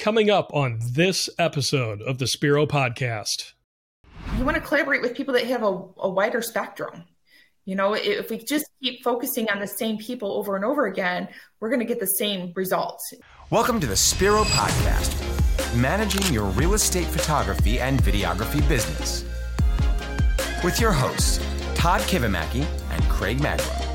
Coming 0.00 0.30
up 0.30 0.50
on 0.54 0.78
this 0.92 1.28
episode 1.38 2.00
of 2.00 2.16
the 2.16 2.26
Spiro 2.26 2.64
podcast. 2.64 3.52
You 4.38 4.46
want 4.46 4.54
to 4.54 4.62
collaborate 4.62 5.02
with 5.02 5.14
people 5.14 5.34
that 5.34 5.44
have 5.44 5.62
a, 5.62 5.78
a 5.98 6.08
wider 6.08 6.40
spectrum. 6.40 7.04
You 7.66 7.74
know, 7.74 7.92
if 7.92 8.30
we 8.30 8.38
just 8.38 8.64
keep 8.82 9.04
focusing 9.04 9.50
on 9.50 9.58
the 9.58 9.66
same 9.66 9.98
people 9.98 10.32
over 10.32 10.56
and 10.56 10.64
over 10.64 10.86
again, 10.86 11.28
we're 11.60 11.68
going 11.68 11.80
to 11.80 11.84
get 11.84 12.00
the 12.00 12.06
same 12.06 12.50
results. 12.56 13.12
Welcome 13.50 13.78
to 13.78 13.86
the 13.86 13.94
Spiro 13.94 14.44
Podcast, 14.44 15.76
managing 15.76 16.32
your 16.32 16.46
real 16.46 16.72
estate 16.72 17.06
photography 17.06 17.78
and 17.78 18.00
videography 18.00 18.66
business. 18.70 19.26
With 20.64 20.80
your 20.80 20.92
hosts, 20.92 21.44
Todd 21.74 22.00
Kivimaki 22.00 22.64
and 22.90 23.02
Craig 23.10 23.36
Magrum. 23.40 23.89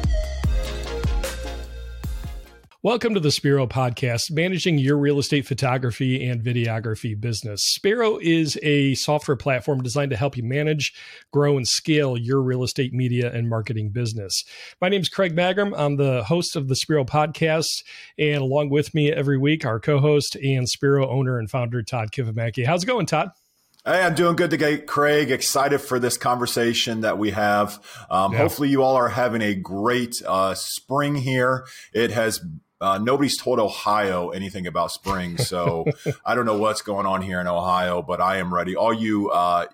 Welcome 2.86 3.16
to 3.16 3.20
the 3.20 3.32
Spiro 3.32 3.66
podcast, 3.66 4.30
managing 4.30 4.78
your 4.78 4.96
real 4.96 5.18
estate 5.18 5.48
photography 5.48 6.24
and 6.24 6.44
videography 6.44 7.20
business. 7.20 7.64
Spiro 7.66 8.20
is 8.22 8.60
a 8.62 8.94
software 8.94 9.36
platform 9.36 9.82
designed 9.82 10.12
to 10.12 10.16
help 10.16 10.38
you 10.38 10.44
manage, 10.44 10.94
grow, 11.34 11.58
and 11.58 11.68
scale 11.68 12.16
your 12.16 12.44
real 12.44 12.64
estate 12.64 12.94
media 12.94 13.34
and 13.34 13.50
marketing 13.50 13.90
business. 13.90 14.44
My 14.80 14.90
name 14.90 15.02
is 15.02 15.10
Craig 15.10 15.36
Magrum. 15.36 15.74
I'm 15.76 15.96
the 15.96 16.26
host 16.26 16.56
of 16.56 16.68
the 16.68 16.76
Spiro 16.76 17.04
podcast, 17.06 17.84
and 18.20 18.44
along 18.44 18.70
with 18.70 18.94
me 18.94 19.12
every 19.12 19.40
week, 19.40 19.66
our 19.66 19.80
co-host 19.80 20.36
and 20.36 20.70
Spiro 20.70 21.10
owner 21.10 21.40
and 21.40 21.50
founder 21.50 21.82
Todd 21.82 22.12
Kivimaki. 22.12 22.68
How's 22.68 22.84
it 22.84 22.86
going, 22.86 23.08
Todd? 23.08 23.32
Hey, 23.84 24.02
I'm 24.02 24.16
doing 24.16 24.36
good 24.36 24.50
today, 24.50 24.80
Craig. 24.80 25.30
Excited 25.30 25.80
for 25.80 26.00
this 26.00 26.18
conversation 26.18 27.02
that 27.02 27.20
we 27.20 27.30
have. 27.32 27.80
Um, 28.10 28.32
yeah. 28.32 28.40
Hopefully, 28.40 28.70
you 28.70 28.82
all 28.82 28.96
are 28.96 29.10
having 29.10 29.44
a 29.44 29.54
great 29.54 30.16
uh, 30.26 30.56
spring 30.56 31.14
here. 31.16 31.68
It 31.94 32.10
has 32.10 32.44
uh, 32.82 32.98
nobody's 32.98 33.38
told 33.38 33.60
Ohio 33.60 34.30
anything 34.30 34.68
about 34.68 34.92
spring, 34.92 35.38
so 35.52 35.86
I 36.26 36.36
don't 36.36 36.46
know 36.46 36.58
what's 36.58 36.82
going 36.82 37.06
on 37.06 37.22
here 37.22 37.40
in 37.40 37.48
Ohio, 37.48 38.02
but 38.02 38.22
I 38.22 38.38
am 38.38 38.54
ready. 38.54 38.76
All 38.76 38.94
you 38.94 39.30
uh, 39.30 39.68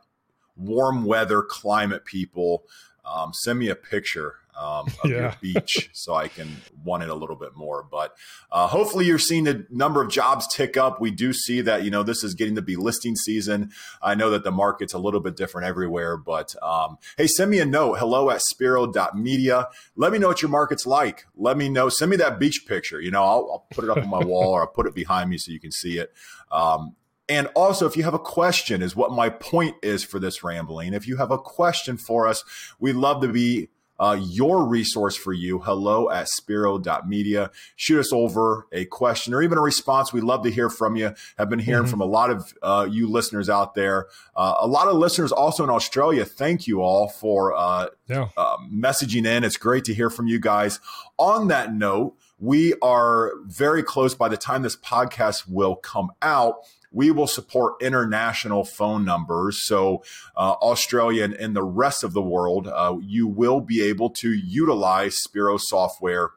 warm 0.56 1.06
weather 1.06 1.42
climate 1.42 2.06
people, 2.06 2.64
um, 3.06 3.34
send 3.34 3.60
me 3.60 3.70
a 3.70 3.76
picture 3.76 4.36
um, 4.58 4.88
of 5.04 5.10
yeah. 5.10 5.18
your 5.18 5.36
beach 5.42 5.90
so 5.94 6.14
I 6.14 6.28
can 6.28 6.58
want 6.84 7.04
it 7.04 7.10
a 7.10 7.16
little 7.16 7.36
bit 7.36 7.56
more. 7.56 7.86
But 7.90 8.16
uh, 8.52 8.68
hopefully, 8.68 9.06
you're 9.06 9.20
seeing 9.20 9.46
the 9.46 9.66
number 9.70 10.02
of 10.02 10.10
jobs 10.10 10.48
tick 10.48 10.78
up. 10.78 11.02
We 11.02 11.12
do 11.12 11.34
see 11.34 11.62
that, 11.62 11.84
you 11.84 11.92
know, 11.92 12.04
this 12.04 12.24
is 12.24 12.34
getting 12.34 12.56
to 12.56 12.62
be 12.62 12.76
listing 12.76 13.16
season. 13.16 13.72
I 14.02 14.16
know 14.16 14.30
that 14.32 14.44
the 14.44 14.52
market's 14.52 14.94
a 14.94 15.00
little 15.00 15.20
bit 15.20 15.36
different 15.36 15.68
everywhere, 15.68 16.18
but 16.18 16.56
um, 16.62 16.98
hey, 17.18 17.28
send 17.28 17.52
me 17.52 17.60
a 17.60 17.66
note 17.66 18.00
hello 18.00 18.30
at 18.30 18.42
spiro.media. 18.42 19.68
Let 19.96 20.12
me 20.12 20.20
know 20.20 20.28
what 20.28 20.42
your 20.42 20.52
market's 20.52 20.86
like. 20.86 21.26
Let 21.36 21.58
me 21.58 21.70
know. 21.70 21.90
Send 21.90 22.12
me 22.12 22.18
that 22.18 22.40
beach 22.40 22.66
picture. 22.68 23.02
You 23.02 23.12
know, 23.12 23.24
I'll, 23.24 23.50
I'll 23.52 23.66
put 23.72 23.84
it 23.84 23.90
up 23.90 23.98
on 23.98 24.10
my 24.10 24.24
wall 24.24 24.52
or 24.52 24.62
I'll 24.62 24.68
put 24.68 24.88
it 24.88 24.96
behind 24.96 25.30
me 25.30 25.38
so 25.38 25.52
you 25.52 25.60
can 25.60 25.72
see 25.72 25.98
it. 25.98 26.14
Um, 26.52 26.96
and 27.32 27.48
also, 27.56 27.86
if 27.86 27.96
you 27.96 28.04
have 28.04 28.14
a 28.14 28.20
question, 28.20 28.82
is 28.82 28.94
what 28.94 29.14
my 29.14 29.30
point 29.30 29.78
is 29.82 30.04
for 30.04 30.20
this 30.20 30.44
rambling. 30.44 30.94
If 30.94 31.08
you 31.08 31.16
have 31.16 31.32
a 31.32 31.38
question 31.38 31.96
for 31.96 32.28
us, 32.28 32.44
we'd 32.78 32.98
love 32.98 33.22
to 33.22 33.30
be 33.30 33.70
uh, 33.98 34.20
your 34.20 34.66
resource 34.66 35.16
for 35.16 35.32
you. 35.32 35.60
Hello 35.60 36.10
at 36.10 36.28
spiro.media. 36.28 37.50
Shoot 37.78 38.02
us 38.02 38.12
over 38.12 38.68
a 38.74 38.84
question 38.84 39.34
or 39.34 39.42
even 39.42 39.58
a 39.58 39.62
response. 39.62 40.12
We'd 40.12 40.26
love 40.26 40.44
to 40.44 40.52
hear 40.52 40.70
from 40.70 40.98
you. 40.98 41.16
Have 41.38 41.50
been 41.50 41.60
hearing 41.60 41.84
mm-hmm. 41.84 41.92
from 41.92 42.02
a 42.02 42.06
lot 42.06 42.32
of 42.32 42.54
uh, 42.62 42.86
you 42.92 43.08
listeners 43.08 43.50
out 43.50 43.76
there. 43.76 44.08
Uh, 44.36 44.56
a 44.60 44.68
lot 44.68 44.90
of 44.90 44.98
listeners 44.98 45.32
also 45.32 45.64
in 45.64 45.70
Australia. 45.70 46.26
Thank 46.26 46.68
you 46.68 46.82
all 46.82 47.08
for 47.08 47.54
uh, 47.54 47.88
yeah. 48.10 48.28
Uh, 48.36 48.58
messaging 48.70 49.26
in. 49.26 49.46
It's 49.46 49.56
great 49.56 49.86
to 49.86 49.94
hear 49.94 50.10
from 50.10 50.28
you 50.28 50.38
guys. 50.38 50.82
On 51.18 51.48
that 51.48 51.74
note, 51.74 52.18
we 52.40 52.74
are 52.82 53.32
very 53.46 53.84
close 53.84 54.16
by 54.16 54.28
the 54.28 54.36
time 54.36 54.64
this 54.64 54.76
podcast 54.76 55.48
will 55.48 55.78
come 55.78 56.12
out 56.22 56.66
we 56.92 57.12
will 57.12 57.28
support 57.28 57.82
international 57.82 58.64
phone 58.64 59.06
numbers. 59.06 59.66
So, 59.66 60.04
uh, 60.36 60.54
Australia 60.62 61.24
and, 61.24 61.34
and, 61.34 61.56
the 61.56 61.64
rest 61.64 62.04
of 62.04 62.14
the 62.14 62.22
world, 62.22 62.68
uh, 62.68 62.98
you 63.02 63.28
will 63.28 63.62
be 63.62 63.82
able 63.82 64.10
to 64.12 64.32
utilize 64.32 65.16
Spiro 65.16 65.58
software. 65.58 66.32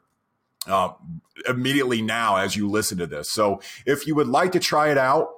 Uh, 0.67 0.93
immediately 1.47 2.01
now 2.01 2.37
as 2.37 2.57
you 2.57 2.67
listen 2.71 2.97
to 2.97 3.07
this. 3.07 3.31
So 3.31 3.61
if 3.85 4.07
you 4.07 4.15
would 4.15 4.29
like 4.29 4.53
to 4.53 4.59
try 4.59 4.91
it 4.91 4.97
out, 4.97 5.29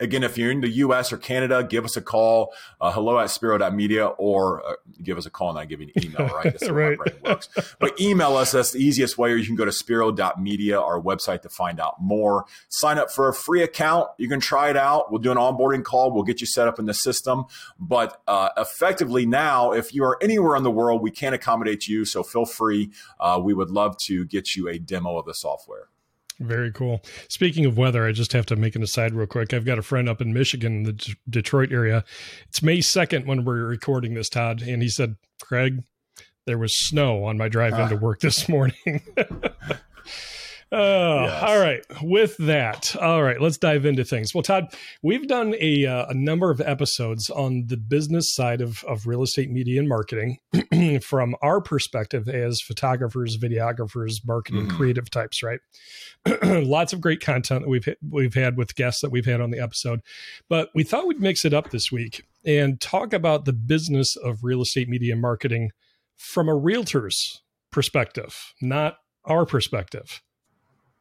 Again, 0.00 0.22
if 0.22 0.38
you're 0.38 0.50
in 0.50 0.60
the 0.60 0.68
US 0.68 1.12
or 1.12 1.16
Canada, 1.16 1.64
give 1.64 1.84
us 1.84 1.96
a 1.96 2.00
call, 2.00 2.52
uh, 2.80 2.92
hello 2.92 3.18
at 3.18 3.30
spiro.media, 3.30 4.06
or 4.06 4.64
uh, 4.64 4.74
give 5.02 5.18
us 5.18 5.26
a 5.26 5.30
call 5.30 5.50
and 5.50 5.58
I 5.58 5.64
give 5.64 5.80
you 5.80 5.90
an 5.94 6.04
email, 6.04 6.28
right? 6.28 6.44
That's 6.44 6.68
right. 6.70 6.96
my 6.96 7.04
brain 7.04 7.16
works. 7.24 7.48
But 7.80 8.00
email 8.00 8.36
us. 8.36 8.52
That's 8.52 8.72
the 8.72 8.78
easiest 8.78 9.18
way, 9.18 9.32
or 9.32 9.36
you 9.36 9.46
can 9.46 9.56
go 9.56 9.64
to 9.64 9.72
spiro.media, 9.72 10.78
our 10.80 11.00
website, 11.00 11.42
to 11.42 11.48
find 11.48 11.80
out 11.80 12.00
more. 12.00 12.44
Sign 12.68 12.98
up 12.98 13.10
for 13.10 13.28
a 13.28 13.34
free 13.34 13.62
account. 13.62 14.08
You 14.18 14.28
can 14.28 14.40
try 14.40 14.70
it 14.70 14.76
out. 14.76 15.10
We'll 15.10 15.20
do 15.20 15.32
an 15.32 15.36
onboarding 15.36 15.82
call. 15.82 16.12
We'll 16.12 16.24
get 16.24 16.40
you 16.40 16.46
set 16.46 16.68
up 16.68 16.78
in 16.78 16.86
the 16.86 16.94
system. 16.94 17.46
But 17.78 18.20
uh, 18.28 18.50
effectively 18.56 19.26
now, 19.26 19.72
if 19.72 19.92
you 19.92 20.04
are 20.04 20.16
anywhere 20.22 20.56
in 20.56 20.62
the 20.62 20.70
world, 20.70 21.02
we 21.02 21.10
can 21.10 21.34
accommodate 21.34 21.88
you. 21.88 22.04
So 22.04 22.22
feel 22.22 22.44
free. 22.44 22.90
Uh, 23.18 23.40
we 23.42 23.52
would 23.52 23.70
love 23.70 23.96
to 24.04 24.24
get 24.26 24.54
you 24.54 24.68
a 24.68 24.78
demo 24.78 25.18
of 25.18 25.26
the 25.26 25.34
software. 25.34 25.88
Very 26.40 26.70
cool. 26.72 27.02
Speaking 27.28 27.64
of 27.64 27.76
weather, 27.76 28.06
I 28.06 28.12
just 28.12 28.32
have 28.32 28.46
to 28.46 28.56
make 28.56 28.76
an 28.76 28.82
aside 28.82 29.12
real 29.12 29.26
quick. 29.26 29.52
I've 29.52 29.64
got 29.64 29.78
a 29.78 29.82
friend 29.82 30.08
up 30.08 30.20
in 30.20 30.32
Michigan, 30.32 30.78
in 30.78 30.82
the 30.84 30.92
D- 30.92 31.14
Detroit 31.28 31.72
area. 31.72 32.04
It's 32.48 32.62
May 32.62 32.78
2nd 32.78 33.26
when 33.26 33.44
we're 33.44 33.66
recording 33.66 34.14
this, 34.14 34.28
Todd. 34.28 34.62
And 34.62 34.80
he 34.80 34.88
said, 34.88 35.16
Craig, 35.42 35.82
there 36.46 36.58
was 36.58 36.74
snow 36.74 37.24
on 37.24 37.38
my 37.38 37.48
drive 37.48 37.74
ah. 37.74 37.82
into 37.82 37.96
work 37.96 38.20
this 38.20 38.48
morning. 38.48 39.02
Oh, 40.70 41.22
yes. 41.22 41.42
all 41.42 41.58
right. 41.58 41.80
With 42.02 42.36
that, 42.38 42.94
all 42.96 43.22
right, 43.22 43.40
let's 43.40 43.56
dive 43.56 43.86
into 43.86 44.04
things. 44.04 44.34
Well, 44.34 44.42
Todd, 44.42 44.74
we've 45.02 45.26
done 45.26 45.54
a, 45.58 45.86
uh, 45.86 46.06
a 46.08 46.14
number 46.14 46.50
of 46.50 46.60
episodes 46.60 47.30
on 47.30 47.64
the 47.68 47.78
business 47.78 48.34
side 48.34 48.60
of, 48.60 48.84
of 48.84 49.06
real 49.06 49.22
estate 49.22 49.50
media 49.50 49.80
and 49.80 49.88
marketing 49.88 50.38
from 51.02 51.36
our 51.40 51.62
perspective 51.62 52.28
as 52.28 52.60
photographers, 52.60 53.38
videographers, 53.38 54.16
marketing 54.26 54.66
mm-hmm. 54.66 54.76
creative 54.76 55.10
types, 55.10 55.42
right? 55.42 55.60
Lots 56.42 56.92
of 56.92 57.00
great 57.00 57.20
content 57.20 57.62
that 57.62 57.68
we've 57.68 57.88
we've 58.06 58.34
had 58.34 58.58
with 58.58 58.74
guests 58.74 59.00
that 59.00 59.10
we've 59.10 59.24
had 59.24 59.40
on 59.40 59.50
the 59.50 59.60
episode, 59.60 60.00
but 60.50 60.68
we 60.74 60.82
thought 60.82 61.06
we'd 61.06 61.20
mix 61.20 61.44
it 61.44 61.54
up 61.54 61.70
this 61.70 61.90
week 61.90 62.24
and 62.44 62.80
talk 62.80 63.12
about 63.12 63.46
the 63.46 63.52
business 63.52 64.16
of 64.16 64.44
real 64.44 64.60
estate 64.60 64.88
media 64.88 65.12
and 65.12 65.22
marketing 65.22 65.70
from 66.16 66.48
a 66.48 66.54
realtor's 66.54 67.40
perspective, 67.70 68.52
not 68.60 68.96
our 69.24 69.46
perspective. 69.46 70.20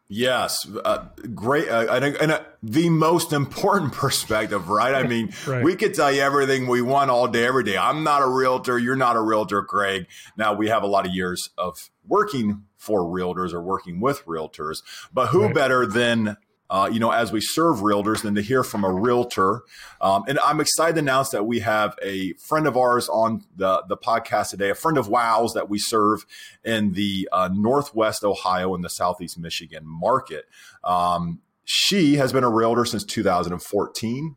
Yes, 0.10 0.66
uh, 0.86 1.06
great, 1.36 1.68
uh, 1.68 1.86
and, 1.90 2.16
and 2.16 2.32
uh, 2.32 2.40
the 2.64 2.90
most 2.90 3.34
important 3.34 3.92
perspective, 3.94 4.70
right? 4.70 4.96
I 4.96 5.06
mean, 5.06 5.34
right. 5.48 5.64
we 5.64 5.76
could 5.76 5.94
tell 5.94 6.12
you 6.12 6.22
everything 6.22 6.68
we 6.68 6.82
want 6.82 7.12
all 7.12 7.28
day, 7.28 7.46
every 7.46 7.64
day. 7.64 7.78
I'm 7.78 8.04
not 8.04 8.22
a 8.22 8.28
realtor. 8.28 8.80
You're 8.80 8.96
not 8.96 9.18
a 9.18 9.22
realtor, 9.22 9.64
Craig. 9.64 10.08
Now 10.38 10.54
we 10.54 10.70
have 10.70 10.84
a 10.84 10.88
lot 10.88 11.06
of 11.06 11.14
years 11.14 11.50
of 11.58 11.90
working 12.08 12.64
for 12.78 13.02
realtors 13.02 13.52
or 13.54 13.62
working 13.62 14.00
with 14.00 14.26
realtors, 14.26 14.82
but 15.14 15.28
who 15.28 15.44
right. 15.44 15.54
better 15.54 15.86
than 15.86 16.38
uh, 16.70 16.90
you 16.92 17.00
know, 17.00 17.12
as 17.12 17.32
we 17.32 17.42
serve 17.42 17.78
realtors 17.78 18.22
than 18.22 18.36
to 18.36 18.42
hear 18.42 18.64
from 18.64 18.84
a 18.84 18.92
realtor. 18.92 19.62
Um, 20.02 20.24
and 20.28 20.40
I'm 20.40 20.60
excited 20.60 20.96
to 20.96 21.00
announce 21.00 21.30
that 21.30 21.46
we 21.46 21.60
have 21.60 21.96
a 22.02 22.34
friend 22.34 22.68
of 22.68 22.78
ours 22.78 23.10
on 23.10 23.44
the, 23.56 23.84
the 23.88 23.98
podcast 23.98 24.50
today, 24.50 24.70
a 24.70 24.76
friend 24.76 24.98
of 24.98 25.08
WOW's 25.08 25.54
that 25.54 25.70
we 25.70 25.80
serve 25.80 26.26
in 26.64 26.94
the 26.94 27.28
uh, 27.32 27.50
Northwest 27.54 28.24
Ohio 28.24 28.76
and 28.76 28.84
the 28.84 28.90
Southeast 28.90 29.40
Michigan 29.40 29.84
market. 29.86 30.46
Um, 30.84 31.42
she 31.64 32.16
has 32.16 32.32
been 32.32 32.44
a 32.44 32.50
realtor 32.50 32.86
since 32.86 33.04
2014 33.04 34.36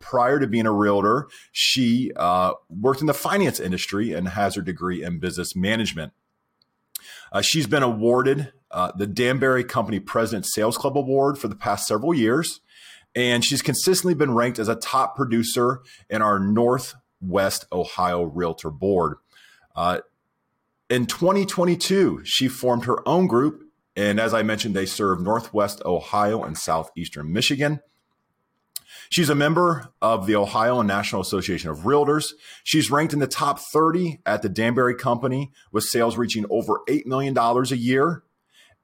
prior 0.00 0.40
to 0.40 0.46
being 0.46 0.66
a 0.66 0.72
realtor, 0.72 1.28
she 1.52 2.10
uh, 2.16 2.54
worked 2.68 3.00
in 3.00 3.06
the 3.06 3.14
finance 3.14 3.60
industry 3.60 4.12
and 4.12 4.28
has 4.28 4.56
her 4.56 4.62
degree 4.62 5.04
in 5.04 5.20
business 5.20 5.54
management. 5.54 6.12
Uh, 7.32 7.40
she's 7.40 7.66
been 7.66 7.82
awarded 7.82 8.52
uh, 8.70 8.92
the 8.96 9.06
Danberry 9.06 9.66
Company 9.66 10.00
President 10.00 10.46
Sales 10.46 10.76
Club 10.76 10.96
Award 10.96 11.38
for 11.38 11.48
the 11.48 11.56
past 11.56 11.86
several 11.86 12.14
years. 12.14 12.60
And 13.14 13.44
she's 13.44 13.62
consistently 13.62 14.14
been 14.14 14.34
ranked 14.34 14.58
as 14.58 14.68
a 14.68 14.76
top 14.76 15.16
producer 15.16 15.80
in 16.08 16.22
our 16.22 16.38
Northwest 16.38 17.64
Ohio 17.72 18.22
Realtor 18.22 18.70
Board. 18.70 19.16
Uh, 19.74 20.00
in 20.88 21.06
2022, 21.06 22.22
she 22.24 22.46
formed 22.48 22.84
her 22.84 23.06
own 23.08 23.26
group. 23.26 23.64
And 23.96 24.20
as 24.20 24.32
I 24.32 24.42
mentioned, 24.42 24.74
they 24.74 24.86
serve 24.86 25.20
Northwest 25.20 25.82
Ohio 25.84 26.44
and 26.44 26.56
Southeastern 26.56 27.32
Michigan. 27.32 27.80
She's 29.10 29.28
a 29.28 29.34
member 29.34 29.92
of 30.00 30.26
the 30.26 30.36
Ohio 30.36 30.78
and 30.78 30.86
National 30.86 31.20
Association 31.20 31.68
of 31.68 31.80
Realtors. 31.80 32.32
She's 32.62 32.92
ranked 32.92 33.12
in 33.12 33.18
the 33.18 33.26
top 33.26 33.58
30 33.58 34.20
at 34.24 34.42
the 34.42 34.48
Danberry 34.48 34.96
Company 34.96 35.50
with 35.72 35.82
sales 35.82 36.16
reaching 36.16 36.46
over 36.48 36.80
$8 36.88 37.06
million 37.06 37.36
a 37.36 37.62
year. 37.74 38.22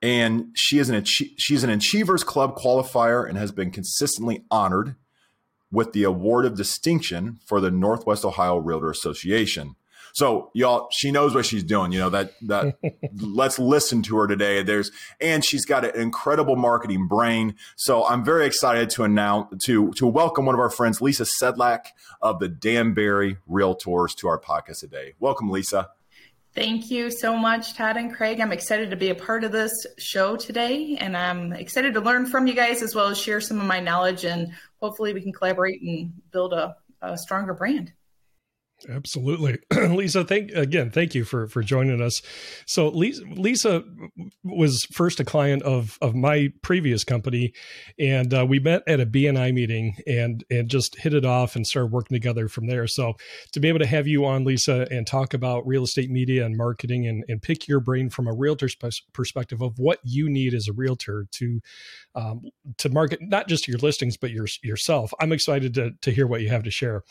And 0.03 0.49
she 0.55 0.79
is 0.79 0.91
an 0.91 1.05
she's 1.05 1.65
an 1.65 1.71
Achievers 1.71 2.25
Club 2.25 2.57
qualifier 2.57 3.27
and 3.27 3.39
has 3.39 3.53
been 3.53 3.71
consistently 3.71 4.45
honored 4.51 4.97
with 5.71 5.93
the 5.93 6.03
award 6.03 6.45
of 6.45 6.57
distinction 6.57 7.39
for 7.47 7.61
the 7.61 7.71
Northwest 7.71 8.25
Ohio 8.25 8.57
Realtor 8.57 8.91
Association. 8.91 9.77
So 10.17 10.51
y'all, 10.55 10.89
she 10.93 11.13
knows 11.13 11.35
what 11.35 11.45
she's 11.45 11.63
doing. 11.63 11.93
You 11.93 11.99
know 11.99 12.09
that 12.09 12.33
that. 12.47 12.79
let's 13.21 13.59
listen 13.59 14.03
to 14.05 14.17
her 14.17 14.27
today. 14.27 14.63
There's 14.63 14.91
and 15.21 15.45
she's 15.45 15.67
got 15.67 15.85
an 15.85 15.95
incredible 15.95 16.57
marketing 16.57 17.07
brain. 17.07 17.55
So 17.77 18.07
I'm 18.07 18.25
very 18.25 18.47
excited 18.47 18.89
to 18.91 19.05
announce 19.05 19.63
to 19.67 19.93
to 19.93 20.07
welcome 20.07 20.47
one 20.47 20.55
of 20.55 20.61
our 20.61 20.71
friends, 20.71 21.03
Lisa 21.03 21.25
Sedlak 21.25 21.89
of 22.23 22.39
the 22.39 22.49
Danberry 22.49 23.37
Realtors, 23.47 24.17
to 24.17 24.29
our 24.29 24.41
podcast 24.41 24.81
today. 24.81 25.13
Welcome, 25.21 25.51
Lisa. 25.51 25.91
Thank 26.55 26.91
you 26.91 27.11
so 27.11 27.37
much, 27.37 27.75
Todd 27.75 27.99
and 27.99 28.11
Craig. 28.11 28.41
I'm 28.41 28.53
excited 28.53 28.89
to 28.89 28.97
be 28.97 29.11
a 29.11 29.15
part 29.15 29.45
of 29.45 29.53
this 29.53 29.75
show 29.99 30.35
today, 30.35 30.97
and 30.99 31.15
I'm 31.15 31.53
excited 31.53 31.93
to 31.93 32.01
learn 32.01 32.25
from 32.25 32.47
you 32.47 32.55
guys 32.55 32.81
as 32.81 32.95
well 32.95 33.09
as 33.09 33.19
share 33.19 33.43
some 33.43 33.61
of 33.61 33.67
my 33.67 33.81
knowledge. 33.81 34.25
And 34.25 34.55
hopefully, 34.81 35.13
we 35.13 35.21
can 35.21 35.35
collaborate 35.35 35.83
and 35.83 36.11
build 36.31 36.55
a, 36.55 36.75
a 37.03 37.19
stronger 37.19 37.53
brand. 37.53 37.93
Absolutely, 38.91 39.59
Lisa. 39.75 40.23
Thank 40.23 40.51
again. 40.53 40.91
Thank 40.91 41.15
you 41.15 41.25
for 41.25 41.49
for 41.49 41.63
joining 41.63 42.03
us. 42.03 42.21
So 42.67 42.89
Lisa, 42.89 43.23
Lisa 43.25 43.83
was 44.45 44.85
first 44.93 45.19
a 45.19 45.25
client 45.25 45.63
of 45.63 45.99
of 46.03 46.15
my 46.15 46.53
previous 46.63 47.03
company, 47.03 47.55
and 47.99 48.35
uh, 48.35 48.45
we 48.47 48.59
met 48.59 48.83
at 48.87 49.01
a 49.01 49.07
BNI 49.07 49.55
meeting 49.55 49.97
and 50.07 50.45
and 50.51 50.69
just 50.69 50.99
hit 50.99 51.15
it 51.15 51.25
off 51.25 51.57
and 51.57 51.67
started 51.67 51.91
working 51.91 52.15
together 52.15 52.49
from 52.49 52.67
there. 52.67 52.87
So 52.87 53.15
to 53.53 53.61
be 53.61 53.69
able 53.69 53.79
to 53.79 53.87
have 53.87 54.07
you 54.07 54.27
on, 54.27 54.45
Lisa, 54.45 54.87
and 54.91 55.07
talk 55.07 55.33
about 55.33 55.67
real 55.67 55.85
estate 55.85 56.11
media 56.11 56.45
and 56.45 56.55
marketing, 56.55 57.07
and 57.07 57.25
and 57.29 57.41
pick 57.41 57.67
your 57.67 57.81
brain 57.81 58.11
from 58.11 58.29
a 58.29 58.35
realtor's 58.35 58.77
perspective 59.15 59.63
of 59.63 59.79
what 59.79 60.01
you 60.05 60.29
need 60.29 60.53
as 60.53 60.69
a 60.69 60.75
realtor 60.75 61.27
to 61.33 61.61
um, 62.15 62.43
to 62.77 62.91
market 62.91 63.21
not 63.23 63.49
just 63.49 63.67
your 63.67 63.79
listings 63.79 64.19
but 64.19 64.31
your 64.31 64.47
yourself. 64.63 65.15
I'm 65.19 65.33
excited 65.33 65.73
to 65.75 65.93
to 66.03 66.11
hear 66.11 66.27
what 66.27 66.43
you 66.43 66.51
have 66.51 66.65
to 66.65 66.71
share. 66.71 67.05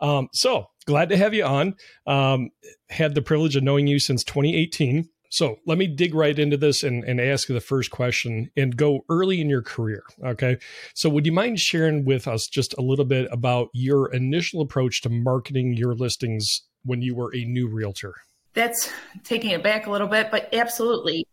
Um, 0.00 0.28
so 0.32 0.68
glad 0.84 1.08
to 1.10 1.16
have 1.16 1.34
you 1.34 1.44
on. 1.44 1.74
Um, 2.06 2.50
had 2.90 3.14
the 3.14 3.22
privilege 3.22 3.56
of 3.56 3.62
knowing 3.62 3.86
you 3.86 3.98
since 3.98 4.24
2018. 4.24 5.08
So 5.30 5.56
let 5.66 5.78
me 5.78 5.86
dig 5.86 6.14
right 6.14 6.38
into 6.38 6.58
this 6.58 6.82
and, 6.82 7.04
and 7.04 7.18
ask 7.18 7.48
the 7.48 7.60
first 7.60 7.90
question 7.90 8.50
and 8.54 8.76
go 8.76 9.00
early 9.08 9.40
in 9.40 9.48
your 9.48 9.62
career. 9.62 10.02
Okay. 10.22 10.58
So 10.94 11.08
would 11.08 11.24
you 11.24 11.32
mind 11.32 11.58
sharing 11.58 12.04
with 12.04 12.28
us 12.28 12.46
just 12.46 12.74
a 12.76 12.82
little 12.82 13.06
bit 13.06 13.28
about 13.32 13.68
your 13.72 14.12
initial 14.12 14.60
approach 14.60 15.00
to 15.02 15.08
marketing 15.08 15.74
your 15.74 15.94
listings 15.94 16.62
when 16.84 17.00
you 17.00 17.14
were 17.14 17.34
a 17.34 17.44
new 17.46 17.66
realtor? 17.66 18.14
That's 18.52 18.92
taking 19.24 19.52
it 19.52 19.62
back 19.62 19.86
a 19.86 19.90
little 19.90 20.06
bit, 20.06 20.30
but 20.30 20.52
absolutely 20.52 21.26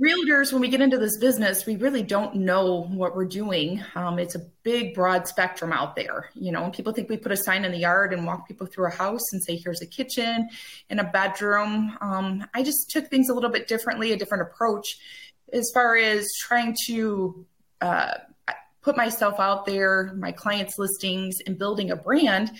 realtors, 0.00 0.52
when 0.52 0.60
we 0.60 0.68
get 0.68 0.80
into 0.80 0.98
this 0.98 1.18
business, 1.18 1.66
we 1.66 1.76
really 1.76 2.02
don't 2.02 2.34
know 2.36 2.82
what 2.84 3.14
we're 3.14 3.24
doing. 3.24 3.82
Um, 3.94 4.18
it's 4.18 4.34
a 4.34 4.40
big, 4.62 4.94
broad 4.94 5.26
spectrum 5.26 5.72
out 5.72 5.96
there. 5.96 6.30
You 6.34 6.52
know, 6.52 6.64
and 6.64 6.72
people 6.72 6.92
think 6.92 7.08
we 7.08 7.16
put 7.16 7.32
a 7.32 7.36
sign 7.36 7.64
in 7.64 7.72
the 7.72 7.78
yard 7.78 8.12
and 8.12 8.26
walk 8.26 8.48
people 8.48 8.66
through 8.66 8.86
a 8.86 8.90
house 8.90 9.32
and 9.32 9.42
say, 9.42 9.56
here's 9.56 9.82
a 9.82 9.86
kitchen 9.86 10.48
and 10.90 11.00
a 11.00 11.04
bedroom. 11.04 11.96
Um, 12.00 12.46
I 12.54 12.62
just 12.62 12.90
took 12.90 13.08
things 13.08 13.28
a 13.28 13.34
little 13.34 13.50
bit 13.50 13.68
differently, 13.68 14.12
a 14.12 14.16
different 14.16 14.42
approach 14.42 14.98
as 15.52 15.70
far 15.74 15.96
as 15.96 16.26
trying 16.40 16.74
to 16.86 17.46
uh, 17.80 18.14
put 18.80 18.96
myself 18.96 19.38
out 19.38 19.66
there, 19.66 20.12
my 20.16 20.32
clients' 20.32 20.78
listings, 20.78 21.36
and 21.46 21.58
building 21.58 21.90
a 21.90 21.96
brand. 21.96 22.50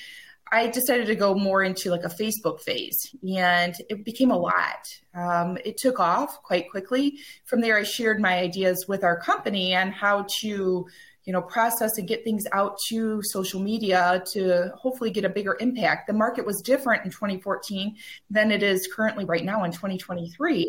I 0.53 0.67
decided 0.67 1.07
to 1.07 1.15
go 1.15 1.35
more 1.35 1.63
into 1.63 1.91
like 1.91 2.05
a 2.05 2.09
Facebook 2.09 2.61
phase 2.61 3.17
and 3.23 3.75
it 3.89 4.05
became 4.05 4.31
a 4.31 4.37
lot. 4.37 4.87
Um, 5.15 5.57
it 5.65 5.79
took 5.79 5.99
off 5.99 6.43
quite 6.43 6.71
quickly. 6.71 7.19
From 7.47 7.63
there, 7.63 7.79
I 7.79 7.85
shared 7.85 8.21
my 8.21 8.39
ideas 8.39 8.85
with 8.87 9.03
our 9.03 9.19
company 9.19 9.73
and 9.73 9.95
how 9.95 10.27
to 10.41 10.87
you 11.25 11.33
know 11.33 11.41
process 11.41 11.97
and 11.99 12.09
get 12.09 12.25
things 12.25 12.45
out 12.53 12.77
to 12.89 13.23
social 13.23 13.61
media 13.61 14.23
to 14.33 14.73
hopefully 14.77 15.11
get 15.11 15.25
a 15.25 15.29
bigger 15.29 15.57
impact 15.61 16.09
the 16.09 16.13
market 16.13 16.45
was 16.45 16.61
different 16.63 17.05
in 17.05 17.13
2014 17.13 17.95
than 18.29 18.51
it 18.51 18.63
is 18.65 18.89
currently 18.93 19.25
right 19.25 19.45
now 19.45 19.63
in 19.63 19.71
2023 19.71 20.69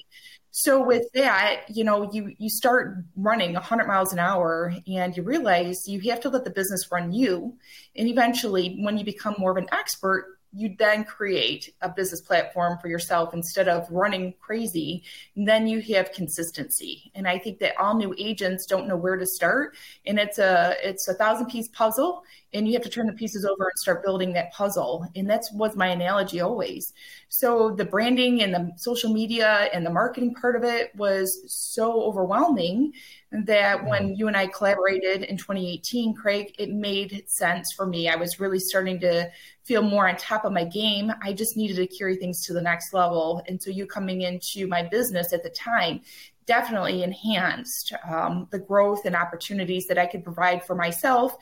so 0.55 0.85
with 0.85 1.11
that, 1.15 1.63
you 1.67 1.83
know, 1.83 2.11
you 2.13 2.31
you 2.37 2.47
start 2.47 2.97
running 3.15 3.53
100 3.53 3.87
miles 3.87 4.13
an 4.13 4.19
hour 4.19 4.71
and 4.85 5.17
you 5.17 5.23
realize 5.23 5.87
you 5.87 5.99
have 6.11 6.19
to 6.19 6.29
let 6.29 6.43
the 6.43 6.51
business 6.51 6.91
run 6.91 7.11
you. 7.11 7.57
And 7.95 8.07
eventually 8.07 8.77
when 8.83 8.95
you 8.95 9.03
become 9.03 9.33
more 9.39 9.49
of 9.49 9.57
an 9.57 9.67
expert, 9.71 10.37
you 10.55 10.75
then 10.77 11.05
create 11.05 11.73
a 11.81 11.89
business 11.89 12.21
platform 12.21 12.77
for 12.79 12.87
yourself 12.87 13.33
instead 13.33 13.67
of 13.67 13.89
running 13.89 14.35
crazy. 14.39 15.03
Then 15.35 15.65
you 15.65 15.81
have 15.95 16.11
consistency. 16.11 17.11
And 17.15 17.27
i 17.27 17.39
think 17.39 17.57
that 17.57 17.75
all 17.79 17.97
new 17.97 18.13
agents 18.19 18.67
don't 18.67 18.87
know 18.87 18.95
where 18.95 19.17
to 19.17 19.25
start. 19.25 19.75
And 20.05 20.19
it's 20.19 20.37
a 20.37 20.75
it's 20.83 21.07
a 21.07 21.15
thousand 21.15 21.47
piece 21.47 21.69
puzzle 21.69 22.23
and 22.53 22.67
you 22.67 22.73
have 22.73 22.83
to 22.83 22.89
turn 22.89 23.07
the 23.07 23.13
pieces 23.13 23.45
over 23.45 23.63
and 23.63 23.77
start 23.77 24.03
building 24.03 24.33
that 24.33 24.51
puzzle 24.51 25.05
and 25.15 25.29
that's 25.29 25.51
was 25.53 25.75
my 25.75 25.87
analogy 25.87 26.39
always 26.41 26.93
so 27.29 27.71
the 27.71 27.85
branding 27.85 28.41
and 28.41 28.53
the 28.53 28.71
social 28.77 29.11
media 29.11 29.69
and 29.73 29.85
the 29.85 29.89
marketing 29.89 30.33
part 30.33 30.55
of 30.55 30.63
it 30.63 30.95
was 30.95 31.43
so 31.47 32.01
overwhelming 32.03 32.93
that 33.33 33.83
when 33.85 34.15
you 34.15 34.27
and 34.27 34.37
I 34.37 34.47
collaborated 34.47 35.23
in 35.23 35.37
2018, 35.37 36.13
Craig, 36.13 36.53
it 36.59 36.69
made 36.69 37.23
sense 37.27 37.73
for 37.73 37.87
me. 37.87 38.07
I 38.07 38.15
was 38.15 38.39
really 38.39 38.59
starting 38.59 38.99
to 38.99 39.29
feel 39.63 39.81
more 39.81 40.07
on 40.07 40.15
top 40.17 40.45
of 40.45 40.53
my 40.53 40.63
game. 40.63 41.11
I 41.21 41.33
just 41.33 41.57
needed 41.57 41.77
to 41.77 41.87
carry 41.87 42.15
things 42.15 42.45
to 42.45 42.53
the 42.53 42.61
next 42.61 42.93
level. 42.93 43.41
And 43.47 43.61
so 43.61 43.71
you 43.71 43.87
coming 43.87 44.21
into 44.21 44.67
my 44.67 44.83
business 44.83 45.33
at 45.33 45.41
the 45.41 45.49
time 45.49 46.01
definitely 46.45 47.03
enhanced 47.03 47.93
um, 48.07 48.47
the 48.51 48.59
growth 48.59 49.05
and 49.05 49.15
opportunities 49.15 49.87
that 49.87 49.97
I 49.97 50.05
could 50.05 50.23
provide 50.23 50.63
for 50.65 50.75
myself 50.75 51.35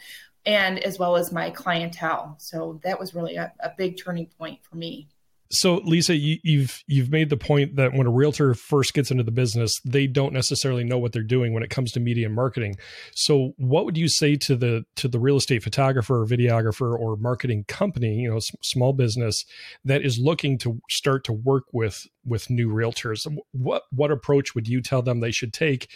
and 0.46 0.80
as 0.80 0.98
well 0.98 1.16
as 1.16 1.32
my 1.32 1.50
clientele. 1.50 2.36
So 2.40 2.80
that 2.84 3.00
was 3.00 3.14
really 3.14 3.36
a, 3.36 3.54
a 3.60 3.72
big 3.78 3.98
turning 3.98 4.28
point 4.38 4.60
for 4.64 4.76
me. 4.76 5.08
So, 5.54 5.82
Lisa, 5.84 6.16
you, 6.16 6.38
you've 6.44 6.82
you've 6.88 7.12
made 7.12 7.30
the 7.30 7.36
point 7.36 7.76
that 7.76 7.94
when 7.94 8.08
a 8.08 8.12
realtor 8.12 8.54
first 8.54 8.94
gets 8.94 9.12
into 9.12 9.24
the 9.24 9.32
business, 9.32 9.82
they 9.84 10.08
don't 10.08 10.32
necessarily 10.32 10.86
know 10.86 10.98
what 10.98 11.12
they're 11.12 11.24
doing 11.24 11.54
when 11.54 11.62
it 11.62 11.70
comes 11.70 11.92
to 11.92 12.00
media 12.00 12.28
and 12.28 12.36
marketing. 12.36 12.78
So, 13.14 13.52
what 13.58 13.84
would 13.84 13.98
you 13.98 14.08
say 14.08 14.38
to 14.38 14.56
the 14.56 14.86
to 14.96 15.10
the 15.10 15.20
real 15.20 15.36
estate 15.36 15.62
photographer, 15.62 16.22
or 16.22 16.26
videographer, 16.26 16.98
or 16.98 17.18
marketing 17.18 17.66
company, 17.68 18.16
you 18.16 18.30
know, 18.30 18.40
small 18.64 18.94
business 18.94 19.44
that 19.84 20.06
is 20.06 20.18
looking 20.18 20.58
to 20.60 20.80
start 20.90 21.26
to 21.26 21.34
work 21.34 21.66
with 21.74 22.08
with 22.24 22.50
new 22.50 22.70
realtors? 22.70 23.28
What 23.52 23.84
what 23.92 24.10
approach 24.10 24.56
would 24.56 24.70
you 24.70 24.82
tell 24.82 25.02
them 25.02 25.20
they 25.20 25.32
should 25.32 25.52
take 25.52 25.90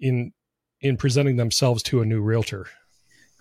in 0.00 0.32
in 0.80 0.96
presenting 0.96 1.36
themselves 1.36 1.82
to 1.84 2.00
a 2.00 2.06
new 2.06 2.22
realtor? 2.22 2.68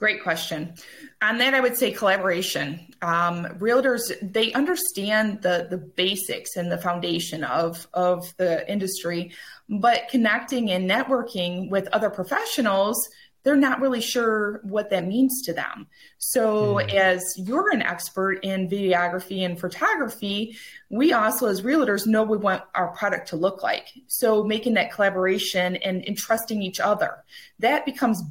Great 0.04 0.22
question. 0.22 0.74
On 1.22 1.38
that, 1.38 1.54
I 1.54 1.62
would 1.62 1.78
say 1.78 1.94
collaboration. 1.94 2.94
Um, 3.02 3.46
realtors 3.58 4.12
they 4.22 4.52
understand 4.52 5.42
the 5.42 5.68
the 5.70 5.78
basics 5.78 6.58
and 6.58 6.70
the 6.70 6.78
foundation 6.78 7.46
of 7.46 7.88
of 7.94 8.36
the 8.36 8.70
industry, 8.70 9.32
but 9.70 10.10
connecting 10.10 10.72
and 10.72 10.90
networking 10.90 11.70
with 11.70 11.88
other 11.94 12.10
professionals, 12.10 12.98
they're 13.44 13.56
not 13.56 13.80
really 13.80 14.02
sure 14.02 14.60
what 14.64 14.90
that 14.90 15.08
means 15.08 15.42
to 15.44 15.54
them. 15.54 15.88
So, 16.18 16.76
mm. 16.76 16.94
as 16.94 17.24
you're 17.38 17.72
an 17.72 17.82
expert 17.82 18.44
in 18.44 18.68
videography 18.68 19.46
and 19.46 19.58
photography, 19.58 20.58
we 20.90 21.14
also, 21.14 21.48
as 21.48 21.62
realtors, 21.62 22.06
know 22.06 22.24
we 22.24 22.38
want 22.38 22.64
our 22.76 22.90
product 22.90 23.30
to 23.30 23.38
look 23.38 23.64
like. 23.64 23.88
So, 24.08 24.44
making 24.44 24.74
that 24.74 24.92
collaboration 24.92 25.78
and, 25.78 26.04
and 26.06 26.18
trusting 26.18 26.62
each 26.62 26.82
other 26.82 27.24
that 27.60 27.86
becomes 27.86 28.22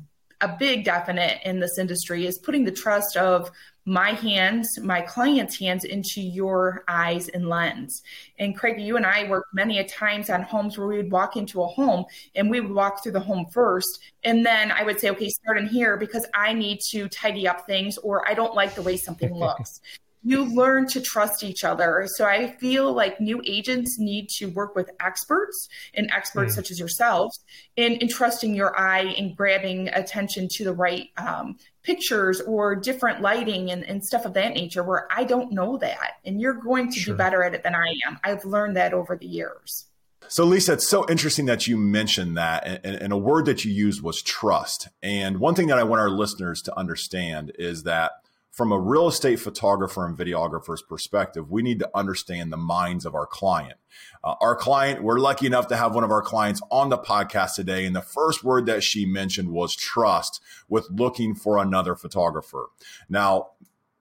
a 0.42 0.56
big 0.58 0.84
definite 0.84 1.40
in 1.44 1.60
this 1.60 1.78
industry 1.78 2.26
is 2.26 2.38
putting 2.38 2.64
the 2.64 2.72
trust 2.72 3.16
of 3.16 3.50
my 3.84 4.10
hands, 4.10 4.78
my 4.80 5.00
client's 5.00 5.58
hands 5.58 5.84
into 5.84 6.20
your 6.20 6.84
eyes 6.86 7.28
and 7.28 7.48
lens. 7.48 8.02
And 8.38 8.56
Craig, 8.56 8.80
you 8.80 8.96
and 8.96 9.04
I 9.04 9.28
worked 9.28 9.54
many 9.54 9.78
a 9.78 9.84
times 9.84 10.30
on 10.30 10.42
homes 10.42 10.78
where 10.78 10.86
we 10.86 10.98
would 10.98 11.10
walk 11.10 11.36
into 11.36 11.62
a 11.62 11.66
home 11.66 12.04
and 12.34 12.48
we 12.48 12.60
would 12.60 12.72
walk 12.72 13.02
through 13.02 13.12
the 13.12 13.20
home 13.20 13.46
first. 13.52 13.98
And 14.22 14.46
then 14.46 14.70
I 14.70 14.84
would 14.84 15.00
say, 15.00 15.10
okay, 15.10 15.28
start 15.28 15.58
in 15.58 15.66
here 15.66 15.96
because 15.96 16.26
I 16.32 16.52
need 16.52 16.78
to 16.90 17.08
tidy 17.08 17.48
up 17.48 17.66
things 17.66 17.98
or 17.98 18.28
I 18.28 18.34
don't 18.34 18.54
like 18.54 18.74
the 18.74 18.82
way 18.82 18.96
something 18.96 19.34
looks 19.38 19.80
you 20.22 20.44
learn 20.44 20.86
to 20.88 21.00
trust 21.00 21.42
each 21.42 21.64
other. 21.64 22.06
So 22.14 22.24
I 22.24 22.52
feel 22.56 22.92
like 22.92 23.20
new 23.20 23.42
agents 23.44 23.98
need 23.98 24.28
to 24.38 24.46
work 24.46 24.76
with 24.76 24.90
experts 25.00 25.68
and 25.94 26.10
experts 26.12 26.52
mm. 26.52 26.56
such 26.56 26.70
as 26.70 26.78
yourselves 26.78 27.40
in, 27.76 27.94
in 27.94 28.08
trusting 28.08 28.54
your 28.54 28.78
eye 28.78 29.14
and 29.18 29.36
grabbing 29.36 29.88
attention 29.88 30.48
to 30.52 30.64
the 30.64 30.72
right 30.72 31.08
um, 31.16 31.56
pictures 31.82 32.40
or 32.42 32.76
different 32.76 33.20
lighting 33.20 33.70
and, 33.70 33.82
and, 33.84 34.04
stuff 34.04 34.24
of 34.24 34.34
that 34.34 34.54
nature 34.54 34.84
where 34.84 35.08
I 35.10 35.24
don't 35.24 35.52
know 35.52 35.76
that. 35.78 36.14
And 36.24 36.40
you're 36.40 36.54
going 36.54 36.90
to 36.92 36.98
sure. 36.98 37.14
be 37.14 37.18
better 37.18 37.42
at 37.42 37.54
it 37.54 37.62
than 37.62 37.74
I 37.74 37.94
am. 38.06 38.18
I've 38.22 38.44
learned 38.44 38.76
that 38.76 38.94
over 38.94 39.16
the 39.16 39.26
years. 39.26 39.86
So, 40.28 40.44
Lisa, 40.44 40.74
it's 40.74 40.88
so 40.88 41.04
interesting 41.10 41.46
that 41.46 41.66
you 41.66 41.76
mentioned 41.76 42.36
that. 42.36 42.66
And, 42.84 42.96
and, 42.96 43.12
a 43.12 43.18
word 43.18 43.46
that 43.46 43.64
you 43.64 43.72
used 43.72 44.02
was 44.02 44.22
trust. 44.22 44.88
And 45.02 45.38
one 45.40 45.54
thing 45.54 45.66
that 45.66 45.78
I 45.78 45.82
want 45.82 46.00
our 46.00 46.08
listeners 46.08 46.62
to 46.62 46.78
understand 46.78 47.52
is 47.58 47.82
that 47.82 48.12
from 48.52 48.70
a 48.70 48.78
real 48.78 49.08
estate 49.08 49.40
photographer 49.40 50.06
and 50.06 50.16
videographer's 50.16 50.82
perspective, 50.82 51.50
we 51.50 51.62
need 51.62 51.78
to 51.78 51.90
understand 51.94 52.52
the 52.52 52.58
minds 52.58 53.06
of 53.06 53.14
our 53.14 53.26
client. 53.26 53.78
Uh, 54.22 54.34
our 54.42 54.54
client, 54.54 55.02
we're 55.02 55.18
lucky 55.18 55.46
enough 55.46 55.68
to 55.68 55.76
have 55.76 55.94
one 55.94 56.04
of 56.04 56.10
our 56.10 56.20
clients 56.20 56.60
on 56.70 56.90
the 56.90 56.98
podcast 56.98 57.54
today. 57.54 57.86
And 57.86 57.96
the 57.96 58.02
first 58.02 58.44
word 58.44 58.66
that 58.66 58.82
she 58.82 59.06
mentioned 59.06 59.48
was 59.48 59.74
trust 59.74 60.42
with 60.68 60.86
looking 60.90 61.34
for 61.34 61.56
another 61.56 61.96
photographer. 61.96 62.68
Now, 63.08 63.52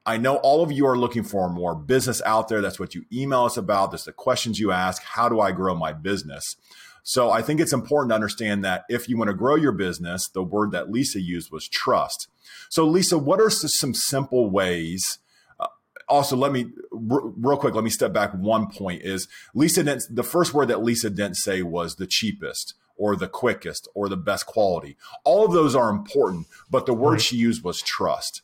I 0.06 0.18
know 0.18 0.36
all 0.38 0.64
of 0.64 0.72
you 0.72 0.86
are 0.86 0.98
looking 0.98 1.24
for 1.24 1.50
more 1.50 1.74
business 1.74 2.22
out 2.26 2.50
there. 2.50 2.60
That's 2.60 2.80
what 2.80 2.94
you 2.94 3.06
email 3.14 3.46
us 3.46 3.56
about. 3.56 3.92
That's 3.92 4.06
the 4.06 4.12
questions 4.12 4.60
you 4.60 4.72
ask. 4.72 5.02
How 5.02 5.30
do 5.30 5.40
I 5.40 5.54
grow 5.54 5.76
my 5.76 5.94
business? 5.94 6.58
So 7.04 7.32
I 7.32 7.42
think 7.42 7.62
it's 7.62 7.74
important 7.74 8.10
to 8.10 8.16
understand 8.16 8.66
that 8.66 8.84
if 8.90 9.08
you 9.08 9.18
want 9.18 9.30
to 9.30 9.34
grow 9.34 9.56
your 9.56 9.72
business, 9.72 10.28
the 10.28 10.44
word 10.44 10.72
that 10.72 10.92
Lisa 10.92 11.22
used 11.22 11.52
was 11.52 11.68
trust. 11.68 12.28
So, 12.70 12.86
Lisa, 12.86 13.18
what 13.18 13.40
are 13.40 13.50
some 13.50 13.94
simple 13.94 14.50
ways? 14.50 15.20
Uh, 15.60 15.68
also, 16.08 16.36
let 16.36 16.52
me 16.52 16.72
r- 16.92 17.22
real 17.38 17.58
quick. 17.58 17.76
Let 17.76 17.84
me 17.84 17.90
step 17.90 18.14
back. 18.14 18.34
One 18.34 18.68
point 18.68 19.02
is 19.04 19.28
Lisa 19.54 19.84
didn't. 19.84 20.04
The 20.10 20.24
first 20.24 20.54
word 20.54 20.68
that 20.68 20.84
Lisa 20.84 21.10
didn't 21.10 21.38
say 21.38 21.62
was 21.62 21.96
the 21.96 22.08
cheapest 22.08 22.76
or 22.98 23.16
the 23.16 23.28
quickest 23.28 23.88
or 23.96 24.10
the 24.10 24.18
best 24.18 24.46
quality. 24.46 24.98
All 25.24 25.46
of 25.46 25.54
those 25.54 25.76
are 25.76 25.90
important, 25.90 26.48
but 26.70 26.86
the 26.86 26.94
word 26.94 27.14
right. 27.14 27.22
she 27.22 27.36
used 27.36 27.64
was 27.64 27.82
trust. 27.82 28.42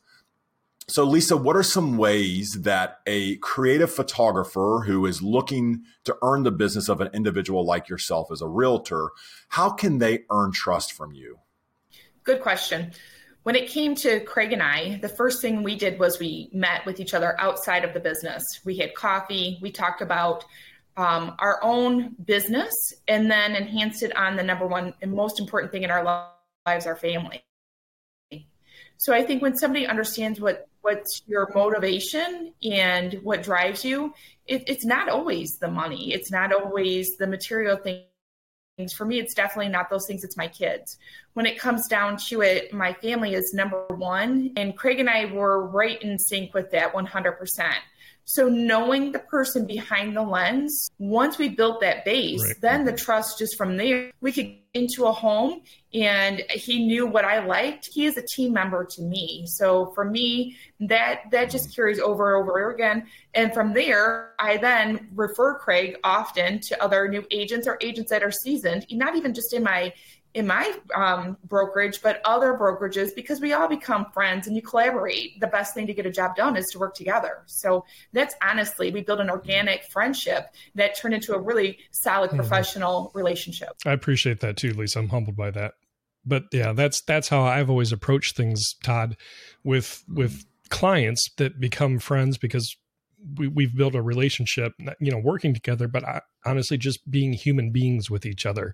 So, 0.90 1.04
Lisa, 1.04 1.36
what 1.36 1.58
are 1.58 1.64
some 1.64 1.98
ways 1.98 2.62
that 2.62 3.02
a 3.06 3.36
creative 3.38 3.92
photographer 3.92 4.84
who 4.86 5.06
is 5.06 5.22
looking 5.22 5.84
to 6.06 6.16
earn 6.22 6.44
the 6.44 6.52
business 6.52 6.88
of 6.88 7.02
an 7.02 7.10
individual 7.14 7.66
like 7.66 7.90
yourself 7.90 8.32
as 8.32 8.42
a 8.42 8.48
realtor, 8.48 9.10
how 9.50 9.70
can 9.70 9.98
they 9.98 10.20
earn 10.32 10.54
trust 10.54 10.94
from 10.94 11.12
you? 11.12 11.40
Good 12.24 12.42
question. 12.42 12.94
When 13.48 13.56
it 13.56 13.70
came 13.70 13.96
to 13.96 14.20
Craig 14.20 14.52
and 14.52 14.62
I, 14.62 15.00
the 15.02 15.08
first 15.08 15.42
thing 15.42 15.64
we 15.64 15.78
did 15.78 16.00
was 16.00 16.20
we 16.20 16.50
met 16.52 16.86
with 16.86 17.00
each 17.00 17.14
other 17.14 17.40
outside 17.40 17.86
of 17.86 17.94
the 17.94 18.00
business. 18.02 18.44
We 18.66 18.76
had 18.78 18.94
coffee, 18.94 19.58
we 19.62 19.72
talked 19.72 20.02
about 20.02 20.44
um, 20.98 21.34
our 21.40 21.58
own 21.64 22.14
business, 22.26 22.74
and 23.08 23.32
then 23.32 23.56
enhanced 23.56 24.04
it 24.04 24.14
on 24.18 24.36
the 24.36 24.44
number 24.44 24.68
one 24.68 24.94
and 25.02 25.14
most 25.14 25.40
important 25.40 25.72
thing 25.72 25.84
in 25.84 25.92
our 25.92 26.04
lives, 26.04 26.86
our 26.86 26.98
family. 26.98 27.42
So 28.98 29.14
I 29.14 29.24
think 29.24 29.42
when 29.42 29.56
somebody 29.56 29.88
understands 29.88 30.42
what 30.42 30.68
what's 30.82 31.22
your 31.26 31.50
motivation 31.56 32.54
and 32.62 33.14
what 33.24 33.44
drives 33.44 33.86
you, 33.86 34.14
it, 34.46 34.68
it's 34.68 34.84
not 34.84 35.08
always 35.08 35.58
the 35.62 35.70
money. 35.70 36.12
It's 36.14 36.32
not 36.32 36.52
always 36.52 37.16
the 37.18 37.28
material 37.28 37.78
things. 37.78 38.07
For 38.96 39.06
me, 39.06 39.18
it's 39.18 39.34
definitely 39.34 39.72
not 39.72 39.90
those 39.90 40.06
things. 40.06 40.24
It's 40.24 40.38
my 40.38 40.48
kids. 40.48 41.00
When 41.34 41.48
it 41.48 41.58
comes 41.58 41.88
down 41.88 42.18
to 42.28 42.42
it, 42.42 42.72
my 42.72 42.94
family 42.94 43.34
is 43.34 43.52
number 43.52 43.86
one, 43.88 44.52
and 44.56 44.78
Craig 44.78 45.00
and 45.00 45.10
I 45.10 45.26
were 45.26 45.66
right 45.68 46.00
in 46.04 46.20
sync 46.20 46.54
with 46.54 46.70
that 46.72 46.94
100%. 46.94 47.74
So 48.30 48.50
knowing 48.50 49.14
the 49.14 49.20
person 49.20 49.66
behind 49.66 50.18
the 50.18 50.22
lens, 50.22 50.92
once 51.00 51.38
we 51.38 51.48
built 51.48 51.80
that 51.80 52.04
base, 52.04 52.44
right. 52.44 52.56
then 52.60 52.84
the 52.84 52.92
mm-hmm. 52.92 53.06
trust 53.06 53.40
just 53.40 53.58
from 53.58 53.78
there, 53.78 54.12
we 54.20 54.34
could 54.34 54.54
into 54.74 55.06
a 55.06 55.12
home 55.14 55.62
and 55.94 56.44
he 56.50 56.86
knew 56.86 57.08
what 57.08 57.24
I 57.24 57.44
liked. 57.44 57.90
He 57.92 58.06
is 58.06 58.18
a 58.18 58.22
team 58.36 58.52
member 58.52 58.86
to 58.86 59.02
me. 59.02 59.46
So 59.48 59.92
for 59.96 60.04
me, 60.04 60.58
that 60.82 61.22
that 61.32 61.50
just 61.50 61.70
mm-hmm. 61.70 61.76
carries 61.76 62.00
over 62.00 62.36
and 62.36 62.44
over 62.44 62.70
again. 62.70 63.08
And 63.34 63.54
from 63.54 63.74
there, 63.74 64.34
I 64.40 64.58
then 64.58 65.08
refer 65.16 65.58
Craig 65.58 65.96
often 66.04 66.60
to 66.68 66.84
other 66.84 67.08
new 67.08 67.26
agents 67.32 67.66
or 67.66 67.78
agents 67.80 68.12
that 68.12 68.24
are 68.24 68.32
seasoned, 68.32 68.86
not 68.92 69.16
even 69.16 69.34
just 69.34 69.54
in 69.54 69.64
my 69.64 69.94
in 70.34 70.46
my 70.46 70.72
um, 70.96 71.38
brokerage, 71.46 72.02
but 72.02 72.22
other 72.26 72.54
brokerages 72.54 73.14
because 73.16 73.42
we 73.42 73.54
all 73.54 73.68
become 73.68 74.06
friends 74.14 74.48
and 74.48 74.56
you 74.56 74.62
collaborate. 74.62 75.40
The 75.40 75.48
best 75.48 75.74
thing 75.74 75.88
to 75.88 75.94
get 75.94 76.06
a 76.06 76.12
job 76.12 76.36
done 76.36 76.56
is 76.56 76.66
to 76.68 76.80
work 76.80 76.96
together. 76.96 77.44
So 77.48 77.86
that's 78.14 78.36
honestly, 78.42 78.92
we 78.92 79.02
build 79.02 79.20
an 79.20 79.30
organic 79.30 79.84
friendship 79.86 80.48
that 80.76 80.98
turned 80.98 81.14
into 81.14 81.34
a 81.34 81.40
really 81.40 81.80
solid 81.92 82.30
mm-hmm. 82.30 82.38
professional 82.38 83.12
relationship. 83.16 83.70
I 83.86 83.94
appreciate 83.94 84.42
that 84.42 84.58
too, 84.58 84.74
Lisa. 84.74 85.00
I'm 85.00 85.10
humbled 85.10 85.36
by 85.36 85.52
that. 85.52 85.74
But 86.26 86.44
yeah, 86.52 86.74
that's 86.74 87.02
that's 87.02 87.30
how 87.30 87.44
I've 87.44 87.70
always 87.70 87.94
approached 87.94 88.36
things, 88.36 88.76
Todd, 88.84 89.16
with 89.64 90.04
with 90.10 90.46
clients 90.70 91.30
that 91.38 91.60
become 91.60 92.00
friends 92.00 92.38
because 92.38 92.76
we, 93.38 93.48
we've 93.48 93.76
built 93.76 93.96
a 93.96 94.02
relationship, 94.02 94.74
you 95.00 95.12
know, 95.12 95.20
working 95.20 95.54
together, 95.54 95.88
but 95.88 96.04
I, 96.04 96.22
honestly, 96.48 96.78
just 96.78 97.10
being 97.10 97.34
human 97.34 97.72
beings 97.72 98.10
with 98.10 98.26
each 98.26 98.46
other. 98.46 98.74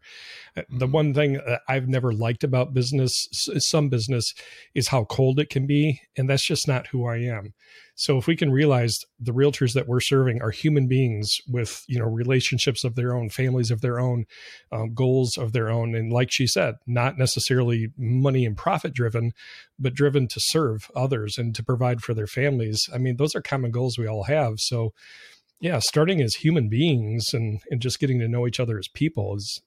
Uh, 0.55 0.61
the 0.69 0.85
mm-hmm. 0.85 0.93
one 0.93 1.13
thing 1.13 1.39
I've 1.67 1.87
never 1.87 2.13
liked 2.13 2.43
about 2.43 2.73
business, 2.73 3.27
some 3.31 3.89
business, 3.89 4.33
is 4.75 4.89
how 4.89 5.05
cold 5.05 5.39
it 5.39 5.49
can 5.49 5.65
be. 5.65 6.01
And 6.17 6.29
that's 6.29 6.45
just 6.45 6.67
not 6.67 6.87
who 6.87 7.07
I 7.07 7.17
am. 7.17 7.53
So 7.95 8.17
if 8.17 8.25
we 8.25 8.35
can 8.35 8.51
realize 8.51 9.05
the 9.19 9.33
realtors 9.33 9.73
that 9.73 9.87
we're 9.87 9.99
serving 9.99 10.41
are 10.41 10.49
human 10.49 10.87
beings 10.87 11.39
with 11.47 11.83
you 11.87 11.99
know 11.99 12.05
relationships 12.05 12.83
of 12.83 12.95
their 12.95 13.15
own, 13.15 13.29
families 13.29 13.69
of 13.69 13.81
their 13.81 13.99
own, 13.99 14.25
um, 14.71 14.93
goals 14.93 15.37
of 15.37 15.53
their 15.53 15.69
own, 15.69 15.93
and 15.95 16.11
like 16.11 16.31
she 16.31 16.47
said, 16.47 16.75
not 16.87 17.17
necessarily 17.17 17.89
money 17.97 18.45
and 18.45 18.57
profit 18.57 18.93
driven, 18.93 19.33
but 19.77 19.93
driven 19.93 20.27
to 20.29 20.39
serve 20.39 20.89
others 20.95 21.37
and 21.37 21.53
to 21.55 21.63
provide 21.63 22.01
for 22.01 22.13
their 22.13 22.27
families. 22.27 22.89
I 22.93 22.97
mean, 22.97 23.17
those 23.17 23.35
are 23.35 23.41
common 23.41 23.71
goals 23.71 23.97
we 23.97 24.07
all 24.07 24.23
have. 24.23 24.59
So 24.59 24.93
yeah, 25.63 25.79
starting 25.79 26.21
as 26.21 26.35
human 26.35 26.67
beings 26.67 27.33
and 27.33 27.61
and 27.71 27.81
just 27.81 27.99
getting 27.99 28.19
to 28.19 28.27
know 28.27 28.45
each 28.45 28.59
other 28.59 28.77
as 28.77 28.89
people 28.89 29.35
is 29.37 29.61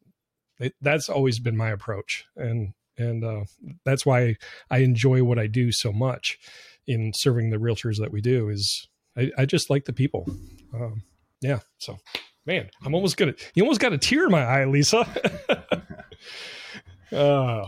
it, 0.61 0.75
that's 0.81 1.09
always 1.09 1.39
been 1.39 1.57
my 1.57 1.71
approach 1.71 2.27
and 2.37 2.75
and 2.99 3.25
uh, 3.25 3.45
that's 3.85 4.05
why 4.05 4.37
I 4.71 4.79
enjoy 4.79 5.25
what 5.25 5.39
I 5.39 5.47
do 5.47 5.73
so 5.73 5.93
much 5.93 6.39
in 6.87 7.13
serving 7.15 7.51
the 7.51 7.57
realtors 7.57 7.97
that 7.99 8.13
we 8.13 8.21
do 8.21 8.51
is 8.51 8.89
I, 9.17 9.31
I 9.39 9.47
just 9.47 9.71
like 9.71 9.87
the 9.87 9.93
people. 9.93 10.27
Um, 10.75 11.03
yeah. 11.41 11.61
So, 11.79 11.99
man, 12.45 12.71
I'm 12.85 12.95
almost 12.95 13.17
gonna. 13.17 13.35
You 13.55 13.63
almost 13.65 13.81
got 13.81 13.93
a 13.93 13.99
tear 13.99 14.27
in 14.27 14.31
my 14.31 14.45
eye, 14.45 14.65
Lisa. 14.65 15.07
uh, 17.13 17.65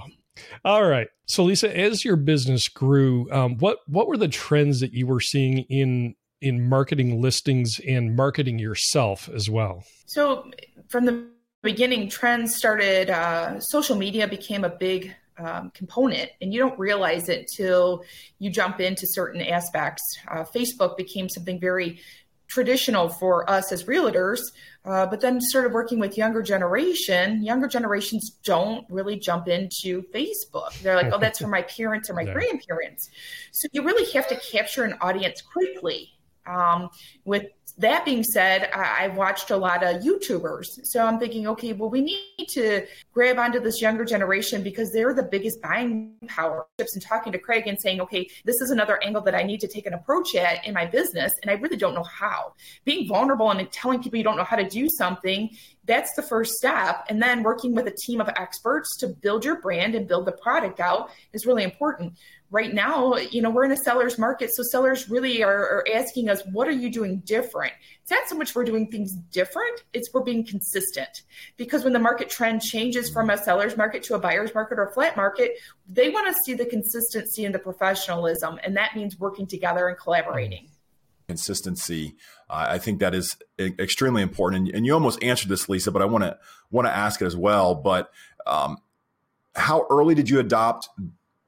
all 0.65 0.85
right. 0.85 1.09
So, 1.27 1.45
Lisa, 1.45 1.75
as 1.77 2.05
your 2.05 2.17
business 2.17 2.69
grew, 2.69 3.31
um, 3.31 3.59
what 3.59 3.79
what 3.87 4.09
were 4.09 4.17
the 4.17 4.29
trends 4.29 4.81
that 4.81 4.93
you 4.93 5.07
were 5.07 5.21
seeing 5.21 5.59
in 5.69 6.15
in 6.41 6.69
marketing 6.69 7.21
listings 7.21 7.81
and 7.87 8.15
marketing 8.15 8.59
yourself 8.59 9.29
as 9.29 9.51
well? 9.51 9.85
So, 10.07 10.51
from 10.89 11.05
the 11.05 11.27
beginning, 11.63 12.09
trends 12.09 12.55
started. 12.55 13.11
Uh, 13.11 13.61
social 13.61 13.97
media 13.97 14.29
became 14.29 14.65
a 14.65 14.71
big 14.71 15.15
um, 15.39 15.71
component, 15.71 16.31
and 16.41 16.53
you 16.53 16.61
don't 16.61 16.79
realize 16.79 17.29
it 17.29 17.49
till 17.55 18.05
you 18.39 18.51
jump 18.51 18.81
into 18.81 19.07
certain 19.07 19.41
aspects. 19.41 20.03
Uh, 20.29 20.45
Facebook 20.45 20.97
became 20.97 21.29
something 21.29 21.61
very 21.61 22.01
traditional 22.49 23.11
for 23.11 23.49
us 23.49 23.71
as 23.73 23.85
realtors, 23.85 24.41
uh, 24.87 25.07
but 25.07 25.21
then 25.21 25.39
started 25.41 25.73
working 25.73 25.99
with 25.99 26.17
younger 26.17 26.43
generation. 26.43 27.43
Younger 27.43 27.69
generations 27.69 28.31
don't 28.43 28.87
really 28.89 29.19
jump 29.19 29.49
into 29.49 30.03
Facebook. 30.15 30.79
They're 30.83 30.97
like, 30.97 31.13
"Oh, 31.13 31.19
that's 31.19 31.39
for 31.39 31.49
my 31.49 31.63
parents 31.63 32.09
or 32.09 32.15
my 32.15 32.23
yeah. 32.27 32.33
grandparents." 32.33 33.11
So 33.53 33.69
you 33.73 33.85
really 33.85 34.11
have 34.13 34.29
to 34.29 34.37
capture 34.37 34.85
an 34.85 34.95
audience 35.01 35.43
quickly. 35.43 36.18
Um, 36.49 36.89
with 37.25 37.45
that 37.79 38.05
being 38.05 38.25
said, 38.25 38.71
I, 38.75 39.03
have 39.03 39.17
watched 39.17 39.51
a 39.51 39.57
lot 39.57 39.85
of 39.85 40.03
YouTubers. 40.03 40.67
So 40.83 41.05
I'm 41.05 41.19
thinking, 41.19 41.47
okay, 41.47 41.73
well, 41.73 41.89
we 41.89 42.01
need 42.01 42.47
to 42.51 42.85
grab 43.13 43.39
onto 43.39 43.61
this 43.61 43.81
younger 43.81 44.05
generation 44.05 44.63
because 44.65 44.91
they're 44.91 45.15
the 45.15 45.23
biggest 45.23 45.63
buying 45.63 46.15
power. 46.27 46.67
And 46.79 46.89
talking 47.03 47.33
to 47.33 47.39
Craig 47.39 47.69
and 47.69 47.79
saying, 47.81 48.01
okay, 48.01 48.29
this 48.45 48.61
is 48.61 48.71
another 48.71 49.01
angle 49.05 49.23
that 49.23 49.35
I 49.35 49.45
need 49.45 49.61
to 49.61 49.69
take 49.69 49.87
an 49.87 49.95
approach 49.95 50.35
at 50.35 50.67
in 50.67 50.75
my 50.75 50.87
business. 50.87 51.33
And 51.43 51.51
I 51.51 51.55
really 51.55 51.77
don't 51.77 51.95
know 51.95 52.05
how. 52.05 52.55
Being 52.85 53.07
vulnerable 53.07 53.51
and 53.51 53.71
telling 53.71 54.03
people 54.03 54.19
you 54.19 54.25
don't 54.25 54.37
know 54.37 54.45
how 54.45 54.57
to 54.57 54.69
do 54.69 54.89
something, 54.89 55.51
that's 55.85 56.15
the 56.15 56.23
first 56.23 56.55
step. 56.55 57.05
And 57.09 57.23
then 57.23 57.45
working 57.45 57.75
with 57.75 57.87
a 57.87 57.95
team 58.07 58.21
of 58.21 58.29
experts 58.37 58.97
to 58.99 59.09
build 59.09 59.45
your 59.45 59.61
brand 59.61 59.95
and 59.95 60.09
build 60.09 60.27
the 60.27 60.33
product 60.33 60.81
out 60.81 61.11
is 61.33 61.47
really 61.47 61.63
important 61.63 62.15
right 62.51 62.73
now, 62.73 63.15
you 63.17 63.43
know, 63.43 63.51
we're 63.51 63.65
in 63.65 63.73
a 63.73 63.77
seller's 63.77 64.19
market. 64.19 64.55
So 64.55 64.63
sellers 64.63 65.11
really 65.11 65.43
are, 65.43 65.51
are, 65.51 65.85
asking 65.95 66.29
us, 66.31 66.43
what 66.53 66.67
are 66.67 66.73
you 66.73 66.91
doing 66.91 67.19
different? 67.21 67.73
It's 68.03 68.11
not 68.11 68.27
so 68.29 68.37
much 68.37 68.55
we're 68.55 68.65
doing 68.65 68.91
things 68.91 69.13
different, 69.13 69.85
it's 69.93 70.13
we're 70.13 70.23
being 70.23 70.47
consistent. 70.47 71.23
Because 71.57 71.85
when 71.85 71.93
the 71.93 71.99
market 71.99 72.31
trend 72.31 72.63
changes 72.63 73.11
from 73.11 73.29
a 73.31 73.37
seller's 73.37 73.77
market 73.77 74.03
to 74.05 74.15
a 74.15 74.19
buyer's 74.19 74.55
market 74.55 74.79
or 74.79 74.91
flat 74.93 75.17
market, 75.17 75.53
they 75.87 76.09
want 76.09 76.35
to 76.35 76.43
see 76.45 76.55
the 76.55 76.65
consistency 76.65 77.45
and 77.45 77.55
the 77.55 77.59
professionalism. 77.59 78.59
And 78.65 78.77
that 78.77 78.97
means 78.97 79.19
working 79.19 79.47
together 79.47 79.89
and 79.89 79.99
collaborating. 79.99 80.69
Consistency, 81.29 82.17
uh, 82.49 82.67
I 82.71 82.79
think 82.79 83.01
that 83.01 83.15
is 83.15 83.37
extremely 83.59 84.23
important. 84.23 84.69
And, 84.69 84.77
and, 84.77 84.87
you 84.87 84.95
almost 84.95 85.23
answered 85.23 85.51
this, 85.51 85.69
Lisa, 85.69 85.93
but 85.93 86.01
I 86.01 86.07
want 86.07 86.25
to 86.25 86.39
want 86.71 86.87
to 86.87 86.97
ask 86.97 87.21
it 87.21 87.27
as 87.27 87.37
well. 87.37 87.75
But 87.75 88.11
um, 88.47 88.79
how 89.55 89.87
early 89.91 90.15
did 90.15 90.31
you 90.31 90.41
adopt 90.41 90.89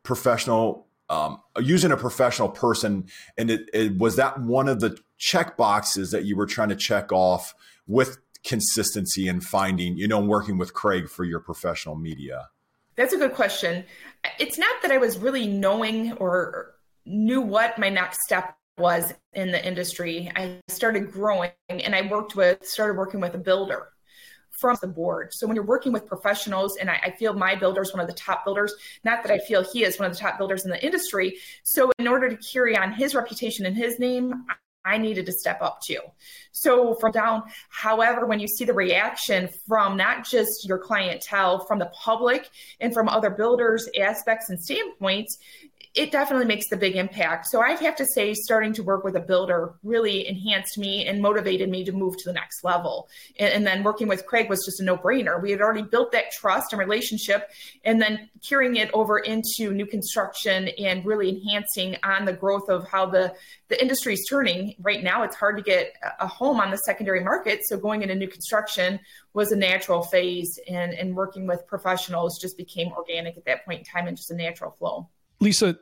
professional 0.03 0.87
um, 1.11 1.43
using 1.59 1.91
a 1.91 1.97
professional 1.97 2.49
person, 2.49 3.07
and 3.37 3.51
it, 3.51 3.69
it, 3.75 3.99
was 3.99 4.17
that 4.17 4.41
one 4.41 4.69
of 4.69 4.81
the 4.81 4.97
check 5.19 5.57
boxes 5.57 6.13
that 6.13 6.25
you 6.25 6.37
were 6.37 6.47
trying 6.47 6.69
to 6.69 6.77
check 6.77 7.13
off 7.13 7.53
with 7.89 8.19
consistency 8.45 9.27
and 9.27 9.45
finding, 9.45 9.97
you 9.97 10.07
know, 10.07 10.21
working 10.21 10.57
with 10.57 10.73
Craig 10.73 11.09
for 11.09 11.25
your 11.25 11.41
professional 11.41 11.97
media. 11.97 12.49
That's 12.95 13.13
a 13.13 13.19
good 13.19 13.35
question. 13.35 13.85
It's 14.39 14.57
not 14.57 14.71
that 14.83 14.93
I 14.93 14.99
was 14.99 15.19
really 15.19 15.49
knowing 15.49 16.13
or 16.15 16.75
knew 17.05 17.41
what 17.41 17.77
my 17.77 17.89
next 17.89 18.21
step 18.25 18.57
was 18.79 19.13
in 19.33 19.51
the 19.51 19.67
industry. 19.67 20.31
I 20.37 20.61
started 20.69 21.11
growing 21.11 21.51
and 21.69 21.95
I 21.95 22.03
worked 22.03 22.37
with, 22.37 22.65
started 22.65 22.97
working 22.97 23.21
with 23.21 23.35
a 23.35 23.39
builder 23.39 23.89
from 24.61 24.77
the 24.81 24.89
board. 24.89 25.33
So 25.33 25.47
when 25.47 25.57
you're 25.57 25.65
working 25.65 25.93
with 25.93 26.07
professionals, 26.07 26.77
and 26.77 26.91
I, 26.91 27.01
I 27.05 27.11
feel 27.13 27.33
my 27.33 27.55
builder 27.55 27.83
is 27.83 27.93
one 27.93 28.01
of 28.01 28.07
the 28.07 28.15
top 28.15 28.45
builders, 28.45 28.75
not 29.05 29.23
that 29.23 29.33
I 29.33 29.39
feel 29.39 29.65
he 29.65 29.85
is 29.85 29.99
one 29.99 30.11
of 30.11 30.17
the 30.17 30.21
top 30.21 30.39
builders 30.39 30.65
in 30.65 30.71
the 30.71 30.85
industry. 30.85 31.39
So 31.65 31.91
in 31.99 32.07
order 32.07 32.29
to 32.29 32.37
carry 32.37 32.77
on 32.77 32.93
his 32.93 33.15
reputation 33.15 33.67
and 33.67 33.77
his 33.77 33.99
name, 33.99 34.45
I 34.85 34.97
needed 34.97 35.27
to 35.27 35.33
step 35.33 35.61
up 35.61 35.83
too. 35.83 36.01
So 36.53 36.95
from 36.95 37.13
down, 37.13 37.43
however, 37.69 38.27
when 38.27 38.41
you 38.41 38.49
see 38.49 38.65
the 38.65 38.73
reaction 38.73 39.49
from 39.69 39.97
not 39.97 40.27
just 40.27 40.67
your 40.67 40.79
clientele, 40.79 41.67
from 41.67 41.79
the 41.79 41.91
public 41.95 42.49
and 42.81 42.95
from 42.95 43.09
other 43.09 43.31
builders, 43.31 43.89
aspects 44.01 44.49
and 44.49 44.59
standpoints, 44.59 45.39
it 45.95 46.13
definitely 46.13 46.47
makes 46.47 46.69
the 46.69 46.77
big 46.77 46.95
impact. 46.95 47.47
So 47.49 47.61
I'd 47.61 47.81
have 47.81 47.97
to 47.97 48.07
say, 48.15 48.33
starting 48.33 48.73
to 48.75 48.83
work 48.83 49.03
with 49.03 49.17
a 49.17 49.21
builder 49.21 49.75
really 49.83 50.29
enhanced 50.29 50.79
me 50.79 51.07
and 51.07 51.21
motivated 51.21 51.69
me 51.69 51.85
to 51.85 51.91
move 51.91 52.17
to 52.19 52.25
the 52.27 52.33
next 52.33 52.63
level. 52.63 53.09
And, 53.41 53.53
and, 53.53 53.67
then 53.67 53.83
working 53.83 54.07
with 54.07 54.25
Craig 54.25 54.49
was 54.49 54.65
just 54.65 54.81
a 54.81 54.85
no 54.85 54.97
brainer. 54.97 55.43
We 55.43 55.51
had 55.51 55.61
already 55.61 55.83
built 55.83 56.13
that 56.13 56.31
trust 56.31 56.73
and 56.73 56.79
relationship, 56.79 57.51
and 57.85 58.01
then 58.01 58.31
carrying 58.49 58.77
it 58.77 58.91
over 58.95 59.19
into 59.19 59.73
new 59.73 59.87
construction 59.87 60.69
and 60.79 61.05
really 61.05 61.29
enhancing 61.31 61.97
on 62.05 62.25
the 62.25 62.33
growth 62.33 62.69
of 62.69 62.87
how 62.89 63.07
the, 63.07 63.35
the 63.69 63.81
industry 63.81 64.15
is 64.15 64.25
turning. 64.31 64.77
Right 64.81 65.03
now, 65.03 65.25
it's 65.25 65.37
hard 65.37 65.57
to 65.57 65.63
get 65.63 65.95
a 66.21 66.27
home 66.29 66.61
on 66.61 66.71
the 66.71 66.79
secondary 66.79 67.25
market. 67.25 67.61
So 67.65 67.77
going 67.77 68.03
into 68.03 68.15
new 68.15 68.29
construction 68.29 69.01
was 69.35 69.51
a 69.51 69.57
natural 69.57 70.03
phase, 70.03 70.57
and, 70.69 70.93
and 70.93 71.17
working 71.17 71.49
with 71.49 71.67
professionals 71.67 72.39
just 72.41 72.57
became 72.57 72.93
organic 72.93 73.37
at 73.37 73.45
that 73.47 73.65
point 73.65 73.81
in 73.81 73.85
time 73.85 74.07
and 74.07 74.17
just 74.17 74.31
a 74.31 74.37
natural 74.37 74.71
flow. 74.71 75.09
Lisa, 75.43 75.79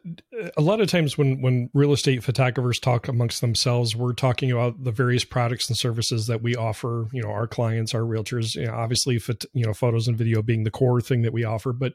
a 0.57 0.61
lot 0.61 0.81
of 0.81 0.87
times 0.87 1.19
when 1.19 1.43
when 1.43 1.69
real 1.75 1.93
estate 1.93 2.23
photographers 2.23 2.79
talk 2.79 3.09
amongst 3.09 3.41
themselves, 3.41 3.97
we're 3.97 4.13
talking 4.13 4.53
about 4.53 4.85
the 4.85 4.93
various 4.93 5.25
products 5.25 5.69
and 5.69 5.77
services 5.77 6.29
that 6.29 6.43
we 6.43 6.55
offer. 6.55 7.09
You 7.13 7.23
know, 7.23 7.31
our 7.31 7.49
clients, 7.49 7.93
our 7.93 8.03
realtors. 8.03 8.55
You 8.55 8.67
know, 8.67 8.75
obviously, 8.75 9.21
you 9.55 9.67
know, 9.67 9.75
photos 9.75 10.07
and 10.07 10.17
video 10.17 10.43
being 10.43 10.63
the 10.63 10.71
core 10.71 11.01
thing 11.01 11.23
that 11.23 11.33
we 11.33 11.43
offer, 11.43 11.73
but 11.73 11.95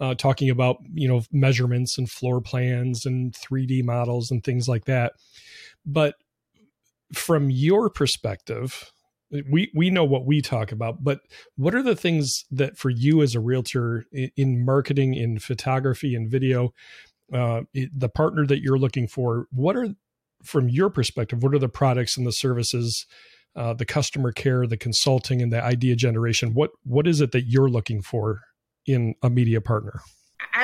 uh, 0.00 0.14
talking 0.14 0.48
about 0.48 0.78
you 0.94 1.06
know 1.06 1.22
measurements 1.30 1.98
and 1.98 2.10
floor 2.10 2.40
plans 2.40 3.04
and 3.04 3.34
3D 3.34 3.84
models 3.84 4.30
and 4.30 4.42
things 4.42 4.66
like 4.66 4.86
that. 4.86 5.12
But 5.84 6.14
from 7.12 7.50
your 7.50 7.90
perspective, 7.90 8.93
we 9.50 9.70
we 9.74 9.90
know 9.90 10.04
what 10.04 10.26
we 10.26 10.40
talk 10.40 10.72
about 10.72 11.02
but 11.02 11.20
what 11.56 11.74
are 11.74 11.82
the 11.82 11.96
things 11.96 12.44
that 12.50 12.76
for 12.76 12.90
you 12.90 13.22
as 13.22 13.34
a 13.34 13.40
realtor 13.40 14.06
in, 14.12 14.30
in 14.36 14.64
marketing 14.64 15.14
in 15.14 15.38
photography 15.38 16.14
and 16.14 16.30
video 16.30 16.72
uh, 17.32 17.62
the 17.72 18.08
partner 18.08 18.46
that 18.46 18.60
you're 18.60 18.78
looking 18.78 19.08
for 19.08 19.46
what 19.50 19.76
are 19.76 19.88
from 20.42 20.68
your 20.68 20.90
perspective 20.90 21.42
what 21.42 21.54
are 21.54 21.58
the 21.58 21.68
products 21.68 22.16
and 22.16 22.26
the 22.26 22.32
services 22.32 23.06
uh, 23.56 23.72
the 23.72 23.86
customer 23.86 24.32
care 24.32 24.66
the 24.66 24.76
consulting 24.76 25.40
and 25.40 25.52
the 25.52 25.62
idea 25.62 25.96
generation 25.96 26.54
what 26.54 26.70
what 26.84 27.06
is 27.06 27.20
it 27.20 27.32
that 27.32 27.46
you're 27.46 27.70
looking 27.70 28.02
for 28.02 28.40
in 28.86 29.14
a 29.22 29.30
media 29.30 29.60
partner 29.60 30.00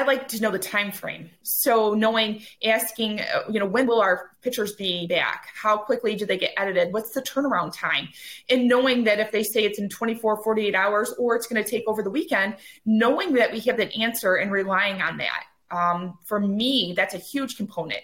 I 0.00 0.04
like 0.04 0.28
to 0.28 0.40
know 0.40 0.50
the 0.50 0.58
time 0.58 0.92
frame. 0.92 1.28
So 1.42 1.92
knowing, 1.92 2.42
asking, 2.64 3.20
uh, 3.20 3.42
you 3.50 3.60
know, 3.60 3.66
when 3.66 3.86
will 3.86 4.00
our 4.00 4.30
pictures 4.40 4.72
be 4.72 5.06
back? 5.06 5.48
How 5.54 5.76
quickly 5.76 6.16
do 6.16 6.24
they 6.24 6.38
get 6.38 6.54
edited? 6.56 6.94
What's 6.94 7.10
the 7.10 7.20
turnaround 7.20 7.76
time? 7.76 8.08
And 8.48 8.66
knowing 8.66 9.04
that 9.04 9.20
if 9.20 9.30
they 9.30 9.42
say 9.42 9.64
it's 9.64 9.78
in 9.78 9.90
24, 9.90 10.42
48 10.42 10.74
hours 10.74 11.12
or 11.18 11.36
it's 11.36 11.46
going 11.46 11.62
to 11.62 11.70
take 11.70 11.86
over 11.86 12.02
the 12.02 12.08
weekend, 12.08 12.56
knowing 12.86 13.34
that 13.34 13.52
we 13.52 13.60
have 13.60 13.76
that 13.76 13.94
answer 13.94 14.36
and 14.36 14.50
relying 14.50 15.02
on 15.02 15.18
that. 15.18 15.44
Um, 15.70 16.18
for 16.24 16.40
me, 16.40 16.94
that's 16.96 17.12
a 17.12 17.18
huge 17.18 17.58
component. 17.58 18.00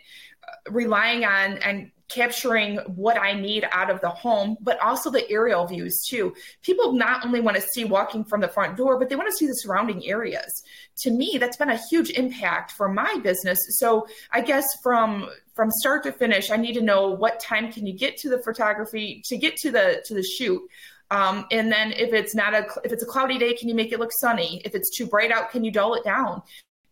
Uh, 0.46 0.70
relying 0.72 1.24
on 1.24 1.56
and 1.58 1.90
capturing 2.08 2.76
what 2.94 3.18
I 3.18 3.32
need 3.32 3.66
out 3.72 3.90
of 3.90 4.00
the 4.00 4.08
home, 4.08 4.56
but 4.60 4.78
also 4.80 5.10
the 5.10 5.28
aerial 5.30 5.66
views 5.66 6.04
too. 6.08 6.34
People 6.62 6.92
not 6.92 7.24
only 7.24 7.40
want 7.40 7.56
to 7.56 7.62
see 7.62 7.84
walking 7.84 8.24
from 8.24 8.40
the 8.40 8.48
front 8.48 8.76
door, 8.76 8.98
but 8.98 9.08
they 9.08 9.16
want 9.16 9.28
to 9.28 9.36
see 9.36 9.46
the 9.46 9.54
surrounding 9.54 10.06
areas. 10.06 10.62
To 10.98 11.10
me, 11.10 11.36
that's 11.38 11.56
been 11.56 11.70
a 11.70 11.80
huge 11.90 12.10
impact 12.10 12.72
for 12.72 12.88
my 12.88 13.18
business. 13.22 13.58
So 13.78 14.06
I 14.32 14.40
guess 14.40 14.66
from 14.82 15.28
from 15.54 15.70
start 15.70 16.02
to 16.04 16.12
finish, 16.12 16.50
I 16.50 16.56
need 16.56 16.74
to 16.74 16.82
know 16.82 17.10
what 17.10 17.40
time 17.40 17.72
can 17.72 17.86
you 17.86 17.96
get 17.96 18.16
to 18.18 18.28
the 18.28 18.42
photography 18.42 19.22
to 19.26 19.36
get 19.36 19.56
to 19.56 19.70
the 19.70 20.02
to 20.06 20.14
the 20.14 20.22
shoot. 20.22 20.62
Um, 21.10 21.46
and 21.52 21.70
then 21.70 21.92
if 21.92 22.12
it's 22.12 22.34
not 22.34 22.54
a 22.54 22.66
if 22.84 22.92
it's 22.92 23.02
a 23.02 23.06
cloudy 23.06 23.38
day, 23.38 23.54
can 23.54 23.68
you 23.68 23.74
make 23.74 23.92
it 23.92 23.98
look 23.98 24.12
sunny? 24.20 24.60
If 24.64 24.74
it's 24.74 24.96
too 24.96 25.06
bright 25.06 25.32
out, 25.32 25.50
can 25.50 25.64
you 25.64 25.70
dull 25.70 25.94
it 25.94 26.04
down? 26.04 26.42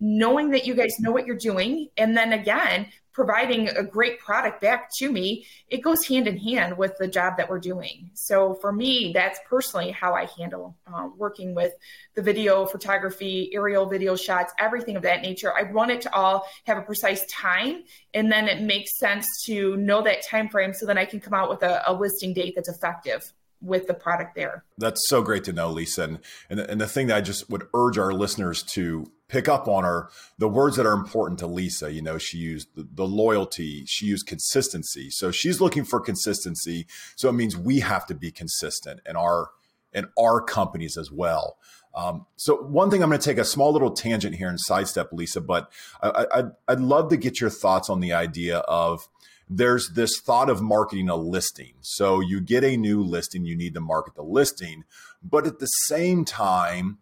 knowing 0.01 0.51
that 0.51 0.67
you 0.67 0.75
guys 0.75 0.95
know 1.01 1.11
what 1.11 1.27
you're 1.27 1.37
doing 1.37 1.89
and 1.97 2.17
then 2.17 2.33
again 2.33 2.87
providing 3.15 3.69
a 3.69 3.83
great 3.83 4.19
product 4.19 4.61
back 4.61 4.91
to 4.99 5.11
me, 5.11 5.47
it 5.69 5.79
goes 5.79 6.05
hand 6.07 6.27
in 6.27 6.37
hand 6.37 6.77
with 6.77 6.93
the 6.99 7.07
job 7.07 7.35
that 7.39 7.49
we're 7.49 7.61
doing. 7.61 8.11
So 8.15 8.55
for 8.61 8.73
me, 8.73 9.13
that's 9.15 9.39
personally 9.49 9.93
how 9.93 10.15
I 10.15 10.27
handle 10.37 10.77
uh, 10.93 11.09
working 11.17 11.55
with 11.55 11.73
the 12.15 12.23
video, 12.23 12.67
photography, 12.67 13.51
aerial 13.55 13.87
video 13.87 14.17
shots, 14.17 14.53
everything 14.59 14.97
of 14.97 15.03
that 15.03 15.23
nature. 15.23 15.53
I 15.57 15.63
want 15.71 15.93
it 15.93 16.03
to 16.03 16.15
all 16.15 16.47
have 16.67 16.77
a 16.77 16.83
precise 16.83 17.25
time, 17.27 17.85
and 18.13 18.31
then 18.31 18.49
it 18.49 18.61
makes 18.61 18.99
sense 18.99 19.27
to 19.47 19.77
know 19.77 20.03
that 20.03 20.27
time 20.27 20.49
frame 20.49 20.75
so 20.75 20.85
then 20.85 20.99
I 20.99 21.05
can 21.05 21.21
come 21.21 21.35
out 21.35 21.49
with 21.49 21.63
a, 21.63 21.83
a 21.87 21.95
listing 21.95 22.35
date 22.35 22.55
that's 22.57 22.69
effective 22.69 23.33
with 23.61 23.87
the 23.87 23.95
product 23.95 24.35
there. 24.35 24.65
That's 24.77 25.01
so 25.09 25.23
great 25.23 25.45
to 25.45 25.53
know, 25.53 25.71
Lisa. 25.71 26.05
And, 26.05 26.19
and, 26.51 26.61
and 26.61 26.81
the 26.81 26.87
thing 26.87 27.07
that 27.07 27.17
I 27.17 27.21
just 27.21 27.49
would 27.49 27.67
urge 27.73 27.97
our 27.97 28.13
listeners 28.13 28.63
to 28.75 29.11
pick 29.35 29.49
up 29.49 29.67
on 29.67 29.85
are 29.85 30.11
the 30.39 30.49
words 30.49 30.77
that 30.77 30.87
are 30.87 30.93
important 30.93 31.41
to 31.41 31.47
Lisa. 31.49 31.93
You 31.93 32.03
know, 32.03 32.19
she 32.19 32.39
used 32.39 32.69
the, 32.77 32.87
the, 32.95 33.05
loyalty, 33.05 33.85
she 33.85 34.07
used 34.07 34.29
consistency. 34.29 35.11
So 35.11 35.33
she's 35.33 35.61
looking 35.61 35.83
for 35.85 35.99
consistency. 35.99 36.87
So 37.17 37.29
it 37.29 37.33
means 37.33 37.57
we 37.57 37.81
have 37.81 38.07
to 38.07 38.15
be 38.15 38.31
consistent 38.31 39.01
in 39.05 39.17
our 39.17 39.51
in 39.93 40.07
our 40.19 40.41
companies 40.41 40.97
as 40.97 41.11
well. 41.11 41.57
Um, 41.97 42.27
so 42.37 42.57
one 42.57 42.91
thing 42.91 43.03
I'm 43.03 43.09
going 43.09 43.21
to 43.21 43.25
take 43.25 43.39
a 43.39 43.45
small 43.45 43.73
little 43.73 43.93
tangent 43.93 44.37
here 44.37 44.49
and 44.49 44.59
sidestep, 44.59 45.13
Lisa, 45.13 45.41
but 45.41 45.71
I, 46.03 46.27
I, 46.33 46.43
I'd 46.67 46.81
love 46.81 47.11
to 47.11 47.17
get 47.17 47.41
your 47.41 47.51
thoughts 47.51 47.89
on 47.89 48.01
the 48.01 48.13
idea 48.13 48.59
of 48.59 49.09
there's 49.49 49.91
this 49.91 50.19
thought 50.19 50.51
of 50.51 50.61
marketing 50.61 51.09
a 51.09 51.15
listing. 51.15 51.75
So 51.81 52.19
you 52.19 52.41
get 52.41 52.65
a 52.65 52.77
new 52.77 53.03
listing, 53.03 53.45
you 53.45 53.57
need 53.57 53.75
to 53.75 53.81
market 53.81 54.17
the 54.17 54.23
listing, 54.25 54.83
but 55.23 55.47
at 55.47 55.61
the 55.61 55.67
same 55.67 56.25
time, 56.25 56.99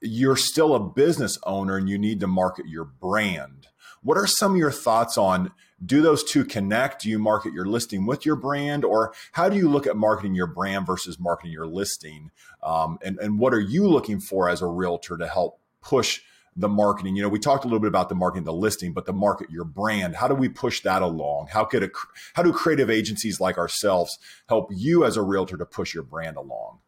you're 0.00 0.36
still 0.36 0.74
a 0.74 0.80
business 0.80 1.38
owner 1.44 1.76
and 1.76 1.88
you 1.88 1.98
need 1.98 2.20
to 2.20 2.26
market 2.26 2.66
your 2.66 2.84
brand. 2.84 3.68
What 4.02 4.16
are 4.16 4.26
some 4.26 4.52
of 4.52 4.58
your 4.58 4.70
thoughts 4.70 5.18
on 5.18 5.52
do 5.84 6.02
those 6.02 6.24
two 6.24 6.44
connect? 6.44 7.02
Do 7.02 7.08
you 7.08 7.18
market 7.18 7.52
your 7.52 7.64
listing 7.64 8.06
with 8.06 8.26
your 8.26 8.36
brand, 8.36 8.84
or 8.84 9.12
how 9.32 9.48
do 9.48 9.56
you 9.56 9.68
look 9.68 9.86
at 9.86 9.96
marketing 9.96 10.34
your 10.34 10.46
brand 10.46 10.86
versus 10.86 11.18
marketing 11.20 11.52
your 11.52 11.66
listing? 11.66 12.30
Um, 12.62 12.98
and, 13.04 13.18
and 13.18 13.38
what 13.38 13.54
are 13.54 13.60
you 13.60 13.86
looking 13.86 14.20
for 14.20 14.48
as 14.48 14.60
a 14.60 14.66
realtor 14.66 15.16
to 15.16 15.28
help 15.28 15.60
push 15.80 16.20
the 16.56 16.68
marketing? 16.68 17.14
You 17.14 17.22
know, 17.22 17.28
we 17.28 17.38
talked 17.38 17.64
a 17.64 17.68
little 17.68 17.78
bit 17.78 17.88
about 17.88 18.08
the 18.08 18.16
marketing, 18.16 18.44
the 18.44 18.52
listing, 18.52 18.92
but 18.92 19.06
the 19.06 19.12
market 19.12 19.50
your 19.50 19.64
brand. 19.64 20.16
How 20.16 20.26
do 20.26 20.34
we 20.34 20.48
push 20.48 20.80
that 20.82 21.02
along? 21.02 21.48
How 21.52 21.64
could 21.64 21.84
a, 21.84 21.90
how 22.34 22.42
do 22.42 22.52
creative 22.52 22.90
agencies 22.90 23.40
like 23.40 23.56
ourselves 23.56 24.18
help 24.48 24.70
you 24.74 25.04
as 25.04 25.16
a 25.16 25.22
realtor 25.22 25.56
to 25.56 25.66
push 25.66 25.94
your 25.94 26.02
brand 26.02 26.36
along? 26.36 26.80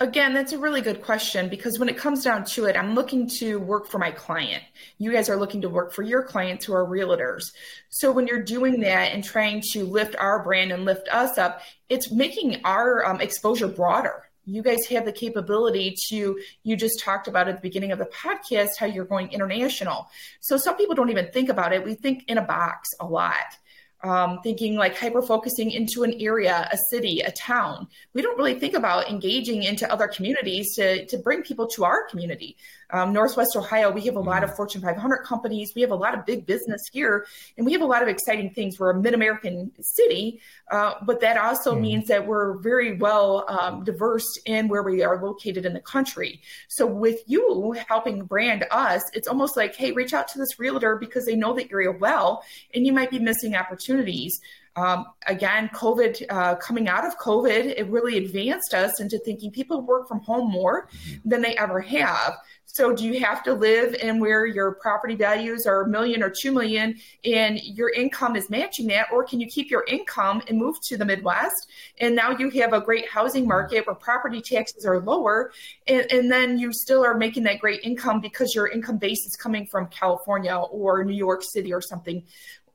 Again, 0.00 0.32
that's 0.32 0.52
a 0.52 0.58
really 0.58 0.80
good 0.80 1.02
question 1.02 1.48
because 1.48 1.80
when 1.80 1.88
it 1.88 1.96
comes 1.96 2.22
down 2.22 2.44
to 2.44 2.66
it, 2.66 2.76
I'm 2.76 2.94
looking 2.94 3.28
to 3.38 3.58
work 3.58 3.88
for 3.88 3.98
my 3.98 4.12
client. 4.12 4.62
You 4.98 5.10
guys 5.10 5.28
are 5.28 5.36
looking 5.36 5.60
to 5.62 5.68
work 5.68 5.92
for 5.92 6.02
your 6.02 6.22
clients 6.22 6.64
who 6.64 6.72
are 6.72 6.86
realtors. 6.86 7.42
So 7.88 8.12
when 8.12 8.28
you're 8.28 8.42
doing 8.42 8.78
that 8.82 9.12
and 9.12 9.24
trying 9.24 9.60
to 9.72 9.84
lift 9.84 10.14
our 10.14 10.44
brand 10.44 10.70
and 10.70 10.84
lift 10.84 11.08
us 11.08 11.36
up, 11.36 11.62
it's 11.88 12.12
making 12.12 12.60
our 12.64 13.04
um, 13.04 13.20
exposure 13.20 13.66
broader. 13.66 14.30
You 14.44 14.62
guys 14.62 14.86
have 14.86 15.04
the 15.04 15.12
capability 15.12 15.96
to, 16.10 16.38
you 16.62 16.76
just 16.76 17.00
talked 17.00 17.26
about 17.26 17.48
at 17.48 17.56
the 17.56 17.62
beginning 17.62 17.90
of 17.90 17.98
the 17.98 18.06
podcast 18.06 18.76
how 18.78 18.86
you're 18.86 19.04
going 19.04 19.32
international. 19.32 20.08
So 20.38 20.56
some 20.56 20.76
people 20.76 20.94
don't 20.94 21.10
even 21.10 21.32
think 21.32 21.48
about 21.48 21.72
it. 21.72 21.84
We 21.84 21.94
think 21.94 22.22
in 22.28 22.38
a 22.38 22.42
box 22.42 22.88
a 23.00 23.04
lot 23.04 23.56
um, 24.04 24.40
thinking 24.42 24.76
like 24.76 24.96
hyper 24.96 25.22
focusing 25.22 25.70
into 25.70 26.04
an 26.04 26.14
area, 26.20 26.68
a 26.72 26.76
city, 26.90 27.20
a 27.20 27.32
town. 27.32 27.88
We 28.14 28.22
don't 28.22 28.38
really 28.38 28.58
think 28.58 28.74
about 28.74 29.10
engaging 29.10 29.64
into 29.64 29.90
other 29.92 30.08
communities 30.08 30.74
to, 30.76 31.04
to 31.06 31.18
bring 31.18 31.42
people 31.42 31.66
to 31.68 31.84
our 31.84 32.06
community 32.08 32.56
um, 32.90 33.12
Northwest 33.12 33.54
Ohio, 33.56 33.90
we 33.90 34.02
have 34.02 34.16
a 34.16 34.20
lot 34.20 34.42
of 34.42 34.50
mm-hmm. 34.50 34.56
Fortune 34.56 34.80
500 34.80 35.18
companies. 35.18 35.72
We 35.74 35.82
have 35.82 35.90
a 35.90 35.96
lot 35.96 36.16
of 36.16 36.24
big 36.24 36.46
business 36.46 36.82
here, 36.92 37.26
and 37.56 37.66
we 37.66 37.72
have 37.72 37.82
a 37.82 37.86
lot 37.86 38.02
of 38.02 38.08
exciting 38.08 38.50
things. 38.50 38.78
We're 38.78 38.90
a 38.90 39.00
mid 39.00 39.14
American 39.14 39.72
city, 39.80 40.40
uh, 40.70 40.94
but 41.02 41.20
that 41.20 41.36
also 41.36 41.74
mm. 41.74 41.80
means 41.80 42.08
that 42.08 42.26
we're 42.26 42.58
very 42.58 42.96
well 42.96 43.44
um, 43.48 43.84
diverse 43.84 44.38
in 44.46 44.68
where 44.68 44.82
we 44.82 45.02
are 45.02 45.22
located 45.22 45.66
in 45.66 45.74
the 45.74 45.80
country. 45.80 46.40
So, 46.68 46.86
with 46.86 47.20
you 47.26 47.76
helping 47.88 48.24
brand 48.24 48.64
us, 48.70 49.02
it's 49.12 49.28
almost 49.28 49.56
like, 49.56 49.74
hey, 49.74 49.92
reach 49.92 50.14
out 50.14 50.28
to 50.28 50.38
this 50.38 50.58
realtor 50.58 50.96
because 50.96 51.26
they 51.26 51.36
know 51.36 51.54
the 51.54 51.68
area 51.70 51.92
well, 51.92 52.42
and 52.74 52.86
you 52.86 52.92
might 52.92 53.10
be 53.10 53.18
missing 53.18 53.54
opportunities. 53.54 54.40
Um, 54.78 55.06
again, 55.26 55.70
COVID, 55.74 56.22
uh, 56.28 56.54
coming 56.56 56.88
out 56.88 57.04
of 57.04 57.18
COVID, 57.18 57.74
it 57.76 57.88
really 57.88 58.16
advanced 58.16 58.74
us 58.74 59.00
into 59.00 59.18
thinking 59.18 59.50
people 59.50 59.80
work 59.80 60.06
from 60.06 60.20
home 60.20 60.52
more 60.52 60.88
than 61.24 61.42
they 61.42 61.56
ever 61.56 61.80
have. 61.80 62.36
So 62.70 62.94
do 62.94 63.06
you 63.06 63.18
have 63.24 63.42
to 63.44 63.54
live 63.54 63.94
in 63.94 64.20
where 64.20 64.44
your 64.44 64.72
property 64.72 65.14
values 65.14 65.64
are 65.66 65.82
a 65.82 65.88
million 65.88 66.22
or 66.22 66.30
two 66.30 66.52
million 66.52 66.96
and 67.24 67.58
your 67.62 67.88
income 67.90 68.36
is 68.36 68.50
matching 68.50 68.86
that? 68.88 69.06
Or 69.10 69.24
can 69.24 69.40
you 69.40 69.46
keep 69.46 69.70
your 69.70 69.84
income 69.88 70.42
and 70.46 70.58
move 70.58 70.76
to 70.82 70.98
the 70.98 71.04
Midwest? 71.04 71.70
And 71.98 72.14
now 72.14 72.36
you 72.36 72.50
have 72.60 72.74
a 72.74 72.80
great 72.80 73.08
housing 73.08 73.48
market 73.48 73.86
where 73.86 73.96
property 73.96 74.42
taxes 74.42 74.84
are 74.84 75.00
lower. 75.00 75.50
And, 75.86 76.12
and 76.12 76.30
then 76.30 76.58
you 76.58 76.70
still 76.74 77.02
are 77.04 77.14
making 77.16 77.44
that 77.44 77.58
great 77.58 77.80
income 77.84 78.20
because 78.20 78.54
your 78.54 78.68
income 78.68 78.98
base 78.98 79.24
is 79.26 79.34
coming 79.34 79.66
from 79.66 79.86
California 79.86 80.54
or 80.54 81.02
New 81.04 81.16
York 81.16 81.42
City 81.42 81.72
or 81.72 81.80
something. 81.80 82.22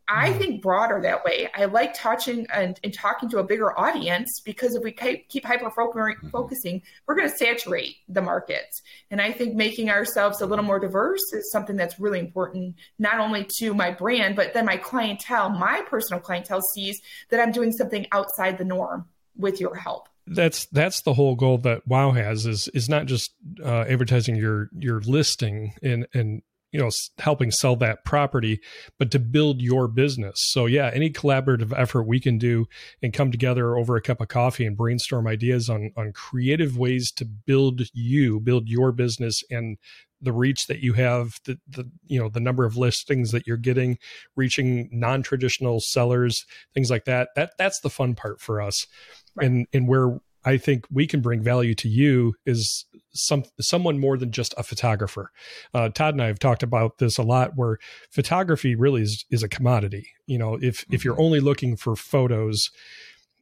I 0.08 0.30
mm-hmm. 0.30 0.38
think 0.38 0.62
broader 0.62 1.00
that 1.02 1.24
way. 1.24 1.50
I 1.56 1.66
like 1.66 1.94
touching 1.94 2.46
and, 2.54 2.80
and, 2.84 2.94
talking 2.94 3.30
to 3.30 3.40
a 3.40 3.44
bigger 3.44 3.78
audience 3.78 4.42
because 4.44 4.76
if 4.76 4.84
we 4.84 4.92
keep 4.92 5.46
hyper 5.46 5.70
mm-hmm. 5.70 6.30
focusing, 6.30 6.82
we're 7.08 7.16
going 7.16 7.30
to 7.30 7.36
saturate 7.36 7.96
the 8.10 8.22
markets. 8.22 8.82
And 9.12 9.22
I 9.22 9.32
think 9.32 9.56
making 9.56 9.90
ourselves 9.90 10.42
a 10.42 10.46
little 10.46 10.66
more 10.66 10.80
diverse 10.80 11.22
is 11.32 11.52
something 11.52 11.76
that's 11.76 12.00
really 12.00 12.20
important, 12.20 12.76
not 13.00 13.20
only 13.20 13.48
to 13.60 13.74
my 13.74 13.92
brand, 13.92 14.36
but 14.36 14.54
then 14.54 14.66
my 14.66 14.78
clientele, 14.78 15.50
my 15.50 15.82
personal 15.90 16.20
clientele 16.20 16.62
sees 16.74 17.02
that 17.30 17.40
I'm 17.40 17.52
doing 17.52 17.72
something 17.72 18.06
outside 18.12 18.58
the 18.58 18.66
norm 18.66 19.06
with 19.38 19.60
your 19.60 19.76
help 19.76 20.10
that's 20.28 20.68
that's 20.68 21.02
the 21.02 21.14
whole 21.14 21.36
goal 21.36 21.58
that 21.58 21.86
wow 21.86 22.12
has 22.12 22.46
is 22.46 22.70
is 22.70 22.88
not 22.88 23.06
just 23.08 23.34
uh, 23.62 23.84
advertising 23.90 24.36
your 24.36 24.70
your 24.78 25.02
listing 25.02 25.74
and 25.84 26.08
and 26.14 26.42
you 26.74 26.80
know 26.80 26.90
helping 27.20 27.52
sell 27.52 27.76
that 27.78 28.04
property 28.04 28.60
but 29.00 29.12
to 29.12 29.20
build 29.20 29.62
your 29.62 29.88
business 29.88 30.36
so 30.38 30.66
yeah 30.66 30.92
any 30.94 31.10
collaborative 31.10 31.72
effort 31.78 32.04
we 32.04 32.20
can 32.20 32.38
do 32.38 32.66
and 33.02 33.14
come 33.14 33.32
together 33.32 33.78
over 33.78 33.96
a 33.96 34.02
cup 34.02 34.20
of 34.20 34.28
coffee 34.28 34.66
and 34.66 34.76
brainstorm 34.76 35.28
ideas 35.28 35.70
on 35.70 35.92
on 35.96 36.12
creative 36.12 36.78
ways 36.78 37.12
to 37.12 37.24
build 37.24 37.84
you 37.94 38.40
build 38.40 38.68
your 38.68 38.92
business 38.92 39.44
and 39.50 39.78
the 40.20 40.32
reach 40.32 40.68
that 40.68 40.80
you 40.80 40.94
have 40.94 41.40
the, 41.46 41.60
the 41.68 41.90
you 42.08 42.20
know 42.20 42.30
the 42.30 42.40
number 42.40 42.66
of 42.66 42.76
listings 42.76 43.32
that 43.32 43.46
you're 43.46 43.58
getting 43.58 43.98
reaching 44.36 44.90
non-traditional 44.92 45.80
sellers 45.80 46.46
things 46.74 46.90
like 46.90 47.06
that 47.06 47.30
that 47.36 47.52
that's 47.58 47.82
the 47.82 47.90
fun 47.90 48.16
part 48.16 48.42
for 48.42 48.62
us 48.62 48.88
right. 49.36 49.46
and 49.46 49.68
and 49.74 49.88
where 49.88 50.20
I 50.46 50.58
think 50.58 50.86
we 50.92 51.08
can 51.08 51.22
bring 51.22 51.42
value 51.42 51.76
to 51.76 51.90
you 51.90 52.36
is 52.46 52.86
some 53.14 53.44
someone 53.60 54.00
more 54.00 54.18
than 54.18 54.32
just 54.32 54.54
a 54.58 54.64
photographer. 54.64 55.32
Uh, 55.74 55.90
Todd 55.90 56.16
and 56.16 56.22
I 56.22 56.28
have 56.28 56.40
talked 56.40 56.64
about 56.64 56.98
this 56.98 57.18
a 57.18 57.24
lot, 57.24 57.52
where 57.56 57.78
photography 58.12 58.76
really 58.76 59.04
is 59.04 59.26
is 59.30 59.44
a 59.44 59.50
commodity. 59.50 60.08
You 60.28 60.38
know, 60.38 60.56
if 60.56 60.80
mm-hmm. 60.80 60.96
if 60.96 61.06
you're 61.06 61.14
mm-hmm. 61.14 61.24
only 61.24 61.40
looking 61.40 61.76
for 61.76 61.96
photos, 61.96 62.70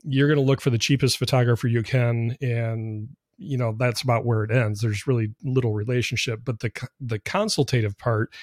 you're 0.03 0.27
going 0.27 0.39
to 0.39 0.45
look 0.45 0.61
for 0.61 0.69
the 0.69 0.77
cheapest 0.77 1.17
photographer 1.17 1.67
you 1.67 1.83
can, 1.83 2.37
and 2.41 3.09
you 3.37 3.57
know 3.57 3.75
that's 3.77 4.01
about 4.01 4.25
where 4.25 4.43
it 4.43 4.51
ends. 4.51 4.81
There's 4.81 5.07
really 5.07 5.29
little 5.43 5.73
relationship, 5.73 6.41
but 6.43 6.59
the 6.59 6.71
the 6.99 7.19
consultative 7.19 7.97
part 7.97 8.33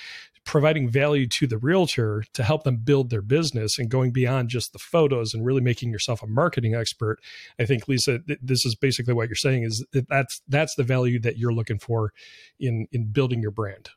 providing 0.48 0.88
value 0.88 1.26
to 1.26 1.46
the 1.46 1.58
realtor 1.58 2.24
to 2.32 2.42
help 2.42 2.64
them 2.64 2.78
build 2.78 3.10
their 3.10 3.20
business 3.20 3.78
and 3.78 3.90
going 3.90 4.10
beyond 4.10 4.48
just 4.48 4.72
the 4.72 4.78
photos 4.78 5.34
and 5.34 5.44
really 5.44 5.60
making 5.60 5.90
yourself 5.90 6.22
a 6.22 6.26
marketing 6.26 6.74
expert 6.74 7.18
i 7.60 7.66
think 7.66 7.86
lisa 7.86 8.18
th- 8.20 8.38
this 8.42 8.64
is 8.64 8.74
basically 8.74 9.12
what 9.12 9.28
you're 9.28 9.36
saying 9.36 9.62
is 9.62 9.84
that 9.92 10.08
that's 10.08 10.40
that's 10.48 10.74
the 10.74 10.82
value 10.82 11.20
that 11.20 11.36
you're 11.36 11.52
looking 11.52 11.78
for 11.78 12.12
in 12.58 12.86
in 12.92 13.04
building 13.04 13.40
your 13.40 13.50
brand. 13.50 13.90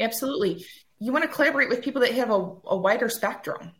Absolutely. 0.00 0.64
You 0.98 1.12
want 1.12 1.24
to 1.24 1.28
collaborate 1.28 1.68
with 1.68 1.82
people 1.82 2.02
that 2.02 2.12
have 2.12 2.30
a, 2.30 2.52
a 2.66 2.76
wider 2.76 3.08
spectrum. 3.08 3.72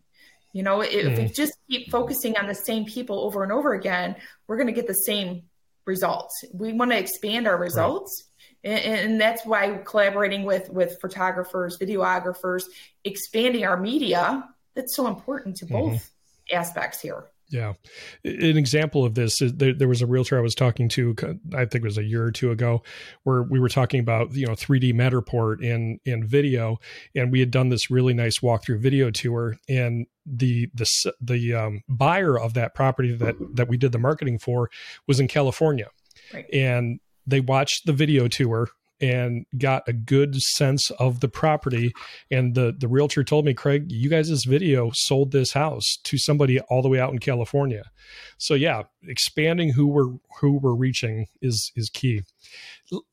You 0.52 0.62
know 0.62 0.80
if, 0.80 0.90
mm. 0.92 1.12
if 1.12 1.18
we 1.18 1.28
just 1.28 1.52
keep 1.68 1.90
focusing 1.90 2.36
on 2.36 2.46
the 2.46 2.54
same 2.54 2.84
people 2.84 3.20
over 3.20 3.42
and 3.42 3.52
over 3.52 3.74
again 3.74 4.16
we're 4.46 4.56
going 4.56 4.68
to 4.68 4.72
get 4.72 4.86
the 4.86 4.94
same 4.94 5.42
results. 5.84 6.32
We 6.52 6.72
want 6.72 6.92
to 6.92 6.98
expand 6.98 7.46
our 7.46 7.58
results 7.58 8.24
right 8.24 8.33
and, 8.64 8.80
and 8.80 9.20
that's 9.20 9.44
why 9.44 9.78
collaborating 9.84 10.44
with 10.44 10.70
with 10.70 10.98
photographers 11.00 11.78
videographers 11.78 12.64
expanding 13.04 13.64
our 13.64 13.76
media 13.76 14.48
that's 14.74 14.96
so 14.96 15.06
important 15.06 15.56
to 15.56 15.66
both 15.66 15.92
mm-hmm. 15.92 16.56
aspects 16.56 17.00
here 17.00 17.26
yeah. 17.50 17.74
An 18.24 18.56
example 18.56 19.04
of 19.04 19.14
this 19.14 19.40
is 19.42 19.54
there, 19.54 19.74
there, 19.74 19.88
was 19.88 20.02
a 20.02 20.06
realtor 20.06 20.38
I 20.38 20.42
was 20.42 20.54
talking 20.54 20.88
to, 20.90 21.14
I 21.54 21.66
think 21.66 21.76
it 21.76 21.84
was 21.84 21.98
a 21.98 22.02
year 22.02 22.24
or 22.24 22.32
two 22.32 22.50
ago, 22.50 22.82
where 23.22 23.42
we 23.42 23.60
were 23.60 23.68
talking 23.68 24.00
about, 24.00 24.34
you 24.34 24.46
know, 24.46 24.54
3D 24.54 24.94
Matterport 24.94 25.62
in, 25.62 26.00
in 26.04 26.26
video. 26.26 26.78
And 27.14 27.30
we 27.30 27.40
had 27.40 27.50
done 27.50 27.68
this 27.68 27.90
really 27.90 28.14
nice 28.14 28.38
walkthrough 28.38 28.80
video 28.80 29.10
tour. 29.10 29.56
And 29.68 30.06
the, 30.26 30.70
the, 30.74 31.14
the 31.20 31.54
um, 31.54 31.82
buyer 31.88 32.38
of 32.38 32.54
that 32.54 32.74
property 32.74 33.14
that, 33.14 33.36
that 33.54 33.68
we 33.68 33.76
did 33.76 33.92
the 33.92 33.98
marketing 33.98 34.38
for 34.38 34.70
was 35.06 35.20
in 35.20 35.28
California. 35.28 35.90
Right. 36.32 36.46
And 36.52 36.98
they 37.26 37.40
watched 37.40 37.86
the 37.86 37.92
video 37.92 38.28
tour 38.28 38.68
and 39.00 39.44
got 39.58 39.82
a 39.88 39.92
good 39.92 40.40
sense 40.40 40.90
of 40.92 41.20
the 41.20 41.28
property. 41.28 41.92
And 42.30 42.54
the 42.54 42.74
the 42.76 42.88
realtor 42.88 43.24
told 43.24 43.44
me, 43.44 43.54
Craig, 43.54 43.86
you 43.88 44.08
guys' 44.08 44.28
this 44.28 44.44
video 44.44 44.90
sold 44.94 45.32
this 45.32 45.52
house 45.52 45.98
to 46.04 46.18
somebody 46.18 46.60
all 46.60 46.82
the 46.82 46.88
way 46.88 47.00
out 47.00 47.12
in 47.12 47.18
California. 47.18 47.82
So 48.38 48.54
yeah, 48.54 48.84
expanding 49.06 49.72
who 49.72 49.86
we're 49.86 50.14
who 50.40 50.58
we're 50.58 50.76
reaching 50.76 51.26
is 51.42 51.72
is 51.76 51.90
key 51.90 52.22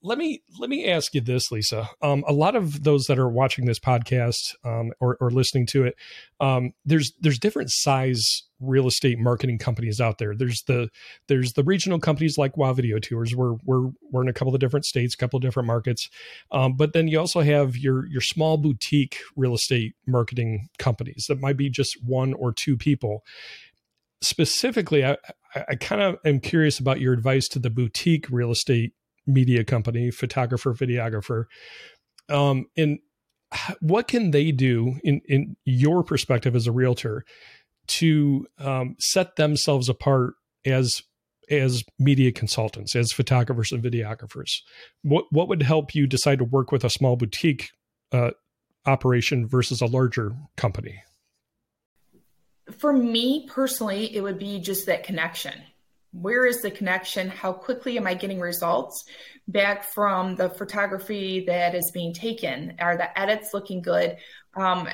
let 0.02 0.18
me 0.18 0.44
let 0.60 0.70
me 0.70 0.88
ask 0.88 1.14
you 1.14 1.22
this, 1.22 1.52
Lisa. 1.52 1.90
Um, 2.02 2.24
a 2.28 2.34
lot 2.34 2.56
of 2.56 2.84
those 2.84 3.06
that 3.06 3.20
are 3.20 3.30
watching 3.30 3.66
this 3.66 3.80
podcast 3.80 4.56
um, 4.64 4.92
or, 5.00 5.18
or, 5.20 5.32
listening 5.32 5.66
to 5.68 5.86
it, 5.86 5.96
um, 6.40 6.74
there's 6.86 7.14
there's 7.20 7.40
different 7.40 7.72
size 7.72 8.44
real 8.60 8.88
estate 8.88 9.18
marketing 9.18 9.58
companies 9.58 10.02
out 10.02 10.18
there. 10.18 10.36
There's 10.36 10.64
the 10.64 10.90
there's 11.28 11.54
the 11.54 11.64
regional 11.64 12.00
companies 12.00 12.38
like 12.38 12.58
Wow 12.58 12.74
Video 12.74 13.00
Tours. 13.00 13.36
We're 13.36 13.56
we're 13.64 13.92
we're 14.12 14.24
in 14.24 14.30
a 14.30 14.34
couple 14.34 14.54
of 14.54 14.60
different 14.60 14.86
states, 14.86 15.14
a 15.14 15.18
couple 15.18 15.38
of 15.38 15.42
different 15.42 15.68
markets, 15.68 16.10
um, 16.52 16.76
but 16.76 16.94
then 16.94 17.08
you 17.08 17.20
also 17.20 17.42
have 17.42 17.78
your 17.78 18.08
your 18.08 18.22
small 18.22 18.58
boutique 18.58 19.18
real 19.36 19.54
estate 19.54 19.94
marketing 20.06 20.70
companies 20.78 21.26
that 21.30 21.40
might 21.40 21.58
be 21.58 21.70
just 21.70 21.98
one 22.04 22.34
or 22.34 22.52
two 22.52 22.78
people 22.78 23.24
specifically, 24.22 25.04
I, 25.04 25.18
I 25.56 25.76
kind 25.76 26.02
of 26.02 26.18
am 26.24 26.40
curious 26.40 26.80
about 26.80 27.02
your 27.02 27.14
advice 27.14 27.48
to 27.50 27.60
the 27.60 27.70
boutique 27.70 28.30
real 28.30 28.52
estate 28.52 28.94
media 29.28 29.64
company, 29.64 30.12
photographer, 30.12 30.74
videographer. 30.74 31.46
Um, 32.30 32.66
and 32.78 33.00
what 33.80 34.08
can 34.08 34.32
they 34.32 34.52
do 34.52 34.96
in, 35.04 35.22
in 35.28 35.56
your 35.66 36.04
perspective 36.04 36.56
as 36.56 36.68
a 36.68 36.72
realtor 36.72 37.26
to 37.88 38.48
um, 38.60 38.96
set 39.00 39.36
themselves 39.36 39.90
apart 39.90 40.34
as 40.66 41.02
as 41.50 41.84
media 42.00 42.32
consultants, 42.32 42.96
as 42.96 43.12
photographers 43.12 43.72
and 43.72 43.84
videographers? 43.84 44.52
What 45.02 45.26
what 45.32 45.48
would 45.50 45.64
help 45.64 45.94
you 45.94 46.08
decide 46.08 46.40
to 46.40 46.46
work 46.46 46.72
with 46.72 46.84
a 46.84 46.90
small 46.90 47.18
boutique 47.18 47.70
uh, 48.12 48.32
operation 48.86 49.48
versus 49.48 49.82
a 49.82 49.86
larger 49.86 50.34
company? 50.56 51.04
For 52.78 52.94
me 52.94 53.48
personally, 53.50 54.16
it 54.16 54.22
would 54.22 54.40
be 54.40 54.60
just 54.60 54.86
that 54.86 55.04
connection 55.04 55.54
where 56.12 56.46
is 56.46 56.62
the 56.62 56.72
connection? 56.72 57.30
How 57.30 57.54
quickly 57.54 57.98
am 57.98 58.08
I 58.08 58.14
getting 58.14 58.40
results 58.40 59.06
back 59.48 59.84
from 59.84 60.36
the 60.36 60.50
photography 60.50 61.46
that 61.48 61.74
is 61.74 61.92
being 61.92 62.14
taken? 62.14 62.76
Are 62.80 62.98
the 62.98 63.18
edits 63.20 63.54
looking 63.54 63.82
good? 63.82 64.18
Um, 64.56 64.88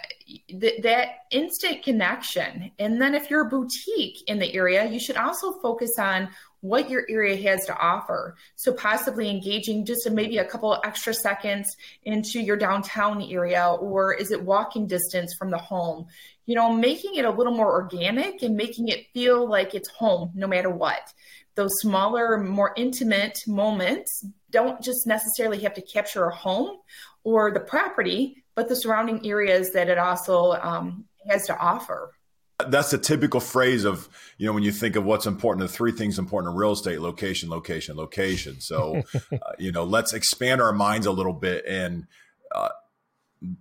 th- 0.47 0.81
that 0.83 1.09
instant 1.31 1.83
connection. 1.83 2.71
And 2.77 3.01
then 3.01 3.15
if 3.15 3.29
you're 3.29 3.47
a 3.47 3.49
boutique 3.49 4.17
in 4.27 4.37
the 4.37 4.53
area, 4.53 4.87
you 4.87 4.99
should 4.99 5.17
also 5.17 5.53
focus 5.59 5.97
on 5.97 6.29
what 6.67 6.89
your 6.89 7.05
area 7.09 7.35
has 7.49 7.65
to 7.65 7.77
offer. 7.77 8.35
So 8.55 8.73
possibly 8.73 9.29
engaging 9.29 9.85
just 9.85 10.09
maybe 10.11 10.37
a 10.37 10.45
couple 10.45 10.77
extra 10.83 11.13
seconds 11.13 11.75
into 12.03 12.39
your 12.39 12.57
downtown 12.57 13.21
area, 13.21 13.67
or 13.67 14.13
is 14.13 14.31
it 14.31 14.43
walking 14.43 14.87
distance 14.87 15.33
from 15.37 15.51
the 15.51 15.57
home? 15.57 16.07
you 16.47 16.55
know, 16.55 16.73
making 16.73 17.15
it 17.15 17.25
a 17.25 17.29
little 17.29 17.53
more 17.53 17.71
organic 17.71 18.41
and 18.41 18.55
making 18.55 18.87
it 18.87 19.05
feel 19.13 19.47
like 19.47 19.75
it's 19.75 19.89
home 19.89 20.31
no 20.33 20.47
matter 20.47 20.69
what. 20.69 21.13
Those 21.55 21.73
smaller, 21.81 22.37
more 22.37 22.73
intimate 22.77 23.37
moments 23.45 24.25
don't 24.49 24.81
just 24.81 25.05
necessarily 25.05 25.59
have 25.59 25.73
to 25.73 25.81
capture 25.81 26.23
a 26.23 26.33
home 26.33 26.77
or 27.23 27.51
the 27.51 27.59
property, 27.59 28.43
but 28.55 28.69
the 28.69 28.75
surrounding 28.75 29.27
areas 29.27 29.71
that 29.73 29.89
it 29.89 29.97
also 29.97 30.53
um, 30.53 31.05
has 31.29 31.45
to 31.47 31.57
offer. 31.57 32.13
That's 32.65 32.89
the 32.89 32.97
typical 32.97 33.39
phrase 33.39 33.85
of, 33.85 34.09
you 34.37 34.47
know, 34.47 34.53
when 34.53 34.63
you 34.63 34.71
think 34.71 34.95
of 34.95 35.05
what's 35.05 35.27
important, 35.27 35.67
the 35.67 35.71
three 35.71 35.91
things 35.91 36.17
important 36.17 36.53
in 36.53 36.57
real 36.57 36.71
estate 36.71 37.01
location, 37.01 37.49
location, 37.49 37.95
location. 37.95 38.59
So, 38.61 39.03
uh, 39.31 39.37
you 39.59 39.71
know, 39.71 39.83
let's 39.83 40.13
expand 40.13 40.61
our 40.61 40.73
minds 40.73 41.05
a 41.05 41.11
little 41.11 41.33
bit 41.33 41.65
and, 41.67 42.07
uh, 42.53 42.69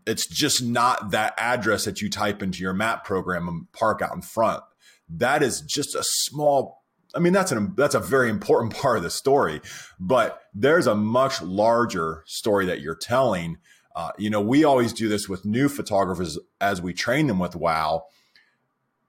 it's 0.06 0.26
just 0.26 0.62
not 0.62 1.10
that 1.10 1.34
address 1.36 1.84
that 1.84 2.00
you 2.00 2.08
type 2.08 2.42
into 2.42 2.62
your 2.62 2.72
map 2.72 3.04
program 3.04 3.48
and 3.48 3.70
park 3.72 4.00
out 4.00 4.14
in 4.14 4.22
front. 4.22 4.62
That 5.08 5.42
is 5.42 5.60
just 5.60 5.94
a 5.94 6.02
small 6.02 6.82
I 7.14 7.18
mean 7.18 7.32
that's 7.32 7.52
an 7.52 7.72
that's 7.76 7.94
a 7.94 8.00
very 8.00 8.30
important 8.30 8.74
part 8.80 8.96
of 8.96 9.02
the 9.02 9.10
story, 9.10 9.60
but 9.98 10.42
there's 10.54 10.86
a 10.86 10.94
much 10.94 11.42
larger 11.42 12.22
story 12.26 12.66
that 12.66 12.80
you're 12.80 12.96
telling. 12.96 13.58
Uh, 13.94 14.10
you 14.18 14.28
know, 14.28 14.40
we 14.40 14.64
always 14.64 14.92
do 14.92 15.08
this 15.08 15.28
with 15.28 15.44
new 15.44 15.68
photographers 15.68 16.38
as 16.60 16.82
we 16.82 16.92
train 16.92 17.26
them 17.26 17.38
with 17.38 17.56
WOW. 17.56 18.04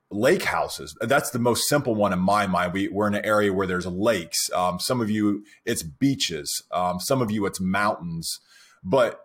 Lake 0.09 0.43
houses. 0.43 0.95
That's 1.01 1.31
the 1.31 1.39
most 1.39 1.67
simple 1.67 1.93
one 1.93 2.13
in 2.13 2.19
my 2.19 2.47
mind. 2.47 2.73
We, 2.73 2.87
we're 2.87 3.07
in 3.07 3.15
an 3.15 3.25
area 3.25 3.51
where 3.51 3.67
there's 3.67 3.85
lakes. 3.85 4.49
Um, 4.53 4.79
some 4.79 5.01
of 5.01 5.09
you, 5.09 5.43
it's 5.65 5.83
beaches. 5.83 6.63
Um, 6.71 6.99
some 6.99 7.21
of 7.21 7.29
you, 7.29 7.45
it's 7.45 7.59
mountains. 7.59 8.39
But 8.83 9.19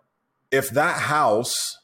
if 0.51 0.69
that 0.71 1.03
house 1.03 1.77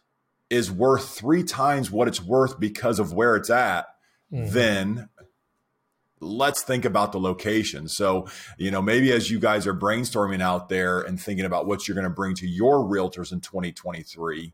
is 0.50 0.72
worth 0.72 1.10
three 1.10 1.44
times 1.44 1.92
what 1.92 2.08
it's 2.08 2.22
worth 2.22 2.60
because 2.60 3.00
of 3.00 3.14
where 3.14 3.36
it's 3.36 3.50
at, 3.50 3.88
mm-hmm. 4.32 4.52
then 4.54 5.10
let's 6.20 6.62
think 6.62 6.86
about 6.86 7.12
the 7.12 7.20
location. 7.20 7.88
So, 7.88 8.28
you 8.58 8.72
know, 8.72 8.82
maybe 8.82 9.12
as 9.12 9.32
you 9.32 9.40
guys 9.40 9.66
are 9.68 9.74
brainstorming 9.74 10.42
out 10.42 10.70
there 10.70 11.00
and 11.00 11.20
thinking 11.20 11.46
about 11.46 11.66
what 11.66 11.88
you're 11.88 11.96
going 11.96 12.04
to 12.04 12.10
bring 12.10 12.36
to 12.36 12.48
your 12.48 12.80
realtors 12.80 13.32
in 13.32 13.40
2023, 13.42 14.54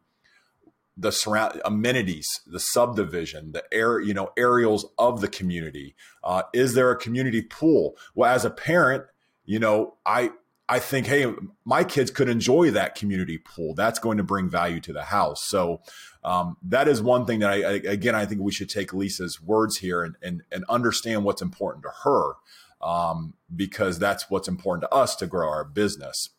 the 0.97 1.11
surround 1.11 1.61
amenities, 1.65 2.41
the 2.45 2.59
subdivision, 2.59 3.51
the 3.51 3.63
air, 3.73 3.99
you 3.99 4.13
know, 4.13 4.31
aerials 4.37 4.85
of 4.97 5.21
the 5.21 5.27
community. 5.27 5.95
Uh, 6.23 6.43
is 6.53 6.73
there 6.73 6.89
a 6.91 6.97
community 6.97 7.41
pool? 7.41 7.97
Well, 8.13 8.33
as 8.33 8.45
a 8.45 8.49
parent, 8.49 9.05
you 9.45 9.59
know, 9.59 9.95
I 10.05 10.31
I 10.67 10.79
think, 10.79 11.05
hey, 11.05 11.31
my 11.63 11.83
kids 11.83 12.09
could 12.09 12.27
enjoy 12.27 12.71
that 12.71 12.95
community 12.95 13.37
pool. 13.37 13.75
That's 13.75 13.99
going 13.99 14.17
to 14.17 14.23
bring 14.23 14.49
value 14.49 14.79
to 14.81 14.93
the 14.93 15.03
house. 15.03 15.43
So 15.43 15.81
um, 16.23 16.57
that 16.63 16.87
is 16.87 17.03
one 17.03 17.27
thing 17.27 17.39
that 17.41 17.51
I, 17.51 17.61
I, 17.61 17.71
again, 17.73 18.15
I 18.15 18.25
think 18.25 18.41
we 18.41 18.51
should 18.51 18.69
take 18.69 18.91
Lisa's 18.91 19.41
words 19.41 19.77
here 19.77 20.03
and 20.03 20.15
and, 20.21 20.41
and 20.51 20.65
understand 20.69 21.23
what's 21.23 21.41
important 21.41 21.83
to 21.83 21.91
her 22.03 22.33
um, 22.81 23.33
because 23.53 23.99
that's 23.99 24.29
what's 24.29 24.47
important 24.47 24.89
to 24.89 24.95
us 24.95 25.15
to 25.17 25.27
grow 25.27 25.49
our 25.49 25.65
business. 25.65 26.29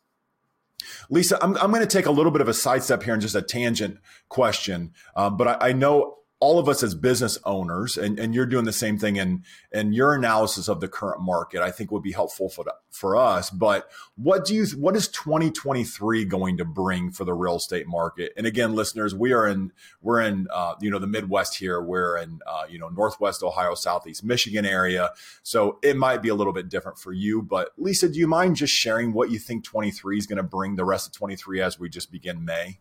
Lisa, 1.09 1.37
I'm, 1.43 1.57
I'm 1.57 1.71
going 1.71 1.81
to 1.81 1.87
take 1.87 2.05
a 2.05 2.11
little 2.11 2.31
bit 2.31 2.41
of 2.41 2.47
a 2.47 2.53
sidestep 2.53 3.03
here 3.03 3.13
and 3.13 3.21
just 3.21 3.35
a 3.35 3.41
tangent 3.41 3.99
question, 4.29 4.93
um, 5.15 5.37
but 5.37 5.47
I, 5.47 5.69
I 5.69 5.73
know 5.73 6.17
all 6.39 6.59
of 6.59 6.69
us 6.69 6.83
as 6.83 6.93
business 6.93 7.39
owners, 7.45 7.97
and, 7.97 8.19
and 8.19 8.35
you're 8.35 8.45
doing 8.45 8.65
the 8.65 8.71
same 8.71 8.99
thing 8.99 9.15
in, 9.15 9.43
in 9.71 9.91
your 9.91 10.13
analysis 10.13 10.67
of 10.67 10.79
the 10.81 10.87
current 10.87 11.19
market, 11.19 11.63
I 11.63 11.71
think 11.71 11.91
would 11.91 12.03
be 12.03 12.11
helpful 12.11 12.47
for, 12.47 12.63
for 12.91 13.15
us. 13.15 13.49
But 13.49 13.89
what 14.15 14.45
do 14.45 14.53
you, 14.53 14.67
what 14.77 14.95
is 14.95 15.07
2023 15.07 16.25
going 16.25 16.57
to 16.57 16.65
bring 16.65 17.11
for 17.11 17.25
the 17.25 17.33
real 17.33 17.55
estate 17.55 17.87
market? 17.87 18.33
And 18.37 18.45
again, 18.45 18.75
listeners, 18.75 19.15
we 19.15 19.33
are 19.33 19.47
in, 19.47 19.71
we're 20.03 20.21
in, 20.21 20.47
uh, 20.53 20.75
you 20.79 20.91
know, 20.91 20.99
the 20.99 21.07
Midwest 21.07 21.57
here. 21.57 21.81
We're 21.81 22.17
in, 22.17 22.39
uh, 22.45 22.65
you 22.69 22.77
know, 22.77 22.89
Northwest 22.89 23.41
Ohio, 23.41 23.73
Southeast 23.73 24.23
Michigan 24.23 24.65
area. 24.65 25.11
So 25.41 25.79
it 25.81 25.97
might 25.97 26.21
be 26.21 26.29
a 26.29 26.35
little 26.35 26.53
bit 26.53 26.69
different 26.69 26.99
for 26.99 27.13
you. 27.13 27.41
But 27.41 27.71
Lisa, 27.77 28.09
do 28.09 28.19
you 28.19 28.27
mind 28.27 28.57
just 28.57 28.73
sharing 28.73 29.11
what 29.11 29.31
you 29.31 29.39
think 29.39 29.63
23 29.63 30.19
is 30.19 30.27
going 30.27 30.37
to 30.37 30.43
bring 30.43 30.75
the 30.75 30.85
rest 30.85 31.07
of 31.07 31.13
23 31.13 31.61
as 31.61 31.79
we 31.79 31.89
just 31.89 32.11
begin 32.11 32.45
May? 32.45 32.79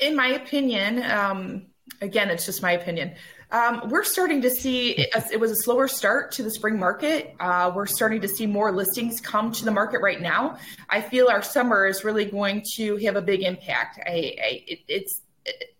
In 0.00 0.16
my 0.16 0.26
opinion, 0.26 1.08
um, 1.08 1.66
again, 2.00 2.30
it's 2.30 2.46
just 2.46 2.62
my 2.62 2.72
opinion. 2.72 3.14
Um, 3.50 3.88
we're 3.88 4.04
starting 4.04 4.40
to 4.42 4.50
see 4.50 4.92
it, 4.92 5.38
was 5.38 5.52
a 5.52 5.56
slower 5.56 5.86
start 5.86 6.32
to 6.32 6.42
the 6.42 6.50
spring 6.50 6.78
market. 6.78 7.36
Uh, 7.38 7.70
we're 7.74 7.86
starting 7.86 8.20
to 8.22 8.28
see 8.28 8.46
more 8.46 8.72
listings 8.72 9.20
come 9.20 9.52
to 9.52 9.64
the 9.64 9.70
market 9.70 10.00
right 10.00 10.20
now. 10.20 10.58
I 10.90 11.00
feel 11.00 11.28
our 11.28 11.42
summer 11.42 11.86
is 11.86 12.04
really 12.04 12.24
going 12.24 12.64
to 12.76 12.96
have 12.98 13.16
a 13.16 13.22
big 13.22 13.42
impact. 13.42 14.00
I, 14.04 14.10
I, 14.10 14.64
it, 14.66 14.80
it's 14.88 15.20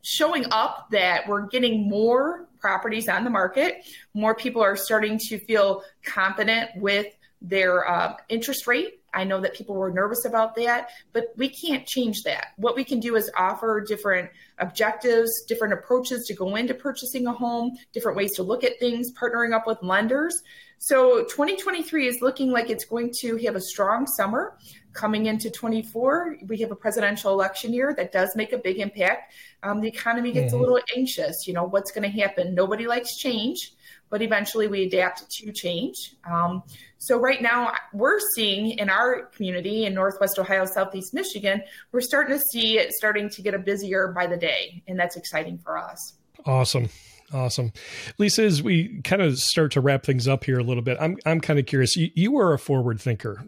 showing 0.03 0.45
up 0.51 0.89
that 0.91 1.27
we're 1.27 1.47
getting 1.47 1.89
more 1.89 2.47
properties 2.61 3.09
on 3.09 3.25
the 3.25 3.31
market. 3.31 3.85
More 4.13 4.35
people 4.35 4.63
are 4.63 4.77
starting 4.77 5.19
to 5.29 5.39
feel 5.39 5.83
confident 6.05 6.71
with 6.77 7.07
their 7.41 7.89
uh, 7.89 8.17
interest 8.29 8.67
rate 8.67 9.01
I 9.15 9.25
know 9.25 9.41
that 9.41 9.55
people 9.55 9.75
were 9.75 9.91
nervous 9.91 10.25
about 10.25 10.55
that, 10.57 10.91
but 11.13 11.33
we 11.37 11.49
can't 11.49 11.87
change 11.87 12.23
that. 12.25 12.49
What 12.57 12.77
we 12.77 12.85
can 12.85 13.01
do 13.01 13.17
is 13.17 13.31
offer 13.37 13.85
different 13.87 14.31
objectives, 14.59 15.31
different 15.47 15.75
approaches 15.75 16.27
to 16.27 16.35
go 16.35 16.57
into 16.57 16.75
purchasing 16.75 17.27
a 17.27 17.33
home, 17.33 17.77
different 17.93 18.17
ways 18.17 18.33
to 18.37 18.43
look 18.43 18.65
at 18.65 18.79
things, 18.79 19.13
partnering 19.13 19.55
up 19.55 19.67
with 19.67 19.79
lenders. 19.83 20.43
So 20.79 21.25
2023 21.25 22.09
is 22.09 22.21
looking 22.21 22.51
like 22.51 22.69
it's 22.69 22.85
going 22.85 23.13
to 23.21 23.37
have 23.39 23.57
a 23.57 23.61
strong 23.61 24.07
summer. 24.07 24.59
Coming 24.93 25.27
into 25.27 25.51
24, 25.51 26.39
we 26.47 26.59
have 26.59 26.71
a 26.71 26.77
presidential 26.77 27.33
election 27.33 27.73
year 27.73 27.95
that 27.97 28.13
does 28.13 28.37
make 28.37 28.53
a 28.53 28.59
big 28.59 28.79
impact. 28.79 29.33
Um, 29.63 29.81
the 29.81 29.89
economy 29.89 30.31
gets 30.31 30.53
mm-hmm. 30.53 30.63
a 30.63 30.67
little 30.67 30.81
anxious. 30.97 31.47
You 31.47 31.55
know, 31.55 31.65
what's 31.65 31.91
going 31.91 32.11
to 32.11 32.21
happen? 32.21 32.55
Nobody 32.55 32.87
likes 32.87 33.17
change 33.17 33.73
but 34.15 34.23
eventually 34.23 34.69
we 34.69 34.85
adapt 34.85 35.29
to 35.29 35.51
change. 35.51 36.15
Um, 36.31 36.63
so 37.05 37.19
right 37.19 37.43
now 37.43 37.73
we're 37.93 38.19
seeing 38.35 38.79
in 38.79 38.89
our 38.89 39.27
community 39.27 39.85
in 39.85 39.93
Northwest 39.93 40.39
Ohio, 40.39 40.65
Southeast 40.65 41.13
Michigan, 41.13 41.63
we're 41.93 42.01
starting 42.01 42.39
to 42.39 42.43
see 42.43 42.79
it 42.79 42.93
starting 42.93 43.29
to 43.29 43.43
get 43.43 43.53
a 43.53 43.59
busier 43.59 44.09
by 44.09 44.27
the 44.27 44.39
day, 44.39 44.83
and 44.89 44.99
that's 44.99 45.15
exciting 45.15 45.59
for 45.59 45.77
us. 45.77 46.15
Awesome. 46.47 46.89
Awesome. 47.33 47.73
Lisa, 48.19 48.45
as 48.45 48.63
we 48.63 49.01
kind 49.03 49.21
of 49.21 49.39
start 49.39 49.73
to 49.73 49.81
wrap 49.81 50.05
things 50.05 50.29
up 50.29 50.45
here 50.45 50.59
a 50.59 50.63
little 50.63 50.83
bit, 50.83 50.97
I'm 51.01 51.17
I'm 51.27 51.41
kind 51.41 51.59
of 51.59 51.67
curious. 51.67 51.97
You, 51.97 52.11
you 52.15 52.33
were 52.33 52.53
a 52.53 52.59
forward 52.59 53.01
thinker. 53.01 53.45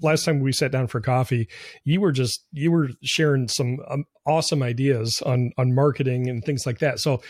Last 0.00 0.24
time 0.24 0.40
we 0.40 0.52
sat 0.52 0.72
down 0.72 0.88
for 0.88 1.00
coffee, 1.00 1.48
you 1.84 2.00
were 2.00 2.10
just 2.10 2.44
you 2.52 2.72
were 2.72 2.90
sharing 3.02 3.48
some 3.48 3.78
um, 3.88 4.04
awesome 4.26 4.62
ideas 4.62 5.22
on 5.24 5.52
on 5.56 5.74
marketing 5.74 6.28
and 6.28 6.42
things 6.44 6.66
like 6.66 6.78
that. 6.80 7.00
So 7.00 7.22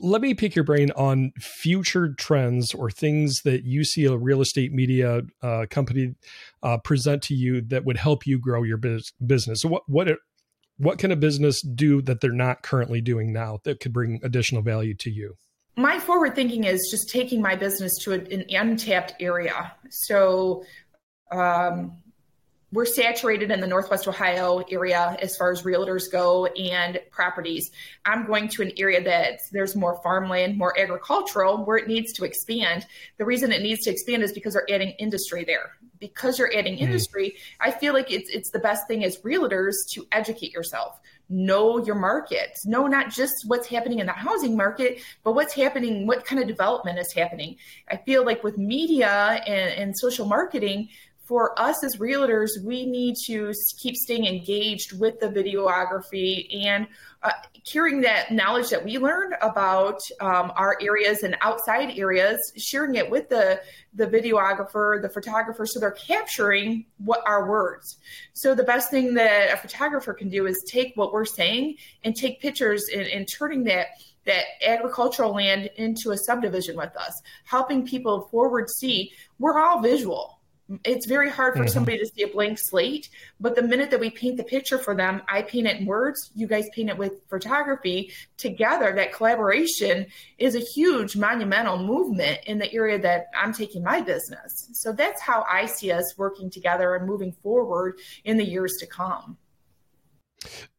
let 0.00 0.20
me 0.20 0.34
pick 0.34 0.54
your 0.54 0.64
brain 0.64 0.90
on 0.92 1.32
future 1.38 2.14
trends 2.14 2.74
or 2.74 2.90
things 2.90 3.42
that 3.42 3.64
you 3.64 3.84
see 3.84 4.04
a 4.04 4.16
real 4.16 4.40
estate 4.40 4.72
media 4.72 5.22
uh, 5.42 5.66
company 5.70 6.14
uh, 6.62 6.78
present 6.78 7.22
to 7.24 7.34
you 7.34 7.60
that 7.62 7.84
would 7.84 7.96
help 7.96 8.26
you 8.26 8.38
grow 8.38 8.62
your 8.62 8.76
biz- 8.76 9.12
business. 9.24 9.62
So 9.62 9.68
what 9.68 9.82
what 9.86 10.08
what 10.78 10.98
can 10.98 11.12
a 11.12 11.16
business 11.16 11.62
do 11.62 12.02
that 12.02 12.20
they're 12.20 12.32
not 12.32 12.62
currently 12.62 13.00
doing 13.00 13.32
now 13.32 13.58
that 13.64 13.80
could 13.80 13.92
bring 13.92 14.20
additional 14.22 14.62
value 14.62 14.94
to 14.94 15.10
you? 15.10 15.36
My 15.76 15.98
forward 15.98 16.34
thinking 16.34 16.64
is 16.64 16.88
just 16.90 17.08
taking 17.08 17.40
my 17.40 17.56
business 17.56 17.96
to 18.02 18.12
an 18.12 18.44
untapped 18.50 19.14
area. 19.20 19.72
So 19.90 20.64
um, 21.30 21.96
we're 22.72 22.86
saturated 22.86 23.50
in 23.50 23.60
the 23.60 23.66
Northwest 23.66 24.08
Ohio 24.08 24.64
area 24.70 25.16
as 25.20 25.36
far 25.36 25.52
as 25.52 25.62
realtors 25.62 26.10
go 26.10 26.46
and 26.46 26.98
properties. 27.10 27.70
I'm 28.06 28.26
going 28.26 28.48
to 28.48 28.62
an 28.62 28.72
area 28.78 29.04
that 29.04 29.40
there's 29.52 29.76
more 29.76 30.00
farmland, 30.02 30.56
more 30.56 30.78
agricultural, 30.78 31.64
where 31.66 31.76
it 31.76 31.86
needs 31.86 32.14
to 32.14 32.24
expand. 32.24 32.86
The 33.18 33.26
reason 33.26 33.52
it 33.52 33.62
needs 33.62 33.84
to 33.84 33.90
expand 33.90 34.22
is 34.22 34.32
because 34.32 34.54
they're 34.54 34.70
adding 34.70 34.90
industry 34.98 35.44
there. 35.44 35.72
Because 36.00 36.38
you're 36.38 36.52
adding 36.52 36.78
mm 36.78 36.82
industry, 36.82 37.36
I 37.60 37.70
feel 37.70 37.92
like 37.92 38.10
it's 38.10 38.28
it's 38.28 38.50
the 38.50 38.58
best 38.58 38.88
thing 38.88 39.04
as 39.04 39.18
realtors 39.18 39.74
to 39.92 40.04
educate 40.10 40.52
yourself. 40.52 40.98
Know 41.28 41.78
your 41.78 41.94
market. 41.94 42.58
Know 42.64 42.88
not 42.88 43.10
just 43.10 43.44
what's 43.46 43.68
happening 43.68 44.00
in 44.00 44.06
the 44.06 44.12
housing 44.12 44.56
market, 44.56 45.00
but 45.22 45.34
what's 45.36 45.54
happening, 45.54 46.08
what 46.08 46.24
kind 46.24 46.42
of 46.42 46.48
development 46.48 46.98
is 46.98 47.12
happening. 47.12 47.56
I 47.88 47.98
feel 47.98 48.24
like 48.24 48.42
with 48.42 48.58
media 48.58 49.08
and, 49.46 49.80
and 49.80 49.96
social 49.96 50.26
marketing, 50.26 50.88
for 51.24 51.58
us 51.60 51.84
as 51.84 51.96
realtors, 51.96 52.50
we 52.64 52.84
need 52.84 53.14
to 53.26 53.52
keep 53.78 53.94
staying 53.94 54.26
engaged 54.26 54.98
with 54.98 55.20
the 55.20 55.28
videography 55.28 56.64
and 56.66 56.86
uh, 57.22 57.30
carrying 57.70 58.00
that 58.00 58.32
knowledge 58.32 58.70
that 58.70 58.84
we 58.84 58.98
learn 58.98 59.32
about 59.40 60.00
um, 60.20 60.52
our 60.56 60.76
areas 60.80 61.22
and 61.22 61.36
outside 61.40 61.96
areas, 61.96 62.36
sharing 62.56 62.96
it 62.96 63.08
with 63.08 63.28
the 63.28 63.60
the 63.94 64.06
videographer, 64.06 65.00
the 65.00 65.08
photographer, 65.08 65.64
so 65.64 65.78
they're 65.78 65.92
capturing 65.92 66.84
what 66.98 67.22
our 67.26 67.48
words. 67.48 67.98
So 68.32 68.54
the 68.54 68.64
best 68.64 68.90
thing 68.90 69.14
that 69.14 69.52
a 69.52 69.56
photographer 69.56 70.14
can 70.14 70.28
do 70.28 70.46
is 70.46 70.64
take 70.66 70.92
what 70.96 71.12
we're 71.12 71.24
saying 71.24 71.76
and 72.02 72.16
take 72.16 72.40
pictures 72.40 72.84
and, 72.92 73.06
and 73.06 73.28
turning 73.32 73.64
that 73.64 73.88
that 74.24 74.44
agricultural 74.64 75.34
land 75.34 75.68
into 75.76 76.10
a 76.10 76.16
subdivision 76.16 76.76
with 76.76 76.96
us, 76.96 77.22
helping 77.44 77.86
people 77.86 78.28
forward 78.30 78.68
see 78.70 79.12
we're 79.38 79.60
all 79.60 79.80
visual 79.80 80.38
it's 80.84 81.06
very 81.06 81.28
hard 81.28 81.54
for 81.54 81.60
mm-hmm. 81.60 81.68
somebody 81.68 81.98
to 81.98 82.06
see 82.06 82.22
a 82.22 82.28
blank 82.28 82.58
slate 82.58 83.10
but 83.40 83.54
the 83.54 83.62
minute 83.62 83.90
that 83.90 84.00
we 84.00 84.10
paint 84.10 84.36
the 84.36 84.44
picture 84.44 84.78
for 84.78 84.94
them 84.94 85.20
i 85.28 85.42
paint 85.42 85.66
it 85.66 85.80
in 85.80 85.86
words 85.86 86.30
you 86.34 86.46
guys 86.46 86.64
paint 86.74 86.88
it 86.88 86.98
with 86.98 87.20
photography. 87.28 88.12
Together 88.36 88.92
that 88.94 89.12
collaboration 89.12 90.06
is 90.38 90.54
a 90.54 90.60
huge 90.60 91.16
monumental 91.16 91.78
movement 91.78 92.38
in 92.46 92.58
the 92.58 92.72
area 92.72 92.98
that 92.98 93.26
i'm 93.36 93.52
taking 93.52 93.82
my 93.82 94.00
business. 94.00 94.70
So 94.72 94.92
that's 94.92 95.20
how 95.20 95.44
i 95.50 95.66
see 95.66 95.92
us 95.92 96.16
working 96.16 96.50
together 96.50 96.94
and 96.94 97.06
moving 97.06 97.32
forward 97.32 97.98
in 98.24 98.36
the 98.36 98.44
years 98.44 98.74
to 98.80 98.86
come 98.86 99.36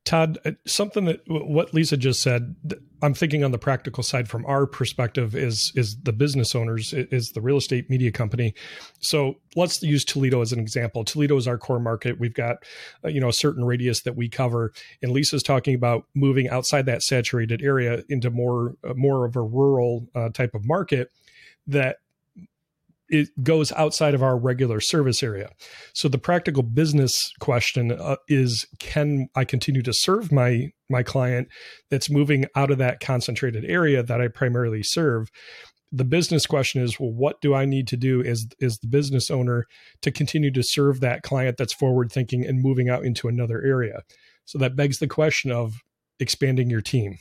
Todd, 0.05 0.37
uh, 0.43 0.51
something 0.65 1.05
that 1.05 1.21
what 1.27 1.73
Lisa 1.73 1.95
just 1.95 2.21
said, 2.21 2.55
I'm 3.01 3.13
thinking 3.13 3.43
on 3.43 3.51
the 3.51 3.57
practical 3.57 4.03
side 4.03 4.27
from 4.27 4.45
our 4.45 4.65
perspective 4.65 5.33
is 5.33 5.71
is 5.75 5.97
the 6.03 6.11
business 6.11 6.55
owners, 6.55 6.93
is 6.93 7.31
the 7.31 7.41
real 7.41 7.57
estate 7.57 7.89
media 7.89 8.11
company. 8.11 8.53
So 8.99 9.35
let's 9.55 9.81
use 9.81 10.03
Toledo 10.03 10.41
as 10.41 10.51
an 10.51 10.59
example. 10.59 11.05
Toledo 11.05 11.37
is 11.37 11.47
our 11.47 11.57
core 11.57 11.79
market. 11.79 12.19
We've 12.19 12.33
got 12.33 12.57
uh, 13.05 13.07
you 13.07 13.21
know 13.21 13.29
a 13.29 13.33
certain 13.33 13.63
radius 13.63 14.01
that 14.01 14.17
we 14.17 14.27
cover, 14.27 14.73
and 15.01 15.11
Lisa's 15.11 15.43
talking 15.43 15.73
about 15.73 16.05
moving 16.13 16.49
outside 16.49 16.85
that 16.87 17.01
saturated 17.01 17.61
area 17.61 18.03
into 18.09 18.29
more 18.29 18.75
uh, 18.83 18.93
more 18.95 19.25
of 19.25 19.37
a 19.37 19.41
rural 19.41 20.09
uh, 20.15 20.29
type 20.29 20.53
of 20.53 20.65
market 20.65 21.11
that 21.65 21.97
it 23.13 23.29
goes 23.43 23.71
outside 23.73 24.15
of 24.15 24.23
our 24.23 24.37
regular 24.37 24.81
service 24.81 25.21
area. 25.21 25.49
So 25.93 26.07
the 26.09 26.17
practical 26.17 26.63
business 26.63 27.31
question 27.39 27.91
uh, 27.91 28.15
is 28.27 28.65
can 28.79 29.27
I 29.35 29.45
continue 29.45 29.83
to 29.83 29.93
serve 29.93 30.31
my 30.31 30.71
my 30.89 31.03
client 31.03 31.47
that's 31.89 32.09
moving 32.09 32.45
out 32.55 32.71
of 32.71 32.79
that 32.79 32.99
concentrated 32.99 33.65
area 33.65 34.01
that 34.03 34.19
I 34.19 34.27
primarily 34.27 34.83
serve? 34.83 35.29
the 35.95 36.03
business 36.03 36.47
question 36.47 36.81
is, 36.81 36.99
well, 36.99 37.11
what 37.11 37.39
do 37.39 37.53
I 37.53 37.65
need 37.65 37.87
to 37.89 37.97
do 37.97 38.23
as 38.23 38.47
as 38.61 38.79
the 38.79 38.87
business 38.87 39.29
owner 39.29 39.67
to 40.01 40.11
continue 40.11 40.51
to 40.51 40.63
serve 40.63 40.99
that 41.01 41.21
client 41.21 41.55
that's 41.55 41.71
forward 41.71 42.11
thinking 42.11 42.43
and 42.43 42.63
moving 42.63 42.89
out 42.89 43.05
into 43.05 43.27
another 43.27 43.61
area? 43.61 44.01
So 44.45 44.57
that 44.57 44.75
begs 44.75 44.97
the 44.97 45.07
question 45.07 45.51
of 45.51 45.75
expanding 46.19 46.71
your 46.71 46.81
team. 46.81 47.19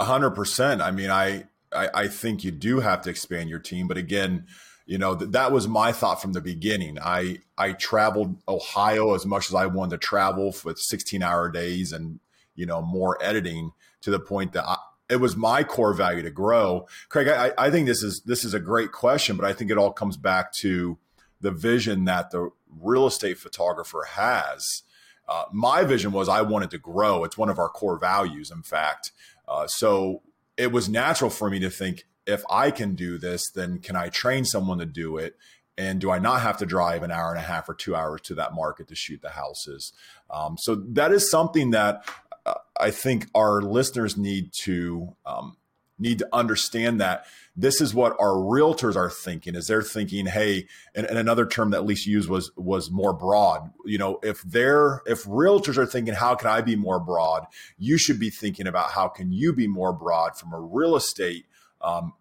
Hundred 0.00 0.30
percent. 0.30 0.80
I 0.80 0.92
mean, 0.92 1.10
I, 1.10 1.46
I 1.74 1.88
I 1.92 2.08
think 2.08 2.44
you 2.44 2.52
do 2.52 2.78
have 2.78 3.02
to 3.02 3.10
expand 3.10 3.50
your 3.50 3.58
team, 3.58 3.88
but 3.88 3.96
again, 3.96 4.46
you 4.88 4.96
know 4.96 5.14
th- 5.14 5.30
that 5.32 5.52
was 5.52 5.68
my 5.68 5.92
thought 5.92 6.20
from 6.20 6.32
the 6.32 6.40
beginning. 6.40 6.98
I 6.98 7.38
i 7.56 7.72
traveled 7.72 8.36
ohio 8.48 9.14
as 9.14 9.26
much 9.26 9.48
as 9.50 9.54
i 9.54 9.66
wanted 9.66 10.00
to 10.00 10.06
travel 10.06 10.54
with 10.64 10.78
16 10.78 11.22
hour 11.22 11.48
days 11.50 11.92
and 11.92 12.18
you 12.56 12.66
know 12.66 12.82
more 12.82 13.22
editing 13.22 13.72
to 14.00 14.10
the 14.10 14.18
point 14.18 14.54
that 14.54 14.64
I, 14.66 14.78
it 15.10 15.16
was 15.16 15.36
my 15.36 15.64
core 15.64 15.94
value 15.94 16.22
to 16.22 16.30
grow. 16.30 16.86
Craig 17.10 17.28
I, 17.28 17.52
I 17.58 17.70
think 17.70 17.86
this 17.86 18.02
is 18.02 18.22
this 18.22 18.44
is 18.44 18.54
a 18.54 18.60
great 18.60 18.90
question 18.90 19.36
but 19.36 19.44
i 19.44 19.52
think 19.52 19.70
it 19.70 19.78
all 19.78 19.92
comes 19.92 20.16
back 20.16 20.52
to 20.54 20.98
the 21.40 21.52
vision 21.52 22.06
that 22.06 22.30
the 22.30 22.50
real 22.80 23.06
estate 23.06 23.38
photographer 23.38 24.04
has. 24.08 24.82
Uh, 25.28 25.44
my 25.52 25.84
vision 25.84 26.12
was 26.12 26.30
i 26.30 26.40
wanted 26.40 26.70
to 26.70 26.78
grow. 26.78 27.24
It's 27.24 27.36
one 27.36 27.50
of 27.50 27.58
our 27.58 27.68
core 27.68 27.98
values 27.98 28.50
in 28.50 28.62
fact. 28.62 29.12
Uh, 29.46 29.66
so 29.66 30.22
it 30.56 30.72
was 30.72 30.88
natural 30.88 31.30
for 31.30 31.50
me 31.50 31.58
to 31.60 31.68
think 31.68 32.06
if 32.28 32.44
I 32.50 32.70
can 32.70 32.94
do 32.94 33.18
this, 33.18 33.50
then 33.54 33.78
can 33.78 33.96
I 33.96 34.10
train 34.10 34.44
someone 34.44 34.78
to 34.78 34.86
do 34.86 35.16
it? 35.16 35.36
And 35.78 36.00
do 36.00 36.10
I 36.10 36.18
not 36.18 36.42
have 36.42 36.58
to 36.58 36.66
drive 36.66 37.02
an 37.02 37.10
hour 37.10 37.30
and 37.30 37.38
a 37.38 37.42
half 37.42 37.68
or 37.68 37.74
two 37.74 37.96
hours 37.96 38.20
to 38.22 38.34
that 38.34 38.52
market 38.52 38.88
to 38.88 38.94
shoot 38.94 39.22
the 39.22 39.30
houses? 39.30 39.92
Um, 40.28 40.56
so 40.58 40.74
that 40.74 41.10
is 41.10 41.30
something 41.30 41.70
that 41.70 42.04
uh, 42.44 42.54
I 42.78 42.90
think 42.90 43.28
our 43.34 43.62
listeners 43.62 44.16
need 44.16 44.50
to 44.64 45.16
um, 45.24 45.56
need 45.98 46.18
to 46.18 46.28
understand 46.32 47.00
that 47.00 47.24
this 47.56 47.80
is 47.80 47.94
what 47.94 48.12
our 48.20 48.34
realtors 48.34 48.94
are 48.94 49.10
thinking 49.10 49.54
is 49.54 49.66
they're 49.66 49.82
thinking 49.82 50.26
hey 50.26 50.66
and, 50.94 51.06
and, 51.06 51.18
another 51.18 51.44
term 51.44 51.70
that 51.70 51.84
Lisa 51.84 52.08
used 52.08 52.28
was 52.28 52.52
was 52.56 52.88
more 52.88 53.12
broad 53.12 53.72
you 53.84 53.98
know 53.98 54.20
if 54.22 54.40
they're 54.42 55.02
if 55.06 55.24
realtors 55.24 55.76
are 55.76 55.86
thinking 55.86 56.14
how 56.14 56.36
can 56.36 56.48
i 56.48 56.60
be 56.60 56.76
more 56.76 57.00
broad 57.00 57.46
you 57.78 57.98
should 57.98 58.20
be 58.20 58.30
thinking 58.30 58.68
about 58.68 58.92
how 58.92 59.08
can 59.08 59.32
you 59.32 59.52
be 59.52 59.66
more 59.66 59.92
broad 59.92 60.38
from 60.38 60.52
a 60.52 60.60
real 60.60 60.94
estate 60.94 61.46
um, 61.80 62.12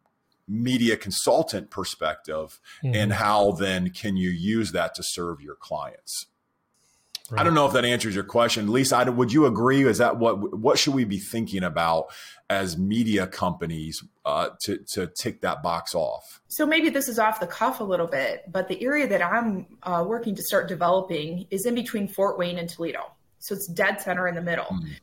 media 0.48 0.96
consultant 0.96 1.70
perspective 1.70 2.60
mm-hmm. 2.84 2.96
and 2.96 3.14
how 3.14 3.52
then 3.52 3.90
can 3.90 4.18
you 4.18 4.30
use 4.30 4.72
that 4.72 4.96
to 4.96 5.04
serve 5.04 5.42
your 5.42 5.56
clients? 5.56 6.28
Right. 7.30 7.42
i 7.42 7.44
don't 7.44 7.56
know 7.56 7.66
if 7.66 7.74
that 7.74 7.84
answers 7.84 8.16
your 8.16 8.24
question. 8.24 8.72
Lisa 8.72 9.12
would 9.12 9.34
you 9.34 9.48
agree? 9.48 9.84
Is 9.86 9.98
that 9.98 10.18
what 10.18 10.58
what 10.58 10.80
should 10.80 10.94
we 10.94 11.04
be 11.04 11.20
thinking 11.20 11.64
about 11.64 12.08
as 12.50 12.78
media 12.78 13.28
companies 13.28 14.02
uh, 14.24 14.50
to 14.62 14.78
to 14.94 15.12
tick 15.20 15.42
that 15.42 15.62
box 15.62 15.94
off? 15.94 16.40
So 16.48 16.66
maybe 16.66 16.90
this 16.90 17.10
is 17.10 17.20
off 17.20 17.42
the 17.42 17.48
cuff 17.48 17.82
a 17.82 17.84
little 17.84 18.08
bit 18.08 18.46
but 18.50 18.70
the 18.70 18.82
area 18.82 19.08
that 19.10 19.22
i'm 19.22 19.66
uh, 19.84 20.06
working 20.08 20.36
to 20.36 20.42
start 20.42 20.70
developing 20.70 21.48
is 21.52 21.66
in 21.66 21.76
between 21.76 22.08
fort 22.08 22.38
wayne 22.38 22.58
and 22.60 22.70
toledo. 22.70 23.12
So 23.40 23.56
it's 23.56 23.68
dead 23.68 24.00
center 24.00 24.30
in 24.30 24.36
the 24.36 24.42
middle. 24.42 24.66
Mm-hmm 24.66 24.94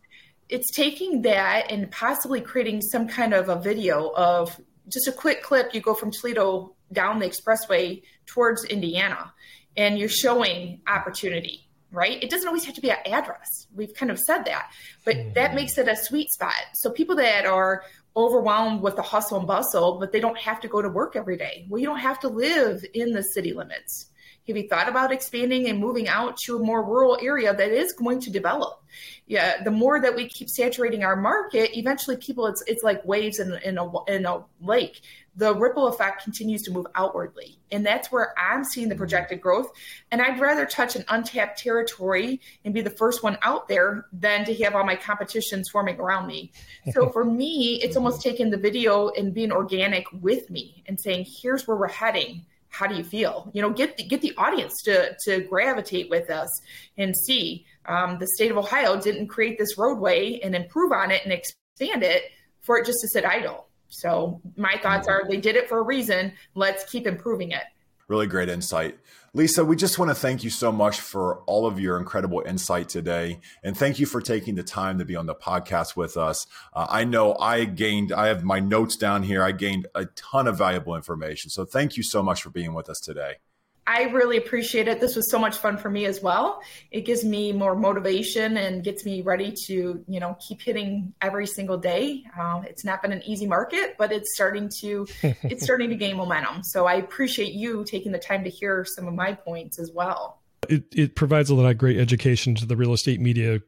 it's 0.48 0.70
taking 0.70 1.22
that 1.22 1.70
and 1.70 1.90
possibly 1.90 2.40
creating 2.40 2.80
some 2.82 3.08
kind 3.08 3.32
of 3.32 3.48
a 3.48 3.56
video 3.56 4.12
of 4.14 4.60
just 4.88 5.08
a 5.08 5.12
quick 5.12 5.42
clip, 5.42 5.74
you 5.74 5.80
go 5.80 5.94
from 5.94 6.10
Toledo 6.10 6.74
down 6.92 7.18
the 7.18 7.26
expressway 7.28 8.02
towards 8.26 8.64
Indiana, 8.64 9.32
and 9.76 9.98
you're 9.98 10.08
showing 10.08 10.80
opportunity, 10.86 11.68
right? 11.90 12.22
It 12.22 12.30
doesn't 12.30 12.46
always 12.46 12.64
have 12.64 12.74
to 12.74 12.80
be 12.80 12.90
an 12.90 12.98
address. 13.06 13.66
We've 13.74 13.94
kind 13.94 14.10
of 14.10 14.18
said 14.18 14.44
that, 14.44 14.70
but 15.04 15.16
mm-hmm. 15.16 15.32
that 15.34 15.54
makes 15.54 15.78
it 15.78 15.88
a 15.88 15.96
sweet 15.96 16.30
spot. 16.30 16.54
So 16.74 16.90
people 16.90 17.16
that 17.16 17.46
are 17.46 17.82
overwhelmed 18.16 18.80
with 18.80 18.96
the 18.96 19.02
hustle 19.02 19.38
and 19.38 19.46
bustle, 19.46 19.98
but 19.98 20.12
they 20.12 20.20
don't 20.20 20.38
have 20.38 20.60
to 20.60 20.68
go 20.68 20.80
to 20.80 20.88
work 20.88 21.16
every 21.16 21.36
day. 21.36 21.66
Well, 21.68 21.80
you 21.80 21.86
don't 21.86 21.98
have 21.98 22.20
to 22.20 22.28
live 22.28 22.84
in 22.94 23.10
the 23.10 23.22
city 23.22 23.52
limits. 23.52 24.10
Have 24.46 24.56
you 24.58 24.68
thought 24.68 24.90
about 24.90 25.10
expanding 25.10 25.68
and 25.68 25.78
moving 25.78 26.06
out 26.06 26.36
to 26.44 26.56
a 26.56 26.62
more 26.62 26.84
rural 26.84 27.18
area 27.22 27.54
that 27.54 27.70
is 27.70 27.94
going 27.94 28.20
to 28.20 28.30
develop? 28.30 28.82
Yeah, 29.26 29.62
the 29.62 29.70
more 29.70 30.00
that 30.00 30.14
we 30.14 30.28
keep 30.28 30.50
saturating 30.50 31.02
our 31.02 31.16
market, 31.16 31.76
eventually 31.76 32.16
people 32.18 32.46
it's 32.46 32.62
it's 32.66 32.82
like 32.82 33.04
waves 33.06 33.38
in, 33.38 33.54
in 33.64 33.78
a 33.78 34.04
in 34.04 34.26
a 34.26 34.44
lake. 34.60 35.00
The 35.36 35.54
ripple 35.54 35.88
effect 35.88 36.22
continues 36.22 36.62
to 36.62 36.70
move 36.70 36.86
outwardly, 36.94 37.58
and 37.72 37.84
that's 37.84 38.12
where 38.12 38.34
I'm 38.38 38.64
seeing 38.64 38.88
the 38.88 38.94
mm-hmm. 38.94 39.00
projected 39.00 39.40
growth. 39.40 39.72
And 40.12 40.20
I'd 40.20 40.38
rather 40.38 40.66
touch 40.66 40.94
an 40.94 41.04
untapped 41.08 41.58
territory 41.58 42.40
and 42.64 42.74
be 42.74 42.82
the 42.82 42.90
first 42.90 43.22
one 43.22 43.38
out 43.42 43.66
there 43.66 44.06
than 44.12 44.44
to 44.44 44.54
have 44.62 44.74
all 44.76 44.84
my 44.84 44.94
competition 44.94 45.64
swarming 45.64 45.98
around 45.98 46.26
me. 46.26 46.52
So 46.92 47.08
for 47.12 47.24
me, 47.24 47.80
it's 47.82 47.96
almost 47.96 48.20
mm-hmm. 48.20 48.28
taking 48.28 48.50
the 48.50 48.58
video 48.58 49.08
and 49.08 49.32
being 49.32 49.50
organic 49.50 50.04
with 50.12 50.50
me 50.50 50.84
and 50.86 51.00
saying, 51.00 51.26
"Here's 51.26 51.66
where 51.66 51.78
we're 51.78 51.88
heading." 51.88 52.44
How 52.74 52.88
do 52.88 52.96
you 52.96 53.04
feel? 53.04 53.50
You 53.54 53.62
know, 53.62 53.70
get 53.70 53.96
the, 53.96 54.04
get 54.04 54.20
the 54.20 54.34
audience 54.36 54.82
to 54.82 55.16
to 55.24 55.40
gravitate 55.42 56.10
with 56.10 56.28
us 56.28 56.50
and 56.98 57.14
see. 57.16 57.64
Um, 57.86 58.18
the 58.18 58.26
state 58.26 58.50
of 58.50 58.56
Ohio 58.56 59.00
didn't 59.00 59.28
create 59.28 59.58
this 59.58 59.78
roadway 59.78 60.40
and 60.42 60.54
improve 60.54 60.90
on 60.90 61.10
it 61.10 61.22
and 61.24 61.32
expand 61.32 62.02
it 62.02 62.24
for 62.62 62.78
it 62.78 62.86
just 62.86 62.98
to 63.02 63.08
sit 63.08 63.24
idle. 63.24 63.68
So 63.88 64.40
my 64.56 64.76
thoughts 64.82 65.06
are 65.06 65.22
they 65.28 65.36
did 65.36 65.54
it 65.54 65.68
for 65.68 65.78
a 65.78 65.82
reason. 65.82 66.32
Let's 66.54 66.84
keep 66.90 67.06
improving 67.06 67.52
it. 67.52 67.62
Really 68.08 68.26
great 68.26 68.48
insight. 68.48 68.98
Lisa, 69.36 69.64
we 69.64 69.74
just 69.74 69.98
want 69.98 70.12
to 70.12 70.14
thank 70.14 70.44
you 70.44 70.50
so 70.50 70.70
much 70.70 71.00
for 71.00 71.40
all 71.46 71.66
of 71.66 71.80
your 71.80 71.98
incredible 71.98 72.44
insight 72.46 72.88
today. 72.88 73.40
And 73.64 73.76
thank 73.76 73.98
you 73.98 74.06
for 74.06 74.20
taking 74.20 74.54
the 74.54 74.62
time 74.62 74.98
to 74.98 75.04
be 75.04 75.16
on 75.16 75.26
the 75.26 75.34
podcast 75.34 75.96
with 75.96 76.16
us. 76.16 76.46
Uh, 76.72 76.86
I 76.88 77.02
know 77.02 77.34
I 77.40 77.64
gained, 77.64 78.12
I 78.12 78.28
have 78.28 78.44
my 78.44 78.60
notes 78.60 78.96
down 78.96 79.24
here. 79.24 79.42
I 79.42 79.50
gained 79.50 79.88
a 79.92 80.04
ton 80.06 80.46
of 80.46 80.56
valuable 80.56 80.94
information. 80.94 81.50
So 81.50 81.64
thank 81.64 81.96
you 81.96 82.04
so 82.04 82.22
much 82.22 82.42
for 82.42 82.50
being 82.50 82.74
with 82.74 82.88
us 82.88 83.00
today. 83.00 83.38
I 83.86 84.04
really 84.04 84.38
appreciate 84.38 84.88
it. 84.88 85.00
This 85.00 85.14
was 85.14 85.30
so 85.30 85.38
much 85.38 85.58
fun 85.58 85.76
for 85.76 85.90
me 85.90 86.06
as 86.06 86.22
well. 86.22 86.62
It 86.90 87.02
gives 87.02 87.24
me 87.24 87.52
more 87.52 87.74
motivation 87.74 88.56
and 88.56 88.82
gets 88.82 89.04
me 89.04 89.20
ready 89.20 89.52
to, 89.66 90.02
you 90.08 90.20
know, 90.20 90.36
keep 90.46 90.62
hitting 90.62 91.12
every 91.20 91.46
single 91.46 91.76
day. 91.76 92.24
Um, 92.38 92.64
it's 92.64 92.84
not 92.84 93.02
been 93.02 93.12
an 93.12 93.22
easy 93.24 93.46
market, 93.46 93.96
but 93.98 94.10
it's 94.10 94.34
starting 94.34 94.70
to 94.80 95.06
it's 95.22 95.64
starting 95.64 95.90
to 95.90 95.96
gain 95.96 96.16
momentum. 96.16 96.62
So 96.62 96.86
I 96.86 96.94
appreciate 96.94 97.52
you 97.52 97.84
taking 97.84 98.12
the 98.12 98.18
time 98.18 98.44
to 98.44 98.50
hear 98.50 98.86
some 98.86 99.06
of 99.06 99.14
my 99.14 99.34
points 99.34 99.78
as 99.78 99.90
well. 99.92 100.40
It, 100.68 100.84
it 100.92 101.14
provides 101.14 101.50
a 101.50 101.54
lot 101.54 101.70
of 101.70 101.76
great 101.76 101.98
education 101.98 102.54
to 102.54 102.66
the 102.66 102.76
real 102.76 102.94
estate 102.94 103.20
media 103.20 103.60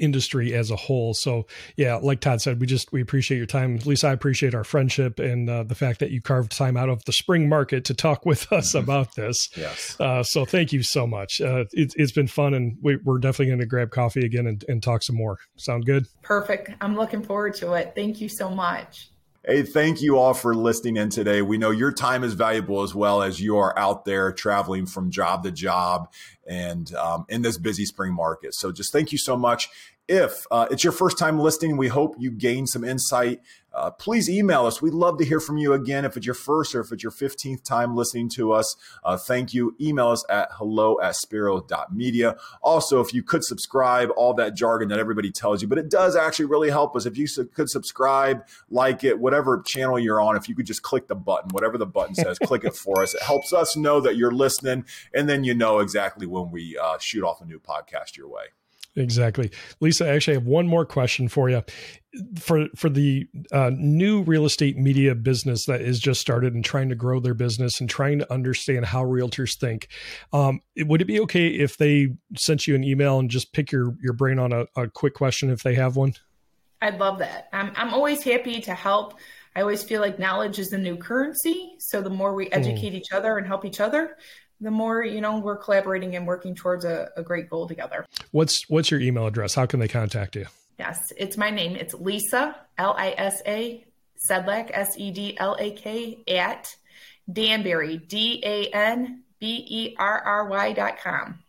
industry 0.00 0.54
as 0.54 0.70
a 0.70 0.76
whole. 0.76 1.14
So 1.14 1.46
yeah, 1.76 1.96
like 1.96 2.20
Todd 2.20 2.40
said, 2.40 2.60
we 2.60 2.66
just 2.66 2.92
we 2.92 3.00
appreciate 3.00 3.38
your 3.38 3.46
time. 3.46 3.78
Lisa, 3.84 4.08
I 4.08 4.12
appreciate 4.12 4.54
our 4.54 4.64
friendship 4.64 5.18
and 5.18 5.48
uh, 5.48 5.62
the 5.62 5.74
fact 5.74 6.00
that 6.00 6.10
you 6.10 6.20
carved 6.20 6.52
time 6.52 6.76
out 6.76 6.88
of 6.88 7.04
the 7.04 7.12
spring 7.12 7.48
market 7.48 7.84
to 7.86 7.94
talk 7.94 8.26
with 8.26 8.50
us 8.52 8.70
mm-hmm. 8.70 8.78
about 8.78 9.14
this. 9.14 9.48
Yes. 9.56 9.98
Uh, 9.98 10.22
so 10.22 10.44
thank 10.44 10.72
you 10.72 10.82
so 10.82 11.06
much. 11.06 11.40
Uh, 11.40 11.64
it, 11.72 11.94
has 11.98 12.12
been 12.12 12.26
fun, 12.26 12.54
and 12.54 12.76
we, 12.82 12.94
are 12.94 13.18
definitely 13.18 13.46
going 13.46 13.60
to 13.60 13.66
grab 13.66 13.90
coffee 13.90 14.24
again 14.24 14.46
and, 14.46 14.64
and 14.68 14.82
talk 14.82 15.02
some 15.02 15.16
more. 15.16 15.38
Sound 15.56 15.86
good? 15.86 16.06
Perfect. 16.22 16.70
I'm 16.80 16.96
looking 16.96 17.22
forward 17.22 17.54
to 17.56 17.74
it. 17.74 17.92
Thank 17.94 18.20
you 18.20 18.28
so 18.28 18.50
much. 18.50 19.10
Hey, 19.46 19.62
thank 19.62 20.00
you 20.00 20.16
all 20.16 20.32
for 20.32 20.54
listening 20.54 20.96
in 20.96 21.10
today. 21.10 21.42
We 21.42 21.58
know 21.58 21.70
your 21.70 21.92
time 21.92 22.24
is 22.24 22.32
valuable 22.32 22.82
as 22.82 22.94
well 22.94 23.20
as 23.20 23.42
you 23.42 23.58
are 23.58 23.78
out 23.78 24.06
there 24.06 24.32
traveling 24.32 24.86
from 24.86 25.10
job 25.10 25.42
to 25.44 25.50
job 25.50 26.10
and 26.46 26.90
um, 26.94 27.26
in 27.28 27.42
this 27.42 27.58
busy 27.58 27.84
spring 27.84 28.14
market. 28.14 28.54
So 28.54 28.72
just 28.72 28.90
thank 28.90 29.12
you 29.12 29.18
so 29.18 29.36
much. 29.36 29.68
If 30.08 30.46
uh, 30.50 30.68
it's 30.70 30.82
your 30.82 30.94
first 30.94 31.18
time 31.18 31.38
listening, 31.38 31.76
we 31.76 31.88
hope 31.88 32.14
you 32.18 32.30
gain 32.30 32.66
some 32.66 32.84
insight. 32.84 33.42
Uh, 33.74 33.90
please 33.90 34.30
email 34.30 34.66
us. 34.66 34.80
We'd 34.80 34.94
love 34.94 35.18
to 35.18 35.24
hear 35.24 35.40
from 35.40 35.58
you 35.58 35.72
again. 35.72 36.04
If 36.04 36.16
it's 36.16 36.26
your 36.26 36.34
first 36.34 36.74
or 36.74 36.80
if 36.80 36.92
it's 36.92 37.02
your 37.02 37.12
15th 37.12 37.62
time 37.64 37.96
listening 37.96 38.28
to 38.30 38.52
us, 38.52 38.76
uh, 39.02 39.16
thank 39.16 39.52
you. 39.52 39.74
Email 39.80 40.08
us 40.08 40.24
at 40.30 40.48
hello 40.52 41.00
at 41.00 41.16
spiro.media. 41.16 42.36
Also, 42.62 43.00
if 43.00 43.12
you 43.12 43.22
could 43.22 43.44
subscribe, 43.44 44.10
all 44.16 44.34
that 44.34 44.54
jargon 44.54 44.88
that 44.88 44.98
everybody 44.98 45.30
tells 45.30 45.60
you, 45.60 45.68
but 45.68 45.78
it 45.78 45.90
does 45.90 46.16
actually 46.16 46.44
really 46.44 46.70
help 46.70 46.94
us. 46.94 47.06
If 47.06 47.18
you 47.18 47.26
could 47.54 47.68
subscribe, 47.68 48.46
like 48.70 49.02
it, 49.02 49.18
whatever 49.18 49.62
channel 49.66 49.98
you're 49.98 50.20
on, 50.20 50.36
if 50.36 50.48
you 50.48 50.54
could 50.54 50.66
just 50.66 50.82
click 50.82 51.08
the 51.08 51.14
button, 51.14 51.50
whatever 51.50 51.76
the 51.76 51.86
button 51.86 52.14
says, 52.14 52.38
click 52.38 52.64
it 52.64 52.76
for 52.76 53.02
us. 53.02 53.14
It 53.14 53.22
helps 53.22 53.52
us 53.52 53.76
know 53.76 54.00
that 54.00 54.16
you're 54.16 54.30
listening, 54.30 54.84
and 55.12 55.28
then 55.28 55.44
you 55.44 55.54
know 55.54 55.80
exactly 55.80 56.26
when 56.26 56.50
we 56.50 56.78
uh, 56.78 56.98
shoot 56.98 57.24
off 57.24 57.40
a 57.40 57.44
new 57.44 57.58
podcast 57.58 58.16
your 58.16 58.28
way. 58.28 58.44
Exactly. 58.96 59.50
Lisa, 59.80 60.06
I 60.08 60.14
actually 60.14 60.34
have 60.34 60.46
one 60.46 60.68
more 60.68 60.84
question 60.84 61.28
for 61.28 61.50
you. 61.50 61.62
For 62.38 62.68
for 62.76 62.88
the 62.88 63.26
uh, 63.50 63.72
new 63.74 64.22
real 64.22 64.44
estate 64.44 64.78
media 64.78 65.16
business 65.16 65.66
that 65.66 65.80
is 65.80 65.98
just 65.98 66.20
started 66.20 66.54
and 66.54 66.64
trying 66.64 66.88
to 66.90 66.94
grow 66.94 67.18
their 67.18 67.34
business 67.34 67.80
and 67.80 67.90
trying 67.90 68.20
to 68.20 68.32
understand 68.32 68.86
how 68.86 69.04
realtors 69.04 69.58
think, 69.58 69.88
um, 70.32 70.60
would 70.76 71.02
it 71.02 71.06
be 71.06 71.18
okay 71.22 71.48
if 71.48 71.76
they 71.76 72.14
sent 72.36 72.68
you 72.68 72.76
an 72.76 72.84
email 72.84 73.18
and 73.18 73.30
just 73.30 73.52
pick 73.52 73.72
your 73.72 73.96
your 74.00 74.12
brain 74.12 74.38
on 74.38 74.52
a, 74.52 74.64
a 74.76 74.88
quick 74.88 75.14
question 75.14 75.50
if 75.50 75.64
they 75.64 75.74
have 75.74 75.96
one? 75.96 76.14
I'd 76.80 77.00
love 77.00 77.18
that. 77.18 77.48
I'm 77.52 77.72
I'm 77.74 77.92
always 77.92 78.22
happy 78.22 78.60
to 78.60 78.74
help. 78.74 79.18
I 79.56 79.60
always 79.60 79.82
feel 79.82 80.00
like 80.00 80.18
knowledge 80.18 80.58
is 80.60 80.70
the 80.70 80.78
new 80.78 80.96
currency. 80.96 81.74
So 81.78 82.00
the 82.00 82.10
more 82.10 82.34
we 82.34 82.46
hmm. 82.46 82.54
educate 82.54 82.92
mm. 82.92 82.96
each 82.96 83.12
other 83.12 83.38
and 83.38 83.46
help 83.46 83.64
each 83.64 83.80
other, 83.80 84.16
the 84.60 84.70
more 84.70 85.04
you 85.04 85.20
know 85.20 85.38
we're 85.38 85.56
collaborating 85.56 86.16
and 86.16 86.26
working 86.26 86.54
towards 86.54 86.84
a, 86.84 87.10
a 87.16 87.22
great 87.22 87.48
goal 87.50 87.68
together. 87.68 88.06
What's 88.30 88.68
what's 88.68 88.90
your 88.90 89.00
email 89.00 89.26
address? 89.26 89.54
How 89.54 89.66
can 89.66 89.80
they 89.80 89.88
contact 89.88 90.36
you? 90.36 90.46
Yes, 90.78 91.12
it's 91.16 91.36
my 91.36 91.50
name. 91.50 91.76
It's 91.76 91.94
Lisa 91.94 92.56
L 92.78 92.94
I 92.98 93.14
S 93.16 93.42
A 93.46 93.84
Sedlak, 94.28 94.70
S 94.72 94.94
E 94.96 95.10
D 95.10 95.36
L 95.38 95.56
A 95.58 95.70
K, 95.72 96.18
at 96.28 96.74
Danberry, 97.30 98.06
D 98.06 98.42
A 98.44 98.66
N 98.68 99.22
B 99.38 99.66
E 99.68 99.96
R 99.98 100.20
R 100.20 100.46
Y 100.48 100.72
dot 100.72 100.98
com. 100.98 101.40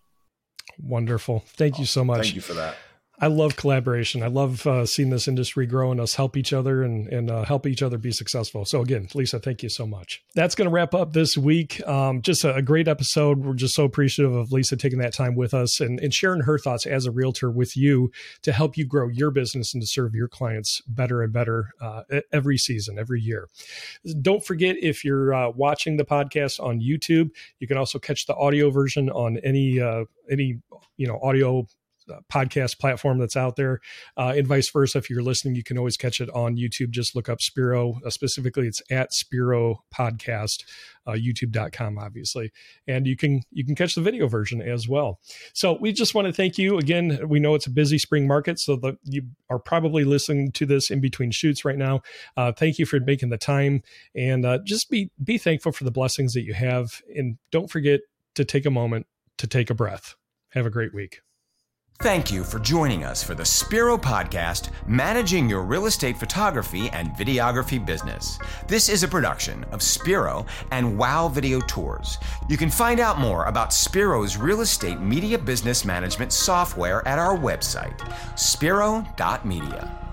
Wonderful. 0.81 1.43
Thank 1.47 1.79
you 1.79 1.85
so 1.85 2.03
much. 2.03 2.23
Thank 2.23 2.35
you 2.35 2.41
for 2.41 2.53
that. 2.53 2.75
I 3.19 3.27
love 3.27 3.55
collaboration. 3.55 4.23
I 4.23 4.27
love 4.27 4.67
uh, 4.67 4.85
seeing 4.85 5.09
this 5.09 5.27
industry 5.27 5.65
grow 5.65 5.91
and 5.91 6.01
us 6.01 6.15
help 6.15 6.35
each 6.35 6.51
other 6.51 6.83
and, 6.83 7.07
and 7.07 7.31
uh, 7.31 7.43
help 7.43 7.65
each 7.65 7.81
other 7.81 7.97
be 7.97 8.11
successful. 8.11 8.65
So 8.65 8.81
again, 8.81 9.07
Lisa, 9.13 9.39
thank 9.39 9.63
you 9.63 9.69
so 9.69 9.87
much. 9.87 10.21
That's 10.35 10.53
going 10.53 10.69
to 10.69 10.73
wrap 10.73 10.93
up 10.93 11.13
this 11.13 11.37
week. 11.37 11.85
Um, 11.87 12.21
just 12.21 12.43
a, 12.43 12.55
a, 12.55 12.61
great 12.61 12.87
episode. 12.87 13.39
We're 13.39 13.53
just 13.53 13.75
so 13.75 13.85
appreciative 13.85 14.35
of 14.35 14.51
Lisa 14.51 14.75
taking 14.75 14.99
that 14.99 15.13
time 15.13 15.35
with 15.35 15.53
us 15.53 15.79
and, 15.79 15.99
and 15.99 16.13
sharing 16.13 16.41
her 16.41 16.57
thoughts 16.57 16.85
as 16.85 17.05
a 17.05 17.11
realtor 17.11 17.49
with 17.49 17.77
you 17.77 18.11
to 18.41 18.51
help 18.51 18.75
you 18.75 18.85
grow 18.85 19.07
your 19.07 19.31
business 19.31 19.73
and 19.73 19.81
to 19.81 19.87
serve 19.87 20.13
your 20.13 20.27
clients 20.27 20.81
better 20.87 21.21
and 21.21 21.31
better 21.31 21.69
uh, 21.79 22.01
every 22.33 22.57
season, 22.57 22.99
every 22.99 23.21
year. 23.21 23.47
Don't 24.21 24.45
forget 24.45 24.75
if 24.81 25.05
you're 25.05 25.33
uh, 25.33 25.49
watching 25.51 25.97
the 25.97 26.05
podcast 26.05 26.59
on 26.59 26.81
YouTube, 26.81 27.29
you 27.59 27.67
can 27.67 27.77
also 27.77 27.97
catch 27.99 28.25
the 28.25 28.35
audio 28.35 28.69
version 28.71 29.09
on 29.09 29.37
any 29.37 29.79
uh, 29.79 30.05
any 30.29 30.59
you 30.97 31.07
know 31.07 31.19
audio 31.21 31.65
podcast 32.31 32.79
platform 32.79 33.19
that's 33.19 33.35
out 33.35 33.55
there. 33.55 33.79
Uh, 34.17 34.33
and 34.35 34.47
vice 34.47 34.69
versa, 34.69 34.97
if 34.97 35.09
you're 35.09 35.23
listening, 35.23 35.55
you 35.55 35.63
can 35.63 35.77
always 35.77 35.97
catch 35.97 36.21
it 36.21 36.29
on 36.31 36.55
YouTube. 36.57 36.91
Just 36.91 37.15
look 37.15 37.29
up 37.29 37.41
Spiro. 37.41 37.99
Uh, 38.05 38.09
specifically, 38.09 38.67
it's 38.67 38.81
at 38.89 39.13
Spiro 39.13 39.83
Podcast, 39.93 40.63
uh, 41.07 41.11
YouTube.com, 41.11 41.97
obviously, 41.97 42.51
and 42.87 43.05
you 43.07 43.15
can 43.15 43.41
you 43.51 43.65
can 43.65 43.75
catch 43.75 43.95
the 43.95 44.01
video 44.01 44.27
version 44.27 44.61
as 44.61 44.87
well. 44.87 45.19
So 45.53 45.77
we 45.79 45.91
just 45.91 46.15
want 46.15 46.27
to 46.27 46.33
thank 46.33 46.57
you 46.57 46.77
again. 46.77 47.27
We 47.27 47.39
know 47.39 47.55
it's 47.55 47.67
a 47.67 47.71
busy 47.71 47.97
spring 47.97 48.27
market, 48.27 48.59
so 48.59 48.75
the, 48.75 48.97
you 49.03 49.23
are 49.49 49.59
probably 49.59 50.03
listening 50.03 50.51
to 50.53 50.65
this 50.65 50.89
in 50.89 51.01
between 51.01 51.31
shoots 51.31 51.65
right 51.65 51.77
now. 51.77 52.01
Uh, 52.37 52.51
thank 52.51 52.79
you 52.79 52.85
for 52.85 52.99
making 52.99 53.29
the 53.29 53.37
time, 53.37 53.83
and 54.15 54.45
uh, 54.45 54.59
just 54.63 54.89
be 54.89 55.11
be 55.23 55.37
thankful 55.37 55.71
for 55.71 55.83
the 55.83 55.91
blessings 55.91 56.33
that 56.33 56.43
you 56.43 56.53
have, 56.53 57.01
and 57.15 57.37
don't 57.51 57.69
forget 57.69 58.01
to 58.35 58.45
take 58.45 58.65
a 58.65 58.71
moment 58.71 59.07
to 59.37 59.47
take 59.47 59.69
a 59.69 59.73
breath. 59.75 60.15
Have 60.49 60.65
a 60.65 60.69
great 60.69 60.93
week. 60.93 61.21
Thank 61.99 62.29
you 62.31 62.43
for 62.43 62.59
joining 62.59 63.03
us 63.05 63.23
for 63.23 63.35
the 63.35 63.45
Spiro 63.45 63.97
Podcast, 63.97 64.69
Managing 64.85 65.49
Your 65.49 65.63
Real 65.63 65.85
Estate 65.85 66.17
Photography 66.17 66.89
and 66.89 67.09
Videography 67.11 67.83
Business. 67.83 68.37
This 68.67 68.89
is 68.89 69.03
a 69.03 69.07
production 69.07 69.63
of 69.71 69.81
Spiro 69.81 70.45
and 70.71 70.97
Wow 70.97 71.29
Video 71.29 71.61
Tours. 71.61 72.19
You 72.49 72.57
can 72.57 72.69
find 72.69 72.99
out 72.99 73.17
more 73.17 73.45
about 73.45 73.73
Spiro's 73.73 74.37
real 74.37 74.61
estate 74.61 74.99
media 74.99 75.37
business 75.39 75.85
management 75.85 76.33
software 76.33 77.07
at 77.07 77.17
our 77.17 77.35
website, 77.35 77.97
spiro.media. 78.37 80.04